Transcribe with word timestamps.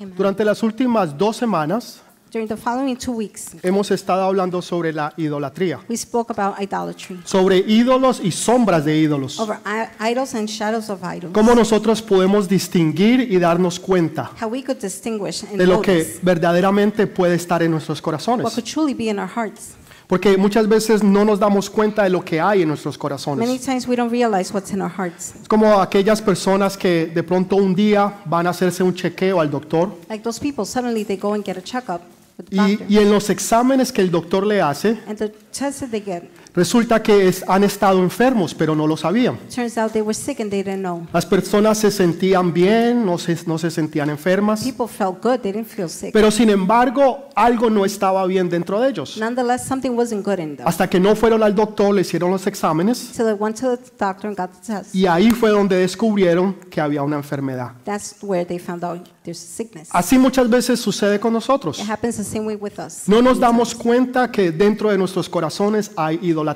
Amen. 0.00 0.14
Durante 0.16 0.44
las 0.44 0.62
últimas 0.62 1.16
dos 1.16 1.36
semanas 1.36 2.02
During 2.30 2.46
the 2.46 2.58
following 2.58 2.94
two 2.94 3.12
weeks, 3.12 3.52
hemos 3.62 3.90
estado 3.90 4.22
hablando 4.22 4.60
sobre 4.60 4.92
la 4.92 5.14
idolatría, 5.16 5.80
we 5.88 5.96
spoke 5.96 6.30
about 6.30 6.60
idolatry, 6.60 7.18
sobre 7.24 7.56
ídolos 7.66 8.20
y 8.22 8.30
sombras 8.30 8.84
de 8.84 8.98
ídolos. 8.98 9.40
over 9.40 9.56
i- 9.64 10.10
idols 10.12 10.34
and 10.34 10.46
shadows 10.46 10.90
of 10.90 11.00
idols. 11.02 11.32
Cómo 11.32 11.54
nosotros 11.54 12.02
podemos 12.02 12.46
distinguir 12.46 13.20
y 13.32 13.38
darnos 13.38 13.80
cuenta 13.80 14.30
How 14.42 14.48
we 14.50 14.62
could 14.62 14.78
distinguish 14.78 15.42
and 15.42 15.56
de 15.56 15.66
lo 15.66 15.80
que 15.80 15.92
notice 16.00 16.18
verdaderamente 16.22 17.06
puede 17.06 17.34
estar 17.36 17.62
en 17.62 17.70
nuestros 17.70 17.98
what 18.00 18.04
corazones. 18.04 18.52
could 18.54 18.64
truly 18.66 18.92
be 18.92 19.04
in 19.08 19.18
our 19.18 19.30
hearts. 19.34 19.70
Porque 20.08 20.38
muchas 20.38 20.66
veces 20.66 21.02
no 21.04 21.22
nos 21.24 21.38
damos 21.38 21.68
cuenta 21.68 22.02
de 22.02 22.08
lo 22.10 22.24
que 22.24 22.40
hay 22.40 22.62
en 22.62 22.68
nuestros 22.68 22.94
Many 22.96 22.98
corazones. 22.98 23.60
times 23.64 23.86
we 23.86 23.94
don't 23.94 24.10
realize 24.10 24.52
what's 24.54 24.72
in 24.72 24.80
our 24.80 24.90
hearts. 24.90 25.34
Es 25.42 25.46
como 25.48 25.80
aquellas 25.80 26.22
personas 26.22 26.78
que 26.78 27.06
de 27.14 27.22
pronto 27.22 27.56
un 27.56 27.74
día 27.74 28.14
van 28.24 28.46
a 28.46 28.50
hacerse 28.50 28.82
un 28.82 28.94
chequeo 28.94 29.38
al 29.40 29.50
doctor 29.50 29.94
Like 30.08 30.24
those 30.24 30.40
people, 30.40 30.64
suddenly 30.64 31.04
they 31.04 31.18
go 31.18 31.34
and 31.34 31.44
get 31.44 31.58
a 31.58 31.62
checkup 31.62 32.00
with 32.38 32.46
the 32.48 32.56
y, 32.56 32.70
doctor. 32.76 32.86
y 32.90 32.98
en 32.98 33.10
los 33.12 33.28
exámenes 33.28 33.92
que 33.92 34.00
el 34.00 34.10
doctor 34.10 34.46
le 34.46 34.62
hace, 34.62 34.98
And 35.06 35.18
the 35.18 35.28
test 35.52 35.80
that 35.80 35.90
they 35.90 36.00
get, 36.00 36.22
resulta 36.58 37.02
que 37.02 37.28
es- 37.28 37.44
han 37.48 37.62
estado 37.64 38.02
enfermos, 38.02 38.52
pero 38.54 38.74
no 38.74 38.86
lo 38.86 38.96
sabían. 38.96 39.38
turns 39.54 39.78
out 39.78 39.92
they 39.92 40.02
were 40.02 40.12
sick 40.14 40.40
and 40.40 40.50
they 40.50 40.62
didn't 40.62 40.80
know. 40.80 41.06
Las 41.12 41.24
personas 41.24 41.78
se 41.78 41.90
sentían 41.90 42.52
bien, 42.52 43.06
no 43.06 43.16
se, 43.16 43.36
no 43.46 43.56
se 43.58 43.70
sentían 43.70 44.10
enfermas, 44.10 44.62
People 44.64 44.88
felt 44.88 45.22
good, 45.22 45.38
they 45.40 45.52
didn't 45.52 45.68
feel 45.68 45.88
sick. 45.88 46.12
pero 46.12 46.30
sin 46.30 46.50
embargo 46.50 47.28
algo 47.36 47.70
no 47.70 47.84
estaba 47.84 48.26
bien 48.26 48.48
dentro 48.48 48.80
de 48.80 48.88
ellos. 48.90 49.16
Nonetheless, 49.18 49.64
something 49.64 49.90
wasn't 49.90 50.24
good 50.26 50.38
in 50.40 50.56
them. 50.56 50.66
Hasta 50.66 50.90
que 50.90 50.98
no 50.98 51.14
fueron 51.14 51.42
al 51.44 51.54
doctor, 51.54 51.94
le 51.94 52.00
hicieron 52.00 52.30
los 52.32 52.46
exámenes 52.48 52.98
So 52.98 53.24
they 53.24 53.34
went 53.34 53.56
to 53.60 53.76
the 53.76 53.82
doctor 53.98 54.26
and 54.28 54.36
got 54.36 54.50
the 54.50 54.66
test. 54.74 54.94
y 54.94 55.06
ahí 55.06 55.30
fue 55.30 55.50
donde 55.50 55.76
descubrieron 55.76 56.54
que 56.70 56.80
había 56.80 57.02
una 57.02 57.16
enfermedad. 57.16 57.72
That's 57.84 58.16
where 58.22 58.44
they 58.44 58.58
found 58.58 58.82
out 58.84 59.08
there's 59.22 59.40
a 59.42 59.46
sickness. 59.46 59.88
Así 59.92 60.18
muchas 60.18 60.50
veces 60.50 60.80
sucede 60.80 61.20
con 61.20 61.32
nosotros. 61.32 61.78
It 61.78 61.88
happens 61.88 62.16
the 62.16 62.24
same 62.24 62.46
way 62.46 62.56
with 62.56 62.78
us. 62.84 63.02
No 63.06 63.22
nos 63.22 63.38
damos 63.38 63.74
cuenta 63.76 64.30
que 64.32 64.50
dentro 64.50 64.90
de 64.90 64.98
nuestros 64.98 65.28
corazones 65.28 65.92
hay 65.96 66.18
idolatría 66.22 66.47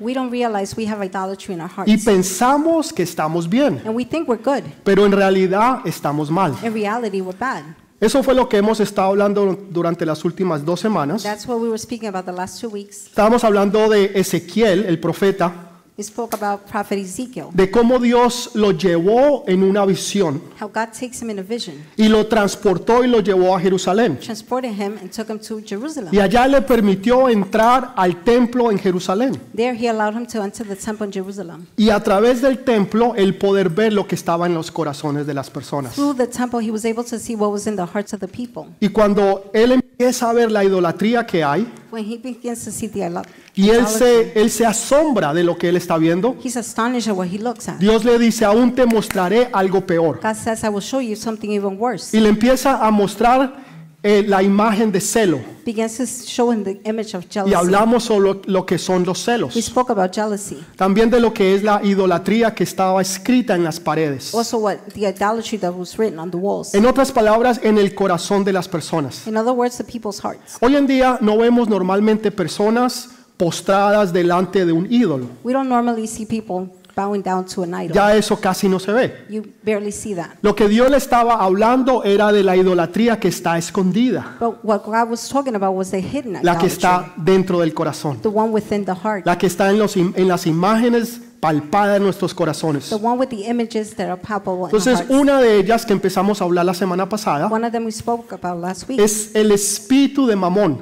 We 0.00 0.14
don't 0.14 0.30
realize 0.30 0.74
we 0.76 0.86
have 0.86 1.04
idolatry 1.04 1.54
in 1.54 1.60
our 1.60 1.70
y 1.70 1.92
hearts. 1.92 2.04
pensamos 2.04 2.92
que 2.92 3.02
estamos 3.02 3.48
bien, 3.48 3.80
And 3.84 3.94
we 3.94 4.04
think 4.04 4.28
we're 4.28 4.42
good. 4.42 4.64
pero 4.84 5.04
en 5.06 5.12
realidad 5.12 5.80
estamos 5.84 6.30
mal. 6.30 6.54
In 6.62 6.72
reality, 6.72 7.20
we're 7.20 7.36
bad. 7.38 7.62
Eso 8.00 8.22
fue 8.22 8.34
lo 8.34 8.48
que 8.48 8.56
hemos 8.56 8.80
estado 8.80 9.08
hablando 9.08 9.58
durante 9.70 10.06
las 10.06 10.24
últimas 10.24 10.64
dos 10.64 10.80
semanas. 10.80 11.22
That's 11.22 11.46
what 11.46 11.58
we 11.60 11.68
were 11.68 11.78
speaking 11.78 12.08
about 12.08 12.24
the 12.24 12.32
last 12.32 12.58
two 12.60 12.70
weeks. 12.70 13.06
Estábamos 13.08 13.44
hablando 13.44 13.90
de 13.90 14.12
Ezequiel, 14.14 14.84
el 14.86 14.98
profeta, 14.98 15.69
We 16.00 16.04
spoke 16.04 16.34
about 16.34 16.62
prophet 16.62 16.98
Ezekiel, 16.98 17.48
de 17.52 17.70
cómo 17.70 17.98
Dios 17.98 18.52
lo 18.54 18.72
llevó 18.72 19.44
en 19.46 19.62
una 19.62 19.84
visión 19.84 20.40
how 20.58 20.66
God 20.66 20.94
takes 20.98 21.20
him 21.20 21.28
in 21.28 21.38
a 21.38 21.42
vision, 21.42 21.76
y 21.94 22.08
lo 22.08 22.26
transportó 22.26 23.04
y 23.04 23.06
lo 23.06 23.20
llevó 23.20 23.54
a 23.54 23.60
Jerusalén. 23.60 24.18
transported 24.18 24.70
him, 24.70 24.96
and 24.96 25.10
took 25.10 25.28
him 25.28 25.38
to 25.38 25.60
Jerusalem. 25.60 26.08
Y 26.10 26.18
allá 26.18 26.48
le 26.48 26.62
permitió 26.62 27.28
entrar 27.28 27.92
al 27.96 28.24
templo 28.24 28.70
en 28.70 28.78
Jerusalén. 28.78 29.38
There, 29.54 29.76
he 29.76 29.90
allowed 29.90 30.14
him 30.14 30.26
to 30.28 30.42
enter 30.42 30.66
the 30.66 30.74
temple 30.74 31.04
in 31.04 31.12
Jerusalem. 31.12 31.66
Y 31.76 31.90
a 31.90 32.02
través 32.02 32.40
del 32.40 32.64
templo, 32.64 33.14
el 33.14 33.36
poder 33.36 33.68
ver 33.68 33.92
lo 33.92 34.06
que 34.06 34.14
estaba 34.14 34.46
en 34.46 34.54
los 34.54 34.70
corazones 34.70 35.26
de 35.26 35.34
las 35.34 35.50
personas. 35.50 35.96
Through 35.96 36.16
the 36.16 36.28
temple, 36.28 36.66
he 36.66 36.70
was 36.70 36.86
able 36.86 37.04
to 37.04 37.18
see 37.18 37.34
what 37.36 37.50
was 37.50 37.66
in 37.66 37.76
the 37.76 37.84
hearts 37.84 38.14
of 38.14 38.20
the 38.20 38.28
people. 38.28 38.72
Y 38.80 38.88
cuando 38.88 39.50
él 39.52 39.84
empieza 40.00 40.30
a 40.30 40.32
ver 40.32 40.50
la 40.50 40.64
idolatría 40.64 41.26
que 41.26 41.44
hay, 41.44 41.70
When 41.90 42.06
he 42.06 42.16
begins 42.16 42.64
to 42.64 42.70
see 42.70 42.88
the 42.88 43.06
y 43.54 43.68
él 43.68 43.86
se, 43.86 44.32
él 44.34 44.48
se 44.48 44.64
asombra 44.64 45.34
de 45.34 45.44
lo 45.44 45.58
que 45.58 45.68
él 45.68 45.76
está 45.76 45.98
viendo, 45.98 46.36
he's 46.42 46.56
astonished 46.56 47.10
at 47.10 47.14
what 47.14 47.26
he 47.26 47.36
looks 47.36 47.68
at. 47.68 47.78
Dios 47.78 48.02
le 48.06 48.18
dice, 48.18 48.46
aún 48.46 48.74
te 48.74 48.86
mostraré 48.86 49.50
algo 49.52 49.84
peor. 49.84 50.18
God 50.22 50.34
says, 50.34 50.64
I 50.64 50.68
will 50.68 50.80
show 50.80 51.02
you 51.02 51.16
something 51.16 51.50
even 51.50 51.78
worse. 51.78 52.16
Y 52.16 52.20
le 52.20 52.30
empieza 52.30 52.82
a 52.82 52.90
mostrar 52.90 53.54
eh, 54.02 54.24
la 54.26 54.42
imagen 54.42 54.90
de 54.92 55.00
celo. 55.00 55.38
Begins 55.64 55.96
to 55.98 56.06
show 56.06 56.50
him 56.52 56.64
the 56.64 56.80
image 56.84 57.14
of 57.14 57.24
Y 57.26 57.28
jealousy. 57.34 57.54
hablamos 57.54 58.04
sobre 58.04 58.20
lo, 58.32 58.40
lo 58.46 58.64
que 58.66 58.78
son 58.78 59.04
los 59.04 59.18
We 59.26 59.32
celos. 59.34 59.54
spoke 59.54 59.90
about 59.92 60.12
jealousy. 60.14 60.58
También 60.76 61.10
de 61.10 61.20
lo 61.20 61.32
que 61.34 61.54
es 61.54 61.62
la 61.62 61.80
idolatría 61.84 62.54
que 62.54 62.64
estaba 62.64 63.00
escrita 63.02 63.54
en 63.54 63.62
las 63.64 63.78
paredes. 63.78 64.34
Also, 64.34 64.58
what 64.58 64.76
the 64.94 65.06
idolatry 65.08 65.58
that 65.58 65.72
was 65.74 65.96
written 65.98 66.18
on 66.18 66.30
the 66.30 66.36
walls. 66.38 66.74
En 66.74 66.86
otras 66.86 67.12
palabras, 67.12 67.60
en 67.62 67.76
el 67.78 67.94
corazón 67.94 68.42
de 68.44 68.52
las 68.52 68.68
personas. 68.68 69.26
In 69.26 69.36
other 69.36 69.52
words, 69.52 69.76
the 69.76 69.84
people's 69.84 70.20
hearts. 70.24 70.56
Hoy 70.60 70.76
en 70.76 70.86
día 70.86 71.18
no 71.20 71.36
vemos 71.36 71.68
normalmente 71.68 72.30
personas 72.30 73.10
postradas 73.36 74.12
delante 74.12 74.64
de 74.66 74.72
un 74.72 74.86
ídolo. 74.92 75.26
We 75.44 75.52
don't 75.52 75.68
normally 75.68 76.06
see 76.06 76.26
people 76.26 76.68
bowing 76.94 77.22
down 77.22 77.44
to 77.46 77.62
an 77.62 77.74
idol. 77.74 77.94
Ya 77.94 78.14
eso 78.16 78.40
casi 78.40 78.68
no 78.68 78.78
se 78.78 78.92
ve. 78.92 79.14
You 79.28 79.42
barely 79.62 79.92
see 79.92 80.14
that. 80.14 80.30
Lo 80.42 80.54
que 80.54 80.68
Dios 80.68 80.90
le 80.90 80.96
estaba 80.96 81.34
hablando 81.34 82.04
era 82.04 82.32
de 82.32 82.42
la 82.42 82.56
idolatría 82.56 83.18
que 83.18 83.28
está 83.28 83.58
escondida, 83.58 84.36
But 84.40 84.56
what 84.62 84.82
God 84.84 85.10
was 85.10 85.28
talking 85.28 85.54
about 85.54 85.74
was 85.76 85.90
the 85.90 86.00
hidden 86.00 86.34
la 86.42 86.58
que 86.58 86.66
idolatry, 86.66 86.66
está 86.66 87.12
dentro 87.16 87.60
del 87.60 87.72
corazón, 87.74 88.20
the 88.22 88.28
one 88.28 88.50
within 88.50 88.84
the 88.84 88.92
heart, 88.94 89.24
la 89.26 89.36
que 89.38 89.46
está 89.46 89.70
en, 89.70 89.78
los, 89.78 89.96
im- 89.96 90.12
en 90.16 90.28
las 90.28 90.46
imágenes 90.46 91.20
palpadas 91.40 91.96
en 91.96 92.02
nuestros 92.04 92.34
corazones. 92.34 92.90
the 92.90 92.96
one 92.96 93.18
with 93.18 93.28
the 93.28 93.48
images 93.48 93.94
that 93.94 94.08
are 94.08 94.20
palpable 94.20 94.68
in 94.68 94.74
our 94.74 94.76
Entonces, 94.76 95.06
una 95.08 95.40
de 95.40 95.58
ellas 95.58 95.86
que 95.86 95.92
empezamos 95.92 96.40
a 96.40 96.44
hablar 96.44 96.66
la 96.66 96.74
semana 96.74 97.08
pasada 97.08 97.48
One 97.48 97.66
of 97.66 97.72
them 97.72 97.86
we 97.86 97.92
spoke 97.92 98.32
about 98.34 98.60
last 98.60 98.88
week 98.88 99.00
es 99.00 99.34
el 99.34 99.50
espíritu 99.50 100.26
de 100.26 100.36
Mamón. 100.36 100.78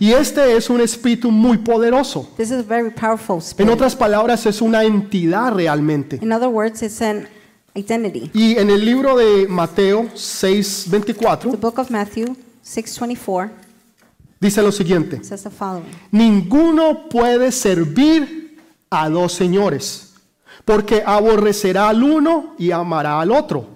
Y 0.00 0.12
este 0.12 0.56
es 0.56 0.70
un 0.70 0.80
espíritu 0.80 1.30
muy 1.30 1.58
poderoso. 1.58 2.28
This 2.36 2.50
is 2.50 2.58
a 2.58 2.62
very 2.62 2.90
powerful 2.90 3.36
En 3.36 3.42
spirit. 3.42 3.72
otras 3.72 3.96
palabras, 3.96 4.46
es 4.46 4.62
una 4.62 4.84
entidad 4.84 5.52
realmente. 5.52 6.18
In 6.22 6.32
other 6.32 6.48
words, 6.48 6.82
it's 6.82 7.02
an 7.02 7.28
identity. 7.74 8.30
Y 8.32 8.56
en 8.56 8.70
el 8.70 8.84
libro 8.84 9.16
de 9.16 9.48
Mateo 9.48 10.04
The 10.12 10.16
6:24 10.16 11.58
book 11.60 11.78
of 11.78 11.90
Matthew 11.90 12.36
6:24 12.64 13.50
dice 14.40 14.62
lo 14.62 14.70
siguiente. 14.72 15.20
Ninguno 16.12 17.08
puede 17.08 17.50
servir 17.50 18.43
a 18.90 19.08
dos 19.08 19.32
señores, 19.32 20.14
porque 20.64 21.02
aborrecerá 21.04 21.88
al 21.88 22.02
uno 22.02 22.54
y 22.58 22.70
amará 22.70 23.20
al 23.20 23.32
otro, 23.32 23.66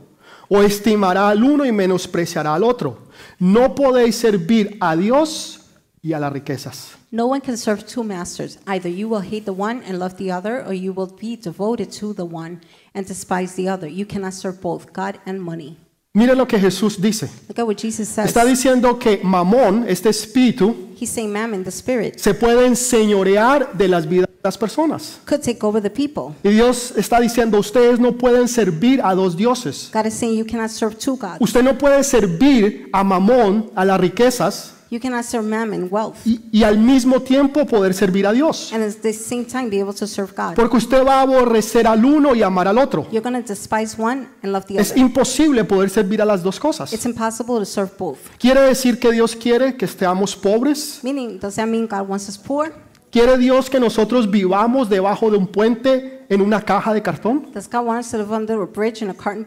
o 0.49 0.63
estimará 0.63 1.29
al 1.29 1.43
uno 1.43 1.65
y 1.65 1.73
menospreciará 1.73 2.55
al 2.55 2.65
otro. 2.65 3.09
No 3.39 3.75
podéis 3.75 4.17
servir 4.17 4.77
a 4.81 4.97
Dios 4.97 5.61
y 6.03 6.13
a 6.13 6.19
las 6.19 6.33
riquezas. 6.33 6.99
No 7.11 7.27
one 7.27 7.41
can 7.41 7.57
serve 7.57 7.85
two 7.85 8.05
masters. 8.05 8.59
Either 8.67 8.91
you 8.91 9.09
will 9.09 9.23
hate 9.23 9.45
the 9.45 9.53
one 9.53 9.83
and 9.87 9.99
love 9.99 10.17
the 10.17 10.31
other, 10.31 10.63
or 10.67 10.75
you 10.75 10.93
will 10.93 11.11
be 11.21 11.37
devoted 11.37 11.91
to 11.91 12.13
the 12.13 12.25
one 12.25 12.61
and 12.95 13.07
despise 13.07 13.55
the 13.55 13.69
other. 13.69 13.89
You 13.89 14.07
cannot 14.07 14.35
serve 14.35 14.61
both 14.61 14.93
God 14.93 15.19
and 15.25 15.41
money. 15.41 15.79
Mire 16.15 16.35
lo 16.35 16.47
que 16.47 16.59
Jesús 16.59 17.01
dice. 17.01 17.31
Look 17.49 17.59
at 17.59 17.67
what 17.67 17.77
Jesus 17.77 18.09
says. 18.09 18.27
Está 18.27 18.45
diciendo 18.45 18.99
que 18.99 19.21
Mamón, 19.23 19.87
este 19.89 20.11
espíritu, 20.11 20.75
He's 21.01 21.11
saying 21.11 21.33
mammon, 21.33 21.65
the 21.65 21.71
spirit, 21.71 22.19
se 22.19 22.35
puede 22.35 22.67
enseñorear 22.67 23.73
de 23.73 23.89
las 23.89 24.07
vidas 24.07 24.28
las 24.43 24.57
personas. 24.57 25.19
could 25.27 25.41
take 25.43 25.59
over 25.63 25.83
the 25.83 25.91
people. 25.91 26.35
Y 26.43 26.51
Dios 26.51 26.93
está 26.97 27.21
diciendo, 27.21 27.59
ustedes 27.59 27.99
no 27.99 28.17
pueden 28.17 28.49
servir 28.49 29.01
a 29.03 29.15
dos 29.15 29.37
dioses. 29.37 29.91
God 29.93 30.07
is 30.07 30.15
saying 30.15 30.37
you 30.39 30.47
cannot 30.47 30.71
serve 30.71 30.97
two 30.97 31.17
gods. 31.17 31.39
Usted 31.41 31.63
no 31.63 31.77
puede 31.77 32.03
servir 32.05 32.89
a 32.93 33.03
Mamón, 33.05 33.71
a 33.75 33.85
las 33.85 34.01
riquezas, 34.01 34.75
You 34.91 34.99
cannot 35.01 35.23
serve 35.27 35.47
mammon, 35.47 35.89
wealth, 35.91 36.17
y, 36.25 36.41
y 36.51 36.63
al 36.63 36.79
mismo 36.79 37.21
tiempo 37.21 37.67
poder 37.67 37.93
servir 37.93 38.27
a 38.27 38.33
Dios. 38.33 38.73
and 38.73 38.83
at 38.83 38.95
the 39.03 39.13
same 39.13 39.45
time 39.45 39.69
be 39.69 39.79
able 39.81 39.93
to 39.93 40.07
serve 40.07 40.33
God. 40.35 40.55
Porque 40.55 40.79
usted 40.79 41.05
va 41.07 41.19
a 41.19 41.23
aborrecer 41.25 41.87
al 41.87 42.03
uno 42.03 42.35
y 42.35 42.43
amar 42.43 42.69
al 42.69 42.79
otro. 42.79 43.07
You're 43.13 43.21
to 43.21 43.43
despise 43.47 44.01
one 44.01 44.29
and 44.43 44.51
love 44.51 44.65
the 44.65 44.79
Es 44.79 44.93
other. 44.93 45.03
imposible 45.03 45.63
poder 45.65 45.91
servir 45.91 46.23
a 46.23 46.25
las 46.25 46.43
dos 46.43 46.59
cosas. 46.59 46.91
It's 46.91 47.05
impossible 47.05 47.59
to 47.59 47.67
serve 47.67 47.91
both. 47.99 48.17
¿Quiere 48.39 48.63
decir 48.63 48.99
que 48.99 49.13
Dios 49.13 49.37
quiere 49.37 49.77
que 49.77 49.85
estemos 49.85 50.35
pobres? 50.35 51.01
Meaning, 51.03 51.39
does 51.39 51.57
that 51.57 51.67
mean 51.67 51.87
God 51.87 52.09
wants 52.09 52.27
us 52.27 52.39
poor? 52.39 52.73
¿Quiere 53.11 53.39
Dios 53.39 53.71
que 53.71 53.81
nosotros 53.81 54.31
vivamos 54.31 54.91
debajo 54.91 55.31
de 55.31 55.39
un 55.39 55.47
puente 55.47 56.27
en 56.29 56.43
una 56.43 56.61
caja 56.61 56.93
de 56.93 57.01
cartón? 57.01 57.47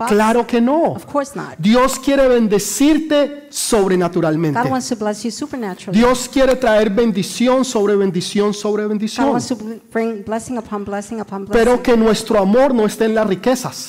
Claro 0.07 0.47
que 0.47 0.59
no. 0.59 0.93
Of 0.93 1.05
course 1.05 1.33
not. 1.35 1.55
Dios 1.59 1.99
quiere 1.99 2.27
bendecirte 2.27 3.47
sobrenaturalmente. 3.51 4.59
Dios 5.91 6.29
quiere 6.29 6.55
traer 6.55 6.89
bendición 6.89 7.63
sobre 7.63 7.95
bendición 7.95 8.53
sobre 8.53 8.87
bendición. 8.87 9.37
Pero 11.51 11.83
que 11.83 11.95
nuestro 11.95 12.39
amor 12.39 12.73
no 12.73 12.85
esté 12.85 13.05
en 13.05 13.15
las 13.15 13.27
riquezas, 13.27 13.87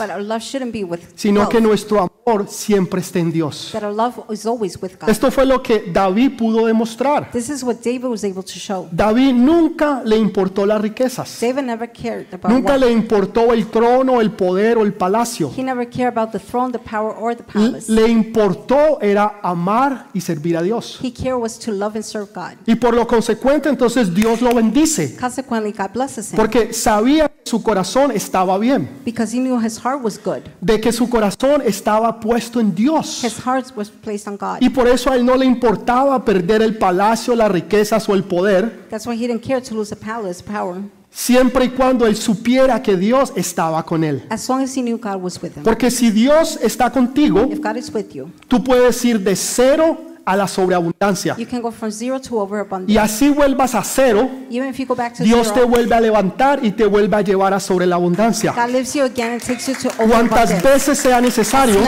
sino 1.15 1.49
que 1.49 1.61
nuestro 1.63 1.99
amor 1.99 2.12
siempre 2.47 3.01
esté 3.01 3.19
en 3.19 3.33
Dios. 3.33 3.71
that 3.73 3.83
our 3.83 3.93
love 3.93 4.15
is 4.31 4.47
always 4.47 4.81
with 4.81 4.93
God. 5.01 5.09
Esto 5.09 5.31
fue 5.31 5.45
lo 5.45 5.63
que 5.63 5.91
David 5.93 6.37
pudo 6.37 6.67
demostrar. 6.67 7.31
This 7.33 7.49
is 7.49 7.63
what 7.63 7.77
David 7.83 8.07
was 8.07 8.25
able 8.25 8.43
to 8.43 8.59
show. 8.59 8.89
David 8.93 9.35
nunca 9.35 10.03
le 10.05 10.17
importó 10.17 10.65
las 10.65 10.81
riquezas. 10.81 11.39
David 11.41 11.63
never 11.63 11.91
cared 11.91 12.27
about 12.33 12.51
Nunca 12.51 12.77
le 12.77 12.91
importó 12.91 13.53
el 13.53 13.67
trono, 13.67 14.21
el 14.21 14.33
poder 14.33 14.79
o 14.79 14.83
el 14.83 14.95
palacio. 14.95 15.51
He 15.57 15.63
never 15.63 15.89
cared 15.89 16.17
about 16.17 16.31
the 16.33 16.39
throne, 16.39 16.73
the 16.73 16.79
power, 16.79 17.15
or 17.19 17.35
the 17.37 17.43
palace. 17.43 17.91
Le 17.91 18.09
importó 18.09 19.01
era 19.01 19.41
amar 19.43 20.09
y 20.15 20.21
servir 20.21 20.57
a 20.57 20.63
Dios. 20.63 20.99
He 21.03 21.13
cared 21.13 21.41
was 21.41 21.59
to 21.59 21.73
love 21.73 21.97
and 21.97 22.05
serve 22.05 22.33
God. 22.33 22.57
Y 22.67 22.77
por 22.77 22.95
lo 22.95 23.07
consecuente 23.07 23.69
entonces 23.69 24.15
Dios 24.15 24.41
lo 24.41 24.55
bendice. 24.55 25.17
Consequently, 25.17 25.73
God 25.73 25.91
blesses 25.93 26.33
him 26.33 26.37
Porque 26.37 26.73
sabía 26.73 27.29
que 27.29 27.51
su 27.51 27.63
corazón 27.63 28.13
estaba 28.13 28.57
bien, 28.59 28.89
because 29.05 29.37
he 29.37 29.41
knew 29.41 29.59
his 29.59 29.79
heart 29.79 30.03
was 30.03 30.19
good. 30.23 30.43
de 30.61 30.81
que 30.81 30.93
su 30.93 31.09
corazón 31.11 31.63
estaba 31.65 32.12
puesto 32.21 32.61
en 32.61 32.75
Dios. 32.75 33.23
His 33.25 33.39
heart 33.45 33.67
was 33.77 33.91
placed 33.91 34.27
on 34.29 34.37
God. 34.37 34.59
Y 34.61 34.69
por 34.71 34.89
eso 34.89 35.11
a 35.11 35.17
él 35.17 35.25
no 35.25 35.37
le 35.37 35.47
importaba 35.47 36.25
perder 36.25 36.63
el 36.63 36.77
palacio, 36.77 37.35
las 37.35 37.51
riquezas 37.51 38.09
o 38.09 38.15
el 38.15 38.25
poder, 38.25 38.87
That's 38.91 39.07
why 39.07 39.15
he 39.15 39.27
didn't 39.27 39.43
care 39.45 39.61
to 39.61 39.75
lose 39.75 39.91
the 39.91 39.97
palace, 39.97 40.43
power, 40.43 40.81
siempre 41.11 41.67
y 41.67 41.69
cuando 41.71 42.07
él 42.07 42.17
supiera 42.17 42.83
que 42.83 42.97
Dios 42.97 43.33
estaba 43.37 43.83
con 43.85 44.03
él. 44.05 44.23
as 44.31 44.49
long 44.49 44.63
as 44.63 44.77
he 44.77 44.81
knew 44.83 44.97
God 44.99 45.21
was 45.23 45.41
with 45.43 45.57
him. 45.57 45.63
Porque 45.63 45.91
si 45.91 46.11
Dios 46.11 46.59
está 46.63 46.91
contigo, 46.91 47.49
If 47.51 47.61
God 47.61 47.77
is 47.77 47.93
with 47.93 48.11
you, 48.13 48.31
tú 48.49 48.63
puedes 48.65 49.05
ir 49.05 49.21
de 49.21 49.37
cero 49.37 49.99
a 50.25 50.37
la 50.37 50.47
sobreabundancia. 50.47 51.37
you 51.37 51.47
can 51.47 51.61
go 51.61 51.71
from 51.71 51.91
zero 51.91 52.21
to 52.21 52.37
Y 52.37 52.39
overabundance. 52.39 52.99
así 53.01 53.29
vuelvas 53.29 53.75
a 53.75 53.83
cero, 53.83 54.29
Even 54.51 54.69
if 54.69 54.79
you 54.79 54.87
go 54.87 54.95
back 54.95 55.15
to 55.15 55.25
Dios 55.25 55.53
te 55.53 55.63
vuelve 55.65 55.95
a 55.95 56.01
levantar 56.01 56.61
y 56.65 56.73
te 56.73 56.87
vuelve 56.87 57.17
a 57.17 57.21
llevar 57.23 57.53
a 57.55 57.61
sobre 57.61 57.87
la 57.87 57.97
abundancia. 57.97 58.53
God 58.53 58.71
lifts 58.71 58.95
you 58.95 59.03
again 59.05 59.33
and 59.33 59.43
takes 59.43 59.67
you 59.69 59.75
to 59.75 59.91
Cuantas 60.07 60.63
veces 60.63 60.99
sea 60.99 61.21
necesario, 61.21 61.81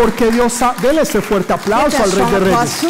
porque 0.00 0.30
Dios 0.30 0.58
dele 0.82 1.02
ese 1.02 1.20
fuerte 1.20 1.52
aplauso 1.52 2.02
al 2.02 2.12
Rey 2.12 2.30
de 2.30 2.38
Reyes. 2.40 2.80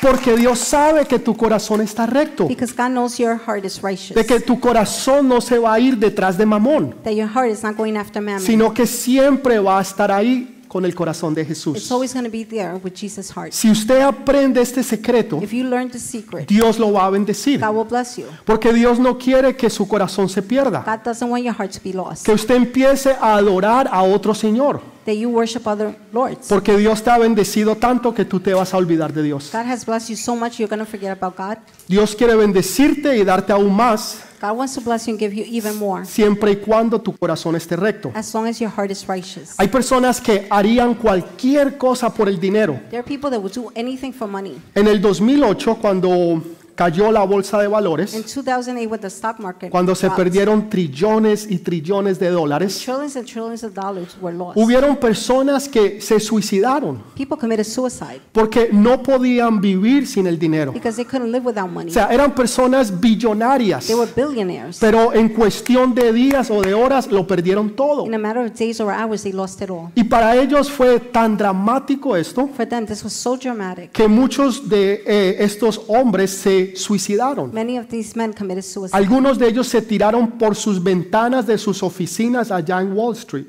Porque 0.00 0.36
Dios 0.36 0.60
sabe 0.60 1.06
que 1.06 1.18
tu 1.18 1.36
corazón 1.36 1.80
está 1.80 2.06
recto, 2.06 2.46
Because 2.46 2.72
God 2.72 2.90
knows 2.90 3.18
your 3.18 3.36
heart 3.36 3.64
is 3.64 3.82
righteous. 3.82 4.14
de 4.14 4.24
que 4.24 4.38
tu 4.38 4.60
corazón 4.60 5.26
no 5.28 5.40
se 5.40 5.58
va 5.58 5.74
a 5.74 5.80
ir 5.80 5.96
detrás 5.98 6.38
de 6.38 6.46
mamón, 6.46 6.94
That 7.02 7.14
your 7.14 7.26
heart 7.28 7.50
is 7.50 7.64
not 7.64 7.76
going 7.76 7.96
after 7.96 8.22
mammon. 8.22 8.40
sino 8.40 8.72
que 8.72 8.86
siempre 8.86 9.58
va 9.58 9.80
a 9.80 9.82
estar 9.82 10.12
ahí 10.12 10.57
con 10.68 10.84
el 10.84 10.94
corazón 10.94 11.34
de 11.34 11.40
It's 11.42 11.48
Jesús. 11.48 11.90
always 11.90 12.12
going 12.12 12.24
to 12.26 12.30
be 12.30 12.44
there 12.44 12.74
with 12.84 12.92
Jesus' 12.94 13.30
heart. 13.34 13.52
Si 13.52 13.70
usted 13.70 14.00
aprende 14.02 14.60
este 14.60 14.82
secreto, 14.82 15.40
If 15.42 15.52
you 15.52 15.64
learn 15.64 15.90
the 15.90 15.98
secret, 15.98 16.46
Dios 16.48 16.78
lo 16.78 16.92
va 16.92 17.06
a 17.06 17.10
bendecir, 17.10 17.58
God 17.60 17.74
will 17.74 17.88
bless 17.88 18.16
you. 18.16 18.26
porque 18.44 18.72
Dios 18.72 18.98
no 18.98 19.18
quiere 19.18 19.56
que 19.56 19.70
su 19.70 19.88
corazón 19.88 20.28
se 20.28 20.42
pierda, 20.42 20.82
God 20.86 21.04
doesn't 21.04 21.30
want 21.30 21.42
your 21.44 21.54
heart 21.58 21.72
to 21.72 21.80
be 21.82 21.92
lost. 21.92 22.24
que 22.26 22.32
usted 22.32 22.54
empiece 22.56 23.10
a 23.20 23.34
adorar 23.36 23.88
a 23.90 24.02
otro 24.02 24.34
Señor, 24.34 24.80
That 25.06 25.14
you 25.14 25.30
worship 25.30 25.66
other 25.66 25.96
lords. 26.12 26.46
porque 26.48 26.76
Dios 26.76 27.02
te 27.02 27.08
ha 27.10 27.16
bendecido 27.16 27.76
tanto 27.76 28.12
que 28.12 28.26
tú 28.26 28.40
te 28.40 28.52
vas 28.52 28.74
a 28.74 28.76
olvidar 28.76 29.12
de 29.14 29.22
Dios. 29.22 29.48
God 29.50 29.64
has 29.66 29.86
blessed 29.86 30.10
you 30.10 30.16
so 30.16 30.36
much 30.36 30.58
you're 30.58 30.68
going 30.68 30.84
to 30.84 30.90
forget 30.90 31.10
about 31.10 31.34
God. 31.36 31.56
Dios 31.88 32.14
quiere 32.14 32.34
bendecirte 32.36 33.16
y 33.16 33.24
darte 33.24 33.52
aún 33.54 33.74
más 33.74 34.18
God 34.40 34.56
wants 34.56 34.74
to 34.74 34.80
bless 34.80 35.06
you 35.06 35.12
and 35.14 35.20
give 35.20 35.34
you 35.34 35.44
even 35.48 35.76
more 35.76 36.04
siempre 36.04 36.52
y 36.52 36.56
cuando 36.56 37.00
tu 37.00 37.12
corazón 37.16 37.56
esté 37.56 37.76
recto. 37.76 38.10
as 38.14 38.32
long 38.34 38.46
as 38.46 38.60
your 38.60 38.70
heart 38.70 38.90
is 38.90 39.06
righteous. 39.06 39.54
Hay 39.58 39.68
personas 39.68 40.20
que 40.20 40.46
harían 40.50 40.94
cualquier 40.94 41.76
cosa 41.76 42.12
por 42.12 42.28
el 42.28 42.38
dinero. 42.38 42.80
There 42.90 43.00
are 43.00 43.06
people 43.06 43.30
that 43.30 43.40
would 43.40 43.52
do 43.54 43.70
anything 43.74 44.12
for 44.12 44.28
money. 44.28 44.58
En 44.74 44.86
el 44.86 45.00
2008, 45.00 45.76
cuando 45.80 46.42
cayó 46.78 47.10
la 47.10 47.24
bolsa 47.24 47.60
de 47.60 47.66
valores, 47.66 48.12
2008, 48.12 48.88
when 48.88 49.00
the 49.00 49.08
stock 49.08 49.40
market 49.40 49.68
cuando 49.68 49.96
se 49.96 50.06
dropped, 50.06 50.22
perdieron 50.22 50.70
trillones 50.70 51.50
y 51.50 51.58
trillones 51.58 52.20
de 52.20 52.30
dólares, 52.30 52.78
trillions 52.84 53.16
and 53.16 53.26
trillions 53.26 53.64
of 53.64 53.74
dollars 53.74 54.16
were 54.22 54.32
lost. 54.36 54.56
hubieron 54.56 54.96
personas 54.96 55.68
que 55.68 56.00
se 56.00 56.20
suicidaron 56.20 57.02
People 57.16 57.36
committed 57.36 57.64
suicide 57.64 58.20
porque 58.32 58.68
no 58.70 59.02
podían 59.02 59.60
vivir 59.60 60.06
sin 60.06 60.28
el 60.28 60.38
dinero. 60.38 60.70
because 60.72 60.94
they 60.94 61.04
couldn't 61.04 61.32
live 61.32 61.44
without 61.44 61.68
money. 61.68 61.90
O 61.90 61.92
sea, 61.92 62.06
eran 62.12 62.32
personas 62.32 62.92
billonarias, 63.00 63.88
They 63.88 63.96
were 63.96 64.10
billionaires. 64.14 64.78
pero 64.78 65.12
en 65.12 65.30
cuestión 65.30 65.92
de 65.96 66.12
días 66.12 66.48
o 66.48 66.62
de 66.62 66.74
horas 66.74 67.08
lo 67.10 67.26
perdieron 67.26 67.74
todo. 67.74 68.06
In 68.06 68.14
a 68.14 68.18
matter 68.18 68.44
of 68.46 68.56
days 68.56 68.80
or 68.80 68.92
hours, 68.92 69.24
they 69.24 69.32
lost 69.32 69.60
it 69.60 69.68
all. 69.68 69.90
Y 69.96 70.04
para 70.04 70.36
ellos 70.36 70.70
fue 70.70 71.00
tan 71.00 71.36
dramático 71.36 72.16
esto 72.16 72.48
For 72.56 72.68
them, 72.68 72.86
this 72.86 73.02
was 73.02 73.12
so 73.12 73.36
dramatic. 73.36 73.90
que 73.90 74.06
muchos 74.06 74.68
de 74.68 75.02
eh, 75.04 75.36
estos 75.40 75.82
hombres 75.88 76.30
se 76.30 76.67
suicidaron. 76.76 77.52
Many 77.52 77.78
of 77.78 77.86
these 77.86 78.16
men 78.16 78.32
committed 78.32 78.62
suicide. 78.62 78.96
Algunos 78.96 79.38
de 79.38 79.48
ellos 79.48 79.68
se 79.68 79.82
tiraron 79.82 80.32
por 80.32 80.54
sus 80.54 80.82
ventanas 80.82 81.46
de 81.46 81.58
sus 81.58 81.82
oficinas 81.82 82.50
allá 82.50 82.80
en 82.80 82.96
Wall 82.96 83.14
Street, 83.16 83.46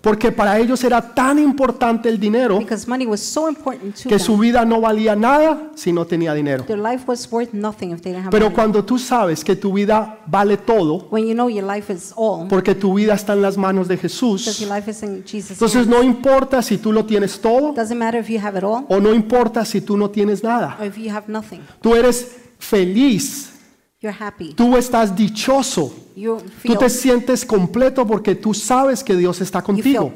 porque 0.00 0.32
para 0.32 0.58
ellos 0.58 0.82
era 0.84 1.14
tan 1.14 1.38
importante 1.38 2.08
el 2.08 2.18
dinero 2.18 2.58
because 2.58 2.88
money 2.88 3.06
was 3.06 3.20
so 3.20 3.48
important 3.48 3.94
to 3.94 4.08
que 4.08 4.18
su 4.18 4.36
vida 4.36 4.64
no 4.64 4.80
valía 4.80 5.14
nada 5.16 5.70
si 5.74 5.92
no 5.92 6.06
tenía 6.06 6.34
dinero. 6.34 6.64
Their 6.64 6.78
life 6.78 7.04
was 7.06 7.30
worth 7.30 7.52
nothing 7.52 7.92
if 7.92 8.00
they 8.02 8.12
didn't 8.12 8.26
have 8.26 8.30
Pero 8.30 8.52
cuando 8.52 8.84
tú 8.84 8.98
sabes 8.98 9.44
que 9.44 9.56
tu 9.56 9.72
vida 9.72 10.18
vale 10.26 10.56
todo, 10.56 11.08
When 11.10 11.26
you 11.26 11.34
know 11.34 11.48
your 11.48 11.64
life 11.64 11.92
is 11.92 12.12
all, 12.16 12.48
porque 12.48 12.74
tu 12.74 12.94
vida 12.94 13.14
está 13.14 13.32
en 13.32 13.42
las 13.42 13.56
manos 13.56 13.88
de 13.88 13.96
Jesús, 13.96 14.58
your 14.58 14.74
life 14.74 14.90
is 14.90 15.02
in 15.02 15.24
Jesus' 15.24 15.52
entonces 15.52 15.86
hands. 15.86 15.88
no 15.88 16.02
importa 16.02 16.62
si 16.62 16.78
tú 16.78 16.92
lo 16.92 17.04
tienes 17.04 17.40
todo 17.40 17.72
Doesn't 17.72 17.98
matter 17.98 18.20
if 18.20 18.28
you 18.28 18.40
have 18.40 18.56
it 18.56 18.64
all 18.64 18.84
o 18.88 19.00
no 19.00 19.12
importa 19.12 19.64
si 19.64 19.80
tú 19.80 19.96
no 19.96 20.10
tienes 20.10 20.42
nada. 20.42 20.67
Or 20.78 20.86
if 20.86 20.96
you 20.98 21.10
have 21.10 21.28
nothing. 21.28 21.60
Tú 21.80 21.94
eres 21.94 22.36
feliz, 22.58 23.52
You're 24.00 24.16
happy. 24.16 24.54
tú 24.54 24.76
estás 24.76 25.14
dichoso, 25.14 25.92
You 26.18 26.38
tú 26.38 26.48
feel, 26.62 26.78
te 26.78 26.90
sientes 26.90 27.44
completo 27.44 28.04
porque 28.06 28.34
tú 28.34 28.52
sabes 28.52 29.04
que 29.04 29.14
Dios 29.14 29.40
está 29.40 29.62
contigo 29.62 30.12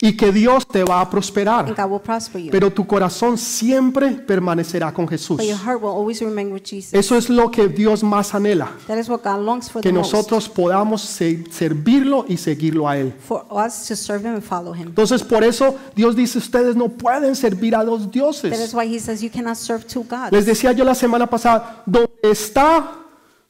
y 0.00 0.16
que 0.16 0.32
Dios 0.32 0.68
te 0.68 0.84
va 0.84 0.98
a 0.98 1.02
and 1.02 1.10
prosperar. 1.10 1.74
God 1.74 1.90
will 1.90 2.00
prosper 2.00 2.42
you. 2.42 2.50
Pero 2.50 2.70
tu 2.70 2.86
corazón 2.86 3.38
siempre 3.38 4.10
permanecerá 4.10 4.92
con 4.92 5.08
Jesús. 5.08 5.38
But 5.38 5.46
your 5.46 5.56
heart 5.58 5.80
will 5.80 5.90
always 5.90 6.20
remain 6.20 6.52
with 6.52 6.62
Jesus. 6.62 6.92
Eso 6.92 7.16
es 7.16 7.30
lo 7.30 7.50
que 7.50 7.68
Dios 7.68 8.02
más 8.02 8.34
anhela, 8.34 8.70
That 8.86 8.98
is 8.98 9.08
what 9.08 9.20
God 9.24 9.44
longs 9.44 9.70
for 9.70 9.80
que 9.80 9.92
nosotros 9.92 10.48
podamos 10.48 11.00
se- 11.00 11.44
servirlo 11.50 12.26
y 12.28 12.36
seguirlo 12.36 12.88
a 12.88 12.98
Él. 12.98 13.14
For 13.26 13.46
us 13.50 13.86
to 13.88 13.96
serve 13.96 14.28
Him 14.28 14.34
and 14.34 14.42
follow 14.42 14.74
Him. 14.74 14.88
Entonces 14.88 15.22
por 15.22 15.42
eso 15.42 15.74
Dios 15.96 16.14
dice, 16.14 16.38
ustedes 16.38 16.76
no 16.76 16.88
pueden 16.88 17.34
servir 17.34 17.74
a 17.74 17.84
dos 17.84 18.10
dioses. 18.10 18.52
Les 20.30 20.46
decía 20.46 20.72
yo 20.72 20.84
la 20.84 20.94
semana 20.94 21.28
pasada, 21.28 21.82
donde 21.86 22.10
está 22.22 23.01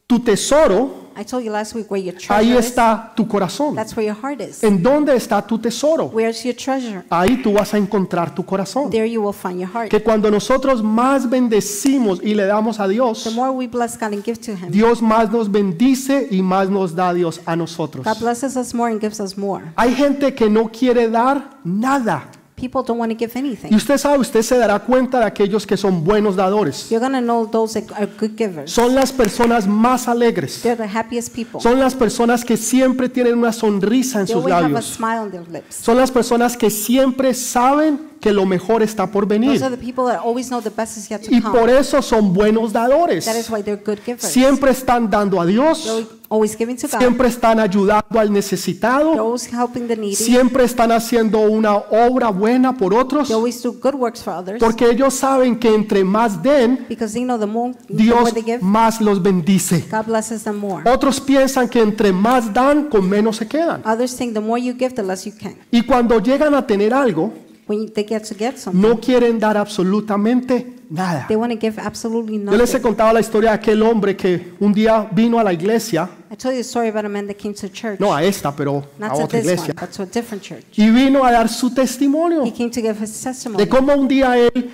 tu 0.07 0.19
tesoro, 0.19 1.03
I 1.15 1.23
told 1.23 1.43
you 1.43 1.51
last 1.51 1.75
week 1.75 1.89
where 1.91 2.03
your 2.03 2.15
treasure 2.15 2.33
ahí 2.33 2.57
está 2.57 3.13
tu 3.15 3.27
corazón. 3.27 3.75
That's 3.75 3.95
where 3.95 4.05
your 4.07 4.17
heart 4.19 4.41
is. 4.41 4.63
¿En 4.63 4.81
dónde 4.81 5.15
está 5.15 5.45
tu 5.45 5.59
tesoro? 5.59 6.05
Where's 6.05 6.43
your 6.43 6.55
treasure? 6.55 7.03
Ahí 7.09 7.41
tú 7.41 7.53
vas 7.53 7.73
a 7.73 7.77
encontrar 7.77 8.33
tu 8.33 8.43
corazón. 8.43 8.89
There 8.89 9.07
you 9.07 9.21
will 9.21 9.33
find 9.33 9.59
your 9.59 9.69
heart. 9.69 9.89
Que 9.89 10.01
cuando 10.01 10.31
nosotros 10.31 10.81
más 10.83 11.29
bendecimos 11.29 12.19
y 12.23 12.33
le 12.33 12.45
damos 12.45 12.79
a 12.79 12.87
The 12.87 12.93
Dios, 12.93 13.31
more 13.35 13.51
we 13.51 13.67
bless 13.67 13.97
God 13.97 14.13
and 14.13 14.23
give 14.23 14.39
to 14.39 14.53
Him, 14.53 14.71
Dios 14.71 15.01
más 15.01 15.31
nos 15.31 15.51
bendice 15.51 16.27
y 16.31 16.41
más 16.41 16.69
nos 16.69 16.95
da 16.95 17.13
Dios 17.13 17.39
a 17.45 17.55
nosotros. 17.55 18.03
God 18.05 18.19
blesses 18.19 18.55
us 18.55 18.73
more 18.73 18.91
and 18.91 18.99
gives 18.99 19.19
us 19.19 19.37
more. 19.37 19.65
Hay 19.75 19.93
gente 19.93 20.33
que 20.33 20.49
no 20.49 20.69
quiere 20.69 21.09
dar 21.09 21.59
nada. 21.63 22.29
People 22.55 22.81
don't 22.85 22.99
want 22.99 23.11
to 23.11 23.17
give 23.17 23.31
Y 23.35 23.39
anything. 23.39 23.73
usted 23.73 23.97
sabe, 23.97 24.19
usted 24.19 24.41
se 24.43 24.55
dará 24.57 24.79
cuenta 24.79 25.19
de 25.19 25.25
aquellos 25.25 25.65
que 25.65 25.75
son 25.75 26.03
buenos 26.03 26.35
dadores. 26.35 26.89
You're 26.89 26.99
going 26.99 27.13
to 27.19 27.21
know 27.21 27.45
those 27.49 27.73
that 27.81 27.91
are 27.97 28.05
good 28.19 28.37
givers. 28.37 28.71
Son 28.71 28.93
las 28.93 29.11
personas 29.11 29.67
más 29.67 30.07
alegres. 30.07 30.61
They're 30.61 30.77
the 30.77 30.87
happiest 30.97 31.33
people. 31.35 31.59
Son 31.59 31.79
las 31.79 31.95
personas 31.95 32.45
que 32.45 32.55
siempre 32.55 33.09
tienen 33.09 33.37
una 33.37 33.51
sonrisa 33.51 34.19
en 34.19 34.27
They 34.27 34.33
sus 34.35 34.43
always 34.43 34.53
have 34.53 34.65
a 34.65 34.69
labios. 34.69 34.85
smile 34.85 35.19
on 35.19 35.31
their 35.31 35.47
lips. 35.49 35.75
Son 35.75 35.97
las 35.97 36.11
personas 36.11 36.55
que 36.55 36.69
siempre 36.69 37.33
saben 37.33 38.11
que 38.21 38.31
lo 38.31 38.45
mejor 38.45 38.81
está 38.83 39.11
por 39.11 39.27
venir. 39.27 39.53
Those 39.53 39.65
are 39.65 39.75
the 39.75 39.83
people 39.83 40.05
that 40.05 40.19
always 40.23 40.47
know 40.47 40.61
the 40.61 40.69
best 40.69 40.95
is 40.97 41.09
yet 41.09 41.21
to 41.23 41.31
Y 41.31 41.41
come. 41.41 41.59
por 41.59 41.69
eso 41.69 42.01
son 42.01 42.33
buenos 42.33 42.71
dadores. 42.71 43.25
That 43.25 43.35
is 43.35 43.49
why 43.49 43.61
they're 43.63 43.81
good 43.83 43.99
givers. 44.05 44.21
Siempre 44.23 44.71
están 44.71 45.09
dando 45.09 45.41
a 45.41 45.45
Dios. 45.45 45.83
They're 45.83 46.05
always 46.33 46.57
giving 46.57 46.75
to 46.75 46.87
God. 46.87 46.99
Siempre 46.99 47.27
están 47.27 47.59
ayudando 47.59 48.19
al 48.19 48.31
necesitado. 48.31 49.13
always 49.13 49.45
helping 49.53 49.87
the 49.87 49.95
needy. 49.95 50.15
Siempre 50.15 50.63
están 50.63 50.91
haciendo 50.91 51.39
una 51.39 51.75
obra 51.75 52.29
buena 52.29 52.75
por 52.75 52.93
otros. 52.93 53.27
They 53.27 53.35
always 53.35 53.61
do 53.61 53.71
good 53.73 53.95
works 53.95 54.23
for 54.23 54.33
others. 54.33 54.59
Porque 54.59 54.89
ellos 54.89 55.13
saben 55.13 55.59
que 55.59 55.73
entre 55.73 56.03
más 56.03 56.41
den, 56.41 56.85
Because 56.89 57.13
they 57.13 57.23
know 57.23 57.37
the 57.37 57.45
more, 57.45 57.73
the 57.87 57.93
Dios 57.93 58.19
more 58.19 58.31
they 58.31 58.43
give, 58.43 58.59
más 58.61 58.99
los 58.99 59.21
bendice. 59.21 59.85
God 59.91 60.05
blesses 60.07 60.43
them 60.43 60.57
more. 60.57 60.89
Otros 60.89 61.21
piensan 61.21 61.69
que 61.69 61.79
entre 61.81 62.11
más 62.11 62.51
dan, 62.53 62.89
con 62.89 63.07
menos 63.07 63.37
se 63.37 63.47
quedan. 63.47 63.81
Others 63.85 64.15
think 64.17 64.33
the 64.33 64.39
more 64.39 64.59
you 64.61 64.73
give, 64.73 64.93
the 64.95 65.03
less 65.03 65.25
you 65.25 65.33
can. 65.39 65.55
Y 65.71 65.83
cuando 65.83 66.19
llegan 66.19 66.53
a 66.55 66.65
tener 66.65 66.93
algo, 66.93 67.31
When 67.67 67.83
you- 67.83 67.89
they 67.93 68.05
get 68.05 68.23
to 68.27 68.35
get 68.37 68.57
something, 68.57 68.81
no 68.81 68.99
quieren 68.99 69.39
dar 69.39 69.55
absolutamente 69.57 70.72
nada. 70.89 71.25
they 71.27 71.35
want 71.37 71.51
to 71.51 71.57
give 71.59 71.79
absolutely 71.79 72.37
Yo 72.43 72.51
les 72.51 72.69
he 72.69 72.73
nothing. 72.73 72.81
contado 72.81 73.13
la 73.13 73.19
historia 73.19 73.51
de 73.51 73.55
aquel 73.55 73.81
hombre 73.81 74.15
que 74.15 74.53
un 74.59 74.73
día 74.73 75.07
vino 75.11 75.39
a 75.39 75.43
la 75.43 75.53
iglesia, 75.53 76.09
I 76.31 76.35
told 76.35 76.53
you 76.55 76.61
a 76.61 76.63
story 76.63 76.89
about 76.89 77.05
a 77.05 77.09
man 77.09 77.27
that 77.27 77.35
came 77.37 77.53
to 77.53 77.67
church. 77.69 77.99
no 77.99 78.13
a 78.13 78.23
esta, 78.23 78.51
pero 78.55 78.77
a 78.99 79.07
Not 79.07 79.17
to 79.17 79.23
otra 79.23 79.39
this 79.39 79.45
one, 79.45 79.53
iglesia, 79.53 79.73
but 79.79 79.89
to 79.91 80.03
a 80.03 80.05
different 80.05 80.43
church. 80.43 80.63
y 80.77 80.89
vino 80.89 81.23
a 81.23 81.31
dar 81.31 81.47
su 81.49 81.73
testimonio 81.73 82.43
He 82.45 82.51
came 82.53 82.69
to 82.71 82.81
give 82.81 82.97
his 83.01 83.21
testimony. 83.21 83.63
de 83.63 83.69
cómo 83.69 83.93
un 83.95 84.07
día 84.07 84.37
él 84.37 84.71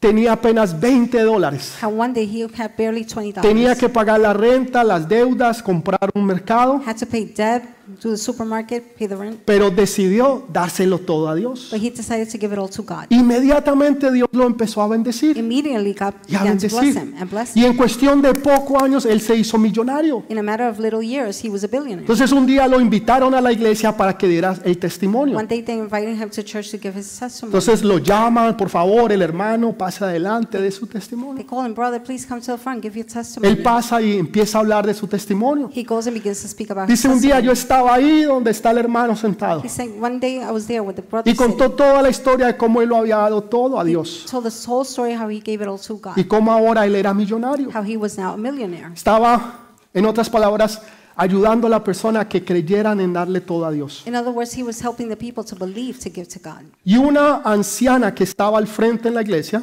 tenía 0.00 0.32
apenas 0.32 0.78
20 0.78 1.20
dólares. 1.22 1.74
How 1.82 1.88
one 1.90 2.12
day 2.14 2.26
he 2.26 2.42
had 2.44 2.72
barely 2.76 3.04
$20. 3.04 3.40
Tenía 3.42 3.74
que 3.74 3.88
pagar 3.88 4.20
la 4.20 4.32
renta, 4.32 4.84
las 4.84 5.08
deudas, 5.08 5.62
comprar 5.62 6.10
un 6.14 6.24
mercado 6.24 6.80
Had 6.86 6.96
to 6.98 7.06
pay 7.06 7.24
debt, 7.24 7.62
do 8.02 8.10
the 8.10 8.16
supermarket, 8.16 8.94
pay 8.96 9.06
the 9.08 9.16
rent. 9.16 9.40
pero 9.44 9.70
decidió 9.70 10.44
dárselo 10.52 10.98
todo 10.98 11.28
a 11.28 11.34
Dios. 11.34 11.68
But 11.70 11.80
he 11.80 11.90
decided 11.90 12.28
to 12.30 12.38
give 12.38 12.52
it 12.52 12.58
all 12.58 12.68
to 12.70 12.82
God. 12.82 13.06
Inmediatamente 13.10 14.10
Dios 14.12 14.28
lo 14.32 14.46
empezó 14.46 14.82
a 14.82 14.88
bendecir 14.88 15.36
Immediately, 15.38 15.92
God 15.94 16.14
y 16.28 16.34
a 16.34 16.40
began 16.42 16.58
to 16.58 16.66
bless 16.68 16.72
bendecir. 16.80 17.02
him 17.02 17.14
and 17.20 17.30
bless 17.30 17.56
Y 17.56 17.60
him. 17.60 17.70
en 17.72 17.76
cuestión 17.76 18.22
de 18.22 18.34
pocos 18.34 18.82
años 18.82 19.06
él 19.06 19.20
se 19.20 19.36
hizo 19.36 19.58
millonario. 19.58 20.24
In 20.28 20.38
a 20.38 20.42
matter 20.42 20.66
of 20.68 20.78
little 20.78 21.02
years, 21.02 21.42
he 21.44 21.48
was 21.48 21.62
a 21.64 21.66
billionaire. 21.68 22.00
Entonces 22.00 22.32
un 22.32 22.46
día 22.46 22.66
lo 22.66 22.80
invitaron 22.80 23.34
a 23.34 23.40
la 23.40 23.52
iglesia 23.52 23.96
para 23.96 24.16
que 24.16 24.26
diera 24.26 24.56
el 24.64 24.78
testimonio. 24.78 25.36
One 25.36 25.46
day, 25.46 25.62
they 25.62 25.78
invited 25.78 26.20
him 26.20 26.30
to 26.30 26.42
church 26.42 26.70
to 26.70 26.78
give 26.78 26.98
his 26.98 27.06
testimony. 27.18 27.54
Entonces 27.56 27.84
lo 27.84 27.98
llaman, 27.98 28.56
por 28.56 28.68
favor, 28.68 29.12
el 29.12 29.22
hermano 29.22 29.72
pasa 29.72 30.06
adelante 30.06 30.60
de 30.60 30.70
su 30.70 30.86
They 30.86 30.94
testimonio. 31.00 31.46
call 31.46 31.66
him, 31.66 31.74
brother, 31.74 32.02
please 32.02 32.26
come 32.26 32.40
to 32.40 32.52
the 32.52 32.58
front, 32.58 32.82
give 32.82 32.96
your 32.98 33.06
testimony. 33.06 33.52
Él 33.52 33.62
pasa 33.62 34.00
y 34.02 34.18
empieza 34.18 34.58
a 34.58 34.60
hablar 34.62 34.86
de 34.86 34.94
su 34.94 35.06
testimonio. 35.06 35.70
He 35.74 35.82
goes 35.84 36.06
and 36.06 36.14
begins 36.14 36.42
to 36.42 36.48
speak 36.48 36.70
about 36.70 36.88
his 36.88 36.96
Dice 37.02 37.08
un 37.08 37.20
día 37.20 37.40
yo 37.40 37.50
testimony. 37.52 37.75
Estaba 37.76 37.94
ahí 37.94 38.22
donde 38.22 38.50
está 38.50 38.70
el 38.70 38.78
hermano 38.78 39.14
sentado 39.16 39.62
He's 39.62 39.72
saying, 39.72 40.02
one 40.02 40.18
day 40.18 40.40
I 40.40 40.50
was 40.50 40.66
there 40.66 40.80
with 40.80 40.94
the 40.94 41.02
brother 41.02 41.32
y 41.32 41.36
contó 41.36 41.70
toda 41.70 42.02
la 42.02 42.08
historia 42.08 42.46
de 42.46 42.56
cómo 42.56 42.80
él 42.80 42.88
lo 42.88 42.96
había 42.96 43.16
dado 43.16 43.42
todo 43.42 43.78
a 43.78 43.84
Dios 43.84 44.24
told 44.30 44.44
the 44.44 44.70
whole 44.70 44.84
story 44.84 45.14
how 45.14 45.28
he 45.28 45.40
gave 45.40 45.62
it 45.62 45.68
all 45.68 45.78
to 45.78 45.96
God, 45.96 46.16
y 46.16 46.24
cómo 46.24 46.52
ahora 46.52 46.86
él 46.86 46.94
era 46.94 47.12
millonario. 47.14 47.70
Estaba, 48.94 49.60
en 49.92 50.06
otras 50.06 50.30
palabras, 50.30 50.82
ayudando 51.14 51.66
a 51.66 51.70
la 51.70 51.82
persona 51.82 52.28
que 52.28 52.44
creyeran 52.44 53.00
en 53.00 53.12
darle 53.12 53.40
todo 53.40 53.64
a 53.64 53.70
Dios. 53.70 54.02
In 54.06 54.14
other 54.14 54.30
words, 54.30 54.56
he 54.56 54.62
was 54.62 54.82
helping 54.82 55.08
the 55.08 55.16
people 55.16 55.44
to 55.44 55.56
believe 55.56 55.98
to 55.98 56.10
give 56.10 56.26
to 56.28 56.40
God. 56.42 56.64
Y 56.84 56.96
una 56.96 57.42
anciana 57.44 58.14
que 58.14 58.24
estaba 58.24 58.58
al 58.58 58.66
frente 58.66 59.08
en 59.08 59.14
la 59.14 59.22
iglesia 59.22 59.62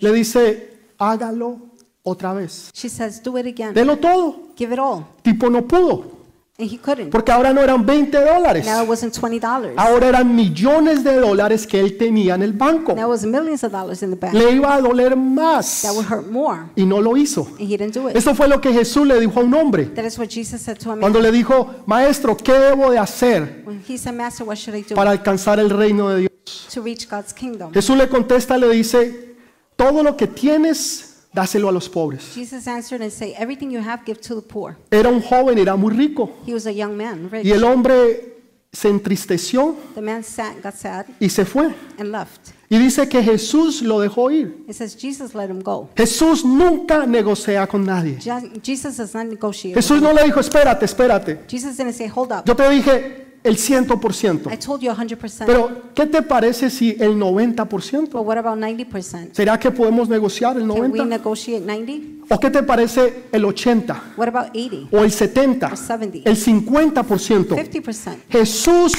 le 0.00 0.12
dice, 0.12 0.78
hágalo 0.98 1.58
otra 2.02 2.32
vez. 2.32 2.70
she 2.74 2.88
says, 2.88 3.22
do 3.22 3.36
it 3.38 3.46
again. 3.46 3.74
Delo 3.74 3.96
todo. 3.96 4.48
Give 4.56 4.72
it 4.72 4.78
all. 4.78 5.04
Tipo 5.22 5.50
no 5.50 5.66
pudo, 5.66 6.17
And 6.60 6.68
he 6.68 6.76
couldn't. 6.76 7.10
porque 7.10 7.30
ahora 7.30 7.52
no 7.52 7.60
eran 7.62 7.86
20 7.86 8.18
dólares. 8.18 8.66
Now 8.66 8.82
it 8.82 8.88
wasn't 8.88 9.14
$20. 9.16 9.74
Ahora 9.76 10.08
eran 10.08 10.34
millones 10.34 11.04
de 11.04 11.14
dólares 11.14 11.64
que 11.68 11.78
él 11.78 11.96
tenía 11.96 12.34
en 12.34 12.42
el 12.42 12.52
banco. 12.52 12.96
Now 12.96 13.04
it 13.04 13.10
was 13.10 13.24
millions 13.24 13.62
of 13.62 13.70
dollars 13.70 14.02
in 14.02 14.10
the 14.10 14.16
bank. 14.16 14.34
Le 14.34 14.50
iba 14.50 14.74
a 14.74 14.80
doler 14.80 15.14
más 15.14 15.82
That 15.82 15.92
would 15.92 16.06
hurt 16.10 16.26
more. 16.28 16.62
y 16.74 16.84
no 16.84 17.00
lo 17.00 17.16
hizo. 17.16 17.46
And 17.60 17.60
he 17.60 17.76
didn't 17.76 17.94
do 17.94 18.08
it. 18.08 18.16
Eso 18.16 18.34
fue 18.34 18.48
lo 18.48 18.60
que 18.60 18.72
Jesús 18.72 19.06
le 19.06 19.20
dijo 19.20 19.38
a 19.38 19.44
un 19.44 19.54
hombre 19.54 19.84
That 19.84 20.04
is 20.04 20.18
what 20.18 20.26
Jesus 20.28 20.60
said 20.60 20.78
to 20.78 20.92
him. 20.94 20.98
cuando 20.98 21.20
le 21.20 21.30
dijo, 21.30 21.70
maestro, 21.86 22.36
¿qué 22.36 22.54
debo 22.54 22.90
de 22.90 22.98
hacer 22.98 23.62
When 23.64 23.80
he 23.88 23.96
said, 23.96 24.14
Master, 24.16 24.44
what 24.44 24.56
should 24.56 24.76
I 24.76 24.82
do 24.82 24.96
para 24.96 25.12
alcanzar 25.12 25.60
el 25.60 25.70
reino 25.70 26.08
de 26.08 26.22
Dios? 26.22 26.66
to 26.74 26.82
reach 26.82 27.08
God's 27.08 27.32
kingdom? 27.32 27.72
Jesús 27.72 27.96
le 27.96 28.08
contesta, 28.08 28.58
le 28.58 28.68
dice, 28.70 29.36
todo 29.76 30.02
lo 30.02 30.16
que 30.16 30.26
tienes, 30.26 31.07
dáselo 31.38 31.68
a 31.68 31.72
los 31.72 31.88
pobres. 31.88 32.34
Jesus 32.34 32.66
answered 32.66 33.02
and 33.02 33.10
said, 33.12 33.32
Everything 33.38 33.70
you 33.70 33.80
have, 33.80 34.02
give 34.04 34.20
to 34.20 34.34
the 34.40 34.46
poor. 34.46 34.76
Era 34.90 35.08
un 35.08 35.20
joven, 35.22 35.58
era 35.58 35.76
muy 35.76 35.94
rico. 35.94 36.30
He 36.46 36.52
was 36.52 36.66
a 36.66 36.72
young 36.72 36.96
man, 36.96 37.28
rich. 37.30 37.44
Y 37.46 37.52
el 37.52 37.64
hombre 37.64 38.34
se 38.72 38.88
entristeció 38.88 39.74
The 39.94 40.02
man 40.02 40.22
sat, 40.22 40.62
got 40.62 40.74
sad, 40.74 41.06
y 41.20 41.28
se 41.30 41.44
fue. 41.44 41.74
and 41.98 42.10
left. 42.12 42.50
Y 42.70 42.76
dice 42.78 43.08
que 43.08 43.22
Jesús 43.22 43.80
lo 43.80 43.98
dejó 44.00 44.30
ir. 44.30 44.64
It 44.68 44.74
says 44.74 44.94
Jesus 44.94 45.34
let 45.34 45.48
him 45.48 45.62
go. 45.62 45.88
Jesús 45.96 46.44
nunca 46.44 47.06
negocia 47.06 47.66
con 47.66 47.84
nadie. 47.84 48.18
Je- 48.20 48.60
Jesus 48.62 48.98
does 48.98 49.14
not 49.14 49.24
negotiate. 49.26 49.74
with 49.74 49.82
Jesús 49.82 50.02
no 50.02 50.12
le 50.12 50.22
dijo, 50.24 50.38
espérate, 50.40 50.84
espérate. 50.84 51.40
Jesus 51.48 51.76
didn't 51.78 51.94
say, 51.94 52.08
Hold 52.14 52.30
up. 52.32 52.44
Yo 52.44 52.54
te 52.54 52.68
dije 52.68 53.27
el 53.42 53.56
100%. 53.56 54.52
I 54.52 54.56
told 54.56 54.80
you 54.82 54.90
100%. 54.90 55.46
Pero, 55.46 55.82
¿qué 55.94 56.06
te 56.06 56.22
parece 56.22 56.70
si 56.70 56.96
el 56.98 57.16
90%? 57.16 58.10
but 58.10 58.22
what 58.22 58.38
about 58.38 58.58
90%? 58.58 59.30
¿Será 59.32 59.58
que 59.58 59.70
podemos 59.70 60.08
negociar 60.08 60.56
el 60.56 60.68
Can 60.68 60.92
we 60.92 60.98
90%? 61.00 61.06
negotiate 61.06 61.64
90? 61.64 62.34
¿O 62.34 62.40
qué 62.40 62.50
te 62.50 62.62
parece 62.62 63.24
el 63.32 63.44
80%? 63.44 64.00
What 64.16 64.28
about 64.28 64.50
80? 64.50 64.96
¿O 64.96 65.04
el 65.04 65.10
70%? 65.10 65.70
Or 65.70 65.76
70. 65.76 66.30
¿El 66.30 66.36
50%? 66.36 67.48
50%? 67.48 68.16
Jesús 68.28 68.92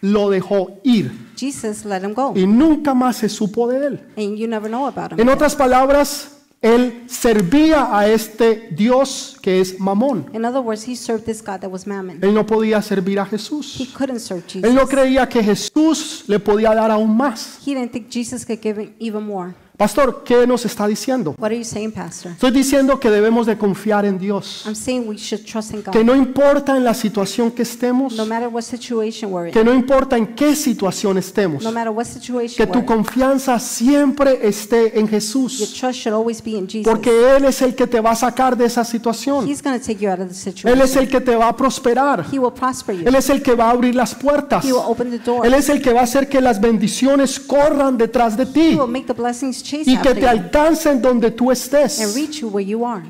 lo 0.00 0.28
dejó 0.30 0.80
ir 0.84 1.10
Jesus 1.36 1.84
let 1.84 2.02
him 2.02 2.12
go. 2.14 2.32
y 2.36 2.46
nunca 2.46 2.94
más 2.94 3.16
se 3.16 3.28
supo 3.28 3.68
de 3.68 3.86
él. 3.86 4.00
And 4.16 4.36
you 4.36 4.46
never 4.46 4.68
know 4.68 4.86
about 4.86 5.12
him. 5.12 5.20
En 5.20 5.28
otras 5.28 5.56
palabras, 5.56 6.43
él 6.64 7.04
servía 7.08 7.96
a 7.96 8.08
este 8.08 8.68
Dios 8.70 9.36
que 9.42 9.60
es 9.60 9.78
Mamón. 9.78 10.26
In 10.32 10.46
other 10.46 10.60
words, 10.60 10.88
he 10.88 10.96
served 10.96 11.24
this 11.26 11.42
God 11.42 11.60
that 11.60 11.70
was 11.70 11.86
mammon. 11.86 12.18
Él 12.24 12.32
no 12.32 12.46
podía 12.46 12.80
servir 12.80 13.20
a 13.20 13.24
He 13.24 13.30
Jesús. 13.36 13.92
couldn't 13.94 14.18
serve 14.20 14.42
Jesus. 14.48 14.64
Él 14.64 14.74
no 14.74 14.86
creía 14.88 15.28
que 15.28 15.42
Jesús 15.42 16.24
le 16.26 16.38
podía 16.38 16.74
dar 16.74 16.90
aún 16.90 17.14
más. 17.14 17.58
He 17.66 17.74
didn't 17.74 17.92
think 17.92 18.10
Jesus 18.10 18.46
could 18.46 18.60
give 18.62 18.94
even 18.98 19.24
more. 19.24 19.54
Pastor, 19.76 20.22
¿qué 20.24 20.46
nos 20.46 20.64
está 20.64 20.86
diciendo? 20.86 21.34
What 21.36 21.46
are 21.48 21.58
you 21.58 21.64
saying, 21.64 21.90
Pastor? 21.90 22.30
Estoy 22.30 22.52
diciendo 22.52 23.00
que 23.00 23.10
debemos 23.10 23.44
de 23.44 23.58
confiar 23.58 24.04
en 24.04 24.20
Dios. 24.20 24.62
I'm 24.66 24.76
saying 24.76 25.08
we 25.08 25.16
should 25.16 25.44
trust 25.44 25.74
in 25.74 25.82
Que 25.82 25.98
God. 25.98 26.04
no 26.06 26.14
importa 26.14 26.76
en 26.76 26.84
la 26.84 26.94
situación 26.94 27.50
que 27.50 27.62
estemos, 27.62 28.14
No 28.14 28.24
matter 28.24 28.46
what 28.46 28.62
situation 28.62 29.32
we're 29.32 29.48
in. 29.48 29.52
que 29.52 29.64
no 29.64 29.74
importa 29.74 30.16
en 30.16 30.28
qué 30.36 30.54
situación 30.54 31.18
estemos, 31.18 31.64
No 31.64 31.72
matter 31.72 31.90
what 31.90 32.04
que 32.04 32.12
situation 32.12 32.66
tu 32.68 32.72
we're 32.72 32.78
in. 32.82 32.86
confianza 32.86 33.58
siempre 33.58 34.46
esté 34.46 34.96
en 34.96 35.06
Your 35.06 35.10
Jesús. 35.10 35.74
trust 35.76 35.98
should 35.98 36.14
always 36.16 36.40
be 36.40 36.52
in 36.52 36.68
Jesus. 36.68 36.84
Porque 36.88 37.34
Él 37.36 37.44
es 37.44 37.60
el 37.60 37.74
que 37.74 37.88
te 37.88 37.98
va 38.00 38.12
a 38.12 38.14
sacar 38.16 38.56
de 38.56 38.66
esa 38.66 38.84
situación. 38.84 39.48
He's 39.48 39.60
going 39.60 39.76
to 39.76 39.84
take 39.84 39.98
you 39.98 40.08
out 40.08 40.20
of 40.20 40.28
the 40.28 40.50
Él 40.70 40.80
es 40.82 40.90
situation. 40.92 41.02
el 41.02 41.08
que 41.08 41.20
te 41.20 41.34
va 41.34 41.48
a 41.48 41.56
prosperar. 41.56 42.24
He 42.32 42.38
will 42.38 42.52
prosper 42.52 42.94
you. 42.96 43.08
Él 43.08 43.16
es 43.16 43.28
el 43.28 43.42
que 43.42 43.56
va 43.56 43.64
a 43.66 43.70
abrir 43.70 43.96
las 43.96 44.14
puertas. 44.14 44.64
He 44.64 44.72
will 44.72 44.82
open 44.86 45.10
the 45.10 45.18
door. 45.18 45.44
Él 45.44 45.52
es 45.52 45.68
el 45.68 45.82
que 45.82 45.92
va 45.92 46.02
a 46.02 46.04
hacer 46.04 46.28
que 46.28 46.40
las 46.40 46.60
bendiciones 46.60 47.40
corran 47.40 47.98
detrás 47.98 48.36
de 48.36 48.44
He 48.44 48.46
ti 48.46 48.76
will 48.76 48.86
make 48.86 49.06
the 49.06 49.12
blessings 49.12 49.63
chase 49.64 49.90
y 49.90 49.96
que 49.96 50.14
te 50.14 50.28
alcancen 50.28 51.00
donde 51.00 51.30
tú 51.30 51.50
estés. 51.50 51.92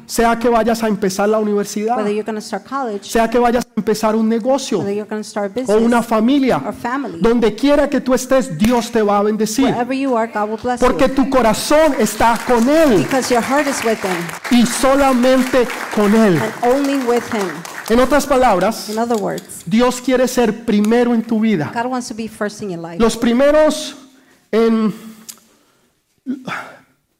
Sea 0.06 0.38
que 0.38 0.48
vayas 0.48 0.82
a 0.82 0.88
empezar 0.88 1.28
la 1.28 1.38
universidad, 1.38 1.96
college, 2.66 3.00
sea 3.02 3.28
que 3.28 3.38
vayas 3.38 3.64
a 3.64 3.80
empezar 3.80 4.14
un 4.14 4.28
negocio 4.28 4.84
o 5.66 5.76
una 5.76 6.02
familia, 6.02 6.62
donde 7.20 7.54
quiera 7.54 7.90
que 7.90 8.00
tú 8.00 8.14
estés, 8.14 8.56
Dios 8.56 8.90
te 8.90 9.02
va 9.02 9.18
a 9.18 9.22
bendecir. 9.22 9.66
are, 9.66 10.78
Porque 10.78 11.08
you. 11.08 11.14
tu 11.14 11.30
corazón 11.30 11.94
está 11.98 12.38
con 12.46 12.68
Él 12.68 13.02
Because 13.02 13.32
your 13.32 13.42
heart 13.42 13.66
is 13.66 13.84
with 13.84 13.98
Him 14.02 14.58
y 14.58 14.66
solamente 14.66 15.66
con 15.94 16.14
Él. 16.14 16.40
En 17.90 18.00
otras 18.00 18.26
palabras, 18.26 18.88
In 18.88 18.98
other 18.98 19.16
words, 19.16 19.62
Dios 19.66 20.00
quiere 20.00 20.26
ser 20.28 20.64
primero 20.64 21.14
en 21.14 21.22
tu 21.22 21.40
vida. 21.40 21.70
God 21.74 21.90
wants 21.90 22.08
to 22.08 22.14
be 22.14 22.28
first 22.28 22.62
in 22.62 22.70
your 22.70 22.80
life. 22.80 22.98
Los 22.98 23.16
primeros 23.16 23.96
en 24.50 24.94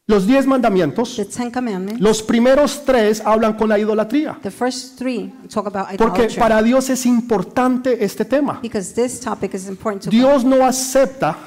los 0.07 0.27
diez 0.27 0.47
mandamientos, 0.47 1.17
The 1.17 1.25
Ten 1.25 1.51
Commandments, 1.51 1.99
los 2.01 2.23
primeros 2.23 2.85
tres 2.85 3.23
hablan 3.25 3.55
con 3.55 3.71
la 3.71 3.79
idolatría. 3.79 4.39
the 4.43 4.51
first 4.51 4.99
three 4.99 5.33
talk 5.49 5.67
about 5.67 5.97
Porque 5.97 6.29
para 6.39 6.63
Dios 6.63 6.91
es 6.91 7.07
importante 7.07 8.05
este 8.05 8.27
tema. 8.27 8.59
Because 8.61 8.93
this 8.95 9.19
topic 9.19 9.55
is 9.55 9.67
important 9.67 10.05
to. 10.05 10.11
Dios 10.11 10.45
no 10.45 10.65
acepta 10.67 11.39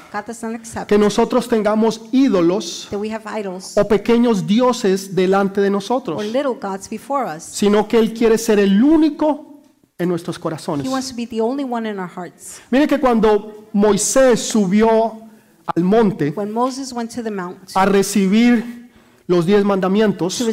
que 0.88 0.98
nosotros 0.98 1.48
tengamos 1.48 2.02
ídolos 2.12 2.88
that 2.90 3.00
we 3.00 3.14
have 3.14 3.24
idols 3.40 3.78
o 3.78 3.88
pequeños 3.88 4.48
dioses 4.48 5.14
delante 5.14 5.62
de 5.62 5.68
or 5.68 5.74
nosotros, 5.74 6.26
little 6.26 6.56
gods 6.60 6.90
before 6.90 7.26
us. 7.26 7.44
sino 7.44 7.88
que 7.88 8.00
Él 8.00 8.12
quiere 8.14 8.40
ser 8.40 8.58
el 8.58 8.84
único 8.84 9.62
en 10.00 10.10
nuestros 10.10 10.40
corazones. 10.40 10.86
He 10.86 10.90
wants 10.90 11.10
to 11.10 11.16
be 11.16 11.28
the 11.28 11.42
only 11.42 11.64
one 11.64 11.88
in 11.88 12.00
our 12.00 12.10
hearts. 12.10 12.60
Mire 12.72 12.88
que 12.88 13.00
cuando 13.00 13.68
Moisés 13.74 14.40
subió 14.40 15.27
al 15.76 15.84
monte 15.84 16.32
When 16.36 16.52
Moses 16.52 16.92
went 16.92 17.14
to 17.16 17.24
the 17.24 17.32
mount 17.32 17.58
a 17.76 17.86
recibir 17.86 18.64
los 19.28 19.46
diez 19.46 19.64
mandamientos, 19.66 20.44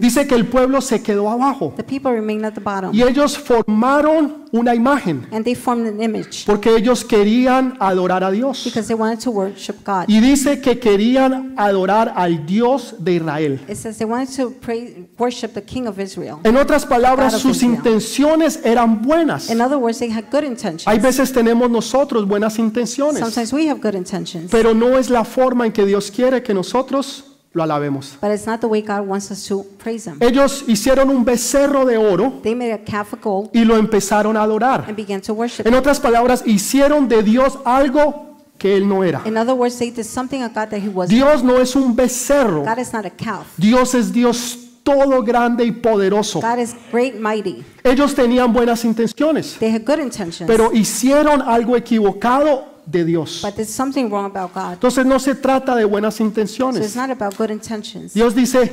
dice 0.00 0.26
que 0.26 0.34
el 0.34 0.46
pueblo 0.46 0.80
se 0.80 1.02
quedó 1.02 1.28
abajo 1.28 1.74
the 1.76 1.82
people 1.82 2.10
remained 2.10 2.44
at 2.44 2.54
the 2.54 2.60
bottom 2.60 2.94
y 2.94 3.02
ellos 3.02 3.36
formaron 3.36 4.44
una 4.52 4.74
imagen 4.74 5.26
and 5.32 5.44
they 5.44 5.54
formed 5.54 5.86
an 5.86 6.02
image 6.02 6.44
porque 6.46 6.74
ellos 6.74 7.04
querían 7.04 7.76
adorar 7.78 8.24
a 8.24 8.30
Dios. 8.30 8.64
because 8.64 8.88
they 8.88 8.96
wanted 8.96 9.20
to 9.22 9.30
worship 9.30 9.76
God. 9.84 10.04
Y 10.08 10.20
dice 10.20 10.60
que 10.60 10.78
querían 10.78 11.54
adorar 11.58 12.12
al 12.16 12.46
Dios 12.46 12.94
de 12.98 13.16
Israel. 13.16 13.60
It 13.68 13.76
says 13.76 13.98
they 13.98 14.06
wanted 14.06 14.34
to 14.36 14.50
pray, 14.60 15.06
worship 15.18 15.52
the 15.52 15.62
King 15.62 15.86
of 15.86 15.98
Israel. 15.98 16.38
En 16.44 16.56
otras 16.56 16.86
palabras, 16.86 17.34
sus 17.34 17.62
intenciones 17.62 18.60
eran 18.64 19.02
buenas. 19.02 19.50
In 19.50 19.60
other 19.60 19.76
words, 19.76 19.98
they 19.98 20.10
had 20.10 20.24
good 20.30 20.44
intentions. 20.44 20.86
Hay 20.86 20.98
veces 20.98 21.32
tenemos 21.32 21.70
nosotros 21.70 22.26
buenas 22.26 22.58
intenciones, 22.58 23.20
Sometimes 23.20 23.52
we 23.52 23.68
have 23.68 23.80
good 23.80 23.94
intentions, 23.94 24.50
pero 24.50 24.74
no 24.74 24.96
es 24.96 25.10
la 25.10 25.24
forma 25.24 25.66
en 25.66 25.72
que 25.72 25.84
Dios 25.84 26.10
quiere 26.10 26.42
que 26.42 26.54
nosotros 26.54 27.27
lo 27.58 27.62
alabemos. 27.64 28.16
but 28.22 28.30
it's 28.30 28.46
not 28.46 28.60
the 28.60 28.66
way 28.66 28.80
God 28.80 29.06
wants 29.06 29.30
us 29.30 29.46
to 29.48 29.64
praise 29.82 30.08
Him. 30.08 30.16
Ellos 30.20 30.64
hicieron 30.66 31.10
un 31.10 31.24
becerro 31.24 31.84
de 31.84 31.98
oro 31.98 32.40
They 32.42 32.54
made 32.54 32.72
a 32.72 32.78
calf 32.82 33.12
of 33.12 33.20
gold 33.20 33.50
y 33.52 33.64
lo 33.64 33.76
empezaron 33.76 34.36
a 34.38 34.42
adorar. 34.42 34.84
and 34.88 34.96
began 34.96 35.20
to 35.20 35.34
worship 35.34 35.66
En 35.66 35.74
Him. 35.74 35.80
otras 35.80 36.00
palabras, 36.00 36.42
hicieron 36.46 37.08
de 37.08 37.22
Dios 37.22 37.58
algo 37.66 38.36
que 38.56 38.76
él 38.76 38.88
no 38.88 39.04
era. 39.04 39.22
In 39.26 39.36
other 39.36 39.52
words, 39.54 39.78
they 39.78 39.90
did 39.90 40.04
something 40.04 40.42
of 40.42 40.52
God 40.54 40.68
that 40.70 40.80
He 40.80 40.88
wasn't. 40.88 41.10
Dios 41.10 41.42
no 41.44 41.60
es 41.60 41.76
un 41.76 41.94
becerro. 41.94 42.64
God 42.64 42.78
is 42.78 42.92
not 42.92 43.04
a 43.04 43.10
calf. 43.10 43.46
Dios 43.56 43.94
es 43.94 44.12
Dios 44.12 44.58
todo 44.82 45.22
grande 45.22 45.64
y 45.64 45.70
poderoso. 45.72 46.40
God 46.40 46.58
is 46.58 46.74
great, 46.90 47.14
mighty. 47.20 47.62
Ellos 47.84 48.14
tenían 48.14 48.52
buenas 48.54 48.84
intenciones, 48.86 49.56
They 49.58 49.70
had 49.70 49.82
good 49.84 49.98
intentions, 50.00 50.46
pero 50.46 50.72
hicieron 50.72 51.42
algo 51.42 51.76
equivocado 51.76 52.77
de 52.90 53.04
Dios. 53.04 53.40
but 53.42 53.54
there's 53.54 53.68
something 53.70 54.08
wrong 54.10 54.26
about 54.26 54.52
God. 54.54 54.74
Entonces 54.74 55.04
no 55.04 55.18
se 55.18 55.34
trata 55.34 55.74
de 55.74 55.84
buenas 55.84 56.20
intenciones. 56.20 56.94
not 56.96 57.10
about 57.10 57.36
good 57.36 57.50
intentions. 57.50 58.14
Dios 58.14 58.34
dice 58.34 58.72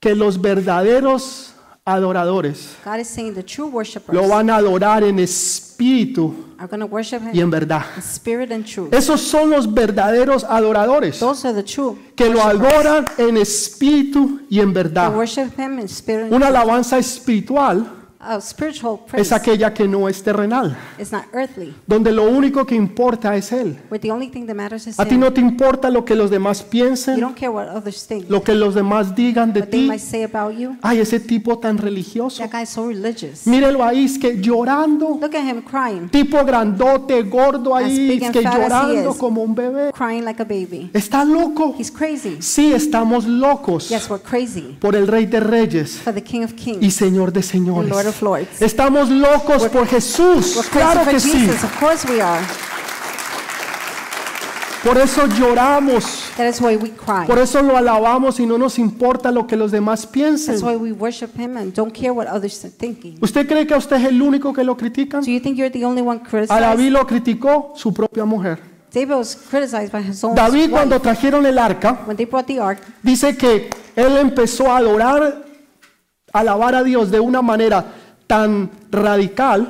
que 0.00 0.14
los 0.14 0.40
verdaderos 0.40 1.54
adoradores 1.84 2.76
God 2.84 3.00
is 3.00 3.08
saying 3.08 3.34
the 3.34 3.42
true 3.42 3.68
worshipers 3.68 4.14
lo 4.14 4.28
van 4.28 4.50
a 4.50 4.56
adorar 4.56 5.02
en 5.02 5.18
espíritu 5.18 6.34
y 7.32 7.40
en 7.40 7.50
verdad. 7.50 7.82
in 7.96 8.02
spirit 8.02 8.52
and 8.52 8.66
truth. 8.66 8.92
Esos 8.92 9.20
son 9.20 9.50
los 9.50 9.72
verdaderos 9.72 10.44
adoradores 10.44 11.18
que 12.14 12.28
lo 12.28 12.42
adoran 12.42 13.06
en 13.16 13.36
espíritu 13.36 14.40
y 14.50 14.60
en 14.60 14.72
verdad. 14.72 15.14
Una 16.30 16.48
alabanza 16.48 16.98
espiritual 16.98 17.97
es 19.14 19.32
aquella 19.32 19.72
que 19.72 19.86
no 19.86 20.08
es 20.08 20.22
terrenal, 20.22 20.76
donde 21.86 22.10
lo 22.10 22.24
único 22.28 22.66
que 22.66 22.74
importa 22.74 23.36
es 23.36 23.52
Él. 23.52 23.78
A 24.96 25.04
ti 25.06 25.16
no 25.16 25.32
te 25.32 25.40
importa 25.40 25.88
lo 25.88 26.04
que 26.04 26.16
los 26.16 26.28
demás 26.30 26.62
piensen, 26.62 27.20
lo 28.28 28.42
que 28.42 28.54
los 28.54 28.74
demás 28.74 29.14
digan 29.14 29.52
de 29.52 29.62
ti. 29.62 29.88
Ay, 30.82 30.98
ese 30.98 31.20
tipo 31.20 31.58
tan 31.58 31.78
religioso. 31.78 32.42
Mírelo 33.46 33.84
ahí, 33.84 34.04
es 34.06 34.18
que 34.18 34.40
llorando. 34.40 35.18
Tipo 36.10 36.44
grandote, 36.44 37.22
gordo 37.22 37.74
ahí, 37.74 38.18
es 38.20 38.30
que 38.32 38.42
llorando 38.42 39.14
como 39.16 39.42
un 39.42 39.54
bebé. 39.54 39.92
Está 40.92 41.24
loco. 41.24 41.74
He's 41.78 41.90
crazy. 41.90 42.36
Sí, 42.40 42.72
estamos 42.72 43.26
locos 43.26 43.90
por 44.80 44.96
el 44.96 45.06
Rey 45.06 45.26
de 45.26 45.40
Reyes 45.40 46.00
y 46.80 46.90
Señor 46.90 47.32
de 47.32 47.42
señores. 47.42 48.07
Estamos 48.60 49.10
locos 49.10 49.66
por 49.68 49.86
Jesús. 49.86 50.56
We're 50.56 50.68
Claro 50.70 51.04
que 51.08 51.20
sí. 51.20 51.48
Por 54.84 54.96
eso 54.96 55.26
lloramos. 55.26 56.30
That 56.36 56.48
is 56.48 56.60
why 56.60 56.76
we 56.76 56.90
cry. 56.90 57.26
Por 57.26 57.38
eso 57.38 57.60
lo 57.62 57.76
alabamos 57.76 58.38
y 58.38 58.46
no 58.46 58.56
nos 58.58 58.78
importa 58.78 59.32
lo 59.32 59.46
que 59.46 59.56
los 59.56 59.72
demás 59.72 60.06
piensen. 60.06 60.54
That's 60.54 60.62
why 60.62 60.76
we 60.76 60.92
worship 60.92 61.30
Him 61.36 61.56
and 61.56 61.74
don't 61.74 61.92
care 61.92 62.10
what 62.10 62.26
others 62.28 62.64
are 62.64 62.72
thinking. 62.72 63.18
¿Usted 63.20 63.46
cree 63.48 63.66
que 63.66 63.74
usted 63.74 63.96
es 63.96 64.04
el 64.04 64.22
único 64.22 64.52
que 64.52 64.62
lo 64.62 64.76
critican? 64.76 65.22
Do 65.22 65.30
you 65.30 65.40
think 65.40 65.56
you're 65.56 65.70
the 65.70 65.84
only 65.84 66.00
one 66.00 66.20
A? 66.48 66.60
David 66.60 66.90
lo 66.92 67.06
criticó 67.06 67.72
su 67.74 67.92
propia 67.92 68.24
mujer. 68.24 68.60
David 68.92 69.16
was 69.16 69.36
criticized 69.36 69.92
by 69.92 70.00
his 70.00 70.22
own 70.24 70.34
David 70.34 70.62
wife. 70.62 70.70
cuando 70.70 71.00
trajeron 71.00 71.44
el 71.44 71.58
arca, 71.58 72.04
When 72.06 72.16
they 72.16 72.24
brought 72.24 72.46
the 72.46 72.60
ark, 72.60 72.78
dice 73.02 73.36
que 73.36 73.68
él 73.94 74.16
empezó 74.16 74.70
a 74.70 74.78
adorar, 74.78 75.44
a 76.32 76.38
alabar 76.38 76.74
a 76.74 76.82
Dios 76.82 77.10
de 77.10 77.20
una 77.20 77.42
manera 77.42 77.84
tan 78.28 78.70
radical 78.92 79.66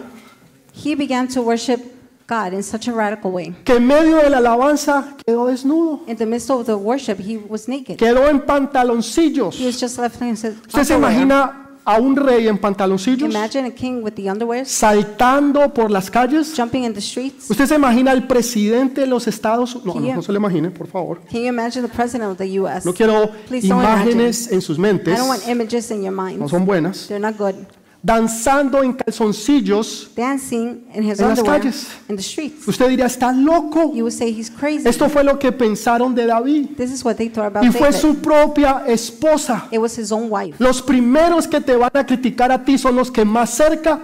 he 0.85 0.95
began 0.95 1.27
to 1.27 1.41
worship 1.41 1.81
God 2.29 2.53
in 2.53 2.63
such 2.63 2.89
a 2.89 2.93
radical 2.93 3.31
way. 3.33 3.55
que 3.65 3.77
en 3.77 3.87
medio 3.87 4.19
de 4.19 4.29
la 4.29 4.37
alabanza 4.39 5.17
quedó 5.27 5.47
desnudo, 5.47 6.03
In 6.07 6.17
the 6.17 6.27
midst 6.27 6.51
of 6.51 6.67
the 6.67 6.75
worship, 6.75 7.19
he 7.19 7.39
was 7.39 7.67
naked. 7.69 7.97
quedó 7.97 8.29
en 8.29 8.41
pantaloncillos. 8.41 9.59
He 9.59 9.65
was 9.67 9.81
just 9.81 9.99
left 9.99 10.21
in 10.21 10.33
his 10.33 10.45
¿Usted 10.45 10.85
se 10.85 10.95
underwear. 10.95 11.13
imagina 11.15 11.65
a 11.87 11.99
un 11.99 12.15
rey 12.17 12.47
en 12.49 12.59
pantaloncillos 12.59 13.31
Imagine 13.31 13.69
a 13.69 13.71
king 13.71 14.03
with 14.03 14.13
the 14.13 14.31
underwear 14.31 14.67
saltando 14.67 15.73
por 15.73 15.91
las 15.91 16.11
calles? 16.11 16.53
jumping 16.55 16.85
in 16.85 16.93
the 16.93 17.01
streets. 17.01 17.51
¿Usted 17.51 17.65
se 17.67 17.77
imagina 17.77 18.11
al 18.11 18.27
presidente 18.27 19.01
de 19.01 19.07
los 19.07 19.27
Estados 19.27 19.75
Unidos? 19.75 19.95
No, 19.97 20.01
no, 20.09 20.15
no 20.17 20.23
se 20.23 20.31
lo 20.33 20.39
imagine, 20.39 20.71
por 20.71 20.87
favor. 20.87 21.21
Can 21.31 21.41
you 21.41 21.47
imagine 21.49 21.81
the 21.81 21.93
president 21.95 22.31
of 22.31 22.37
the 22.37 22.59
U.S.? 22.61 22.85
No 22.85 22.93
quiero 22.93 23.31
Please 23.49 23.67
don't 23.67 23.81
imágenes 23.83 24.53
en 24.53 24.61
sus 24.61 24.77
I 24.77 24.81
mentes, 24.83 25.17
don't 25.17 25.29
want 25.29 25.49
images 25.49 25.91
in 25.91 26.03
your 26.03 26.13
no 26.13 26.23
mind. 26.25 26.51
son 26.51 26.67
buenas. 26.67 27.09
They're 27.09 27.19
not 27.19 27.39
good. 27.39 27.55
Danzando 28.01 28.83
en 28.83 28.93
calzoncillos. 28.93 30.11
Dancing 30.15 30.85
in 30.95 31.03
his 31.03 31.19
En 31.21 31.29
las 31.29 31.39
underwear 31.41 31.61
calles. 31.61 31.89
in 32.09 32.17
the 32.17 32.23
streets. 32.23 32.67
Usted 32.69 32.89
diría, 32.89 33.07
está 33.07 33.33
loco. 33.33 33.93
You 33.93 34.05
would 34.05 34.13
say 34.13 34.31
he's 34.33 34.49
crazy. 34.51 34.89
Esto 34.89 35.09
fue 35.09 35.25
lo 35.25 35.37
que 35.39 35.51
pensaron 35.51 36.15
de 36.15 36.27
David. 36.27 36.77
This 36.77 36.93
is 36.93 37.05
what 37.05 37.17
they 37.17 37.29
thought 37.29 37.47
about 37.47 37.65
Y 37.65 37.71
fue 37.73 37.89
David. 37.91 38.01
su 38.01 38.15
propia 38.17 38.85
esposa. 38.87 39.67
It 39.73 39.79
was 39.81 39.99
his 39.99 40.13
own 40.13 40.31
wife. 40.31 40.55
Los 40.63 40.81
primeros 40.81 41.49
que 41.49 41.61
te 41.61 41.75
van 41.77 41.91
a 41.95 42.07
criticar 42.07 42.53
a 42.53 42.65
ti 42.65 42.79
son 42.79 42.95
los 42.95 43.11
que 43.11 43.25
más 43.25 43.51
cerca 43.51 43.99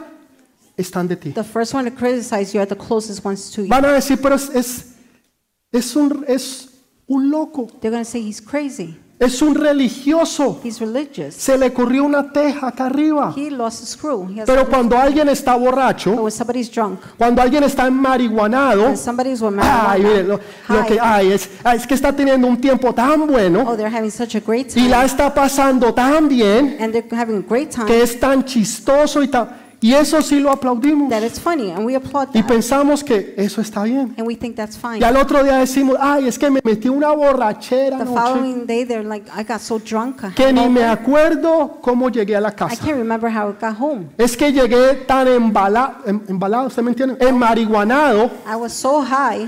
están 0.77 1.07
de 1.07 1.17
ti. 1.17 1.31
The 1.31 1.45
first 1.45 1.73
one 1.73 1.89
to 1.89 1.97
criticize 1.97 2.53
you 2.53 2.61
are 2.61 2.67
the 2.67 2.77
closest 2.77 3.25
ones 3.25 3.49
to 3.53 3.63
you. 3.63 3.69
Van 3.69 3.85
a 3.85 3.93
decir, 3.93 4.21
pero 4.21 4.35
es, 4.35 4.51
es, 4.53 4.87
es 5.71 5.95
un, 5.95 6.25
es 6.27 6.69
un 7.07 7.31
loco, 7.31 7.69
They're 7.81 7.93
going 7.93 8.05
to 8.05 8.11
say 8.11 8.21
he's 8.21 8.41
crazy. 8.41 8.97
Es 9.25 9.43
un 9.43 9.55
religioso. 9.55 10.61
He's 10.63 10.79
religious. 10.79 11.35
Se 11.35 11.57
le 11.57 11.73
corrió 11.73 12.05
una 12.05 12.31
teja 12.31 12.69
acá 12.69 12.87
arriba. 12.87 13.35
He 13.37 13.51
lost 13.51 13.83
a 13.83 13.87
screw. 13.87 14.29
He 14.31 14.41
has 14.41 14.47
Pero 14.47 14.69
cuando 14.69 14.97
alguien 14.97 15.29
está 15.29 15.55
But 15.55 15.63
borracho, 15.63 16.13
when 16.13 16.31
somebody's 16.31 16.71
drunk, 16.71 17.01
cuando 17.17 17.41
alguien 17.41 17.65
está 17.65 17.91
marihuanado, 17.91 18.85
when 18.85 18.97
somebody's 18.97 19.41
with 19.41 19.59
ay, 19.61 20.03
mire, 20.03 20.23
lo, 20.25 20.41
lo 20.69 20.87
que, 20.87 20.99
ay, 21.01 21.33
es, 21.33 21.49
es 21.75 21.87
que 21.87 21.95
está 21.95 22.13
teniendo 22.13 22.47
un 22.47 22.61
tiempo 22.61 22.93
tan 22.93 23.27
bueno 23.27 23.65
oh, 23.67 23.77
they're 23.77 23.95
having 23.95 24.11
such 24.11 24.35
a 24.35 24.41
great 24.41 24.77
y 24.77 24.89
la 24.89 24.99
time, 24.99 25.07
está 25.07 25.33
pasando 25.33 25.93
tan 25.93 26.29
bien 26.29 26.77
and 26.81 26.93
they're 26.93 27.07
having 27.11 27.39
a 27.39 27.49
great 27.49 27.71
time 27.71 27.87
que 27.87 28.03
es 28.03 28.19
tan 28.19 28.45
chistoso 28.45 29.23
y 29.23 29.29
tan... 29.29 29.64
Y 29.85 29.93
eso 29.93 30.23
sí 30.23 30.41
lo 30.41 30.51
aplaudimos. 30.51 31.11
that 31.11 31.23
funny, 31.39 31.71
and 31.71 31.85
we 31.85 31.95
applaud 31.95 32.29
Y 32.33 32.43
pensamos 32.43 33.05
que 33.05 33.35
eso 33.37 33.61
está 33.61 33.83
bien. 33.83 34.15
and 34.17 34.27
we 34.27 34.35
think 34.35 34.57
that's 34.57 34.79
fine. 34.79 34.99
Y 34.99 35.05
al 35.05 35.15
otro 35.15 35.45
día 35.45 35.59
decimos, 35.59 35.99
ay, 36.01 36.27
es 36.27 36.39
que 36.39 36.49
me 36.51 36.63
metí 36.65 36.89
una 36.89 37.11
borrachera 37.11 37.99
The 37.99 38.07
following 38.07 38.65
day, 38.67 38.87
they're 38.87 39.05
like, 39.07 39.29
I 39.39 39.43
got 39.43 39.61
so 39.61 39.79
drunk, 39.79 40.23
I 40.25 40.31
que 40.35 40.51
ni 40.55 40.67
me 40.71 40.85
acuerdo 40.85 41.81
cómo 41.83 42.09
llegué 42.09 42.35
a 42.35 42.41
la 42.41 42.49
I 42.49 42.53
casa. 42.55 42.77
can't 42.83 42.97
remember 42.97 43.29
how 43.31 43.51
I 43.51 43.57
got 43.61 43.79
home. 43.79 44.07
Es 44.17 44.35
que 44.39 44.51
llegué 44.51 45.05
tan 45.07 45.29
em- 45.29 45.53
embalado, 46.29 46.69
¿usted 46.69 46.83
me 46.83 46.93
entiende? 46.93 47.19
I 47.21 48.57
was 48.57 48.73
so 48.73 49.03
high, 49.03 49.47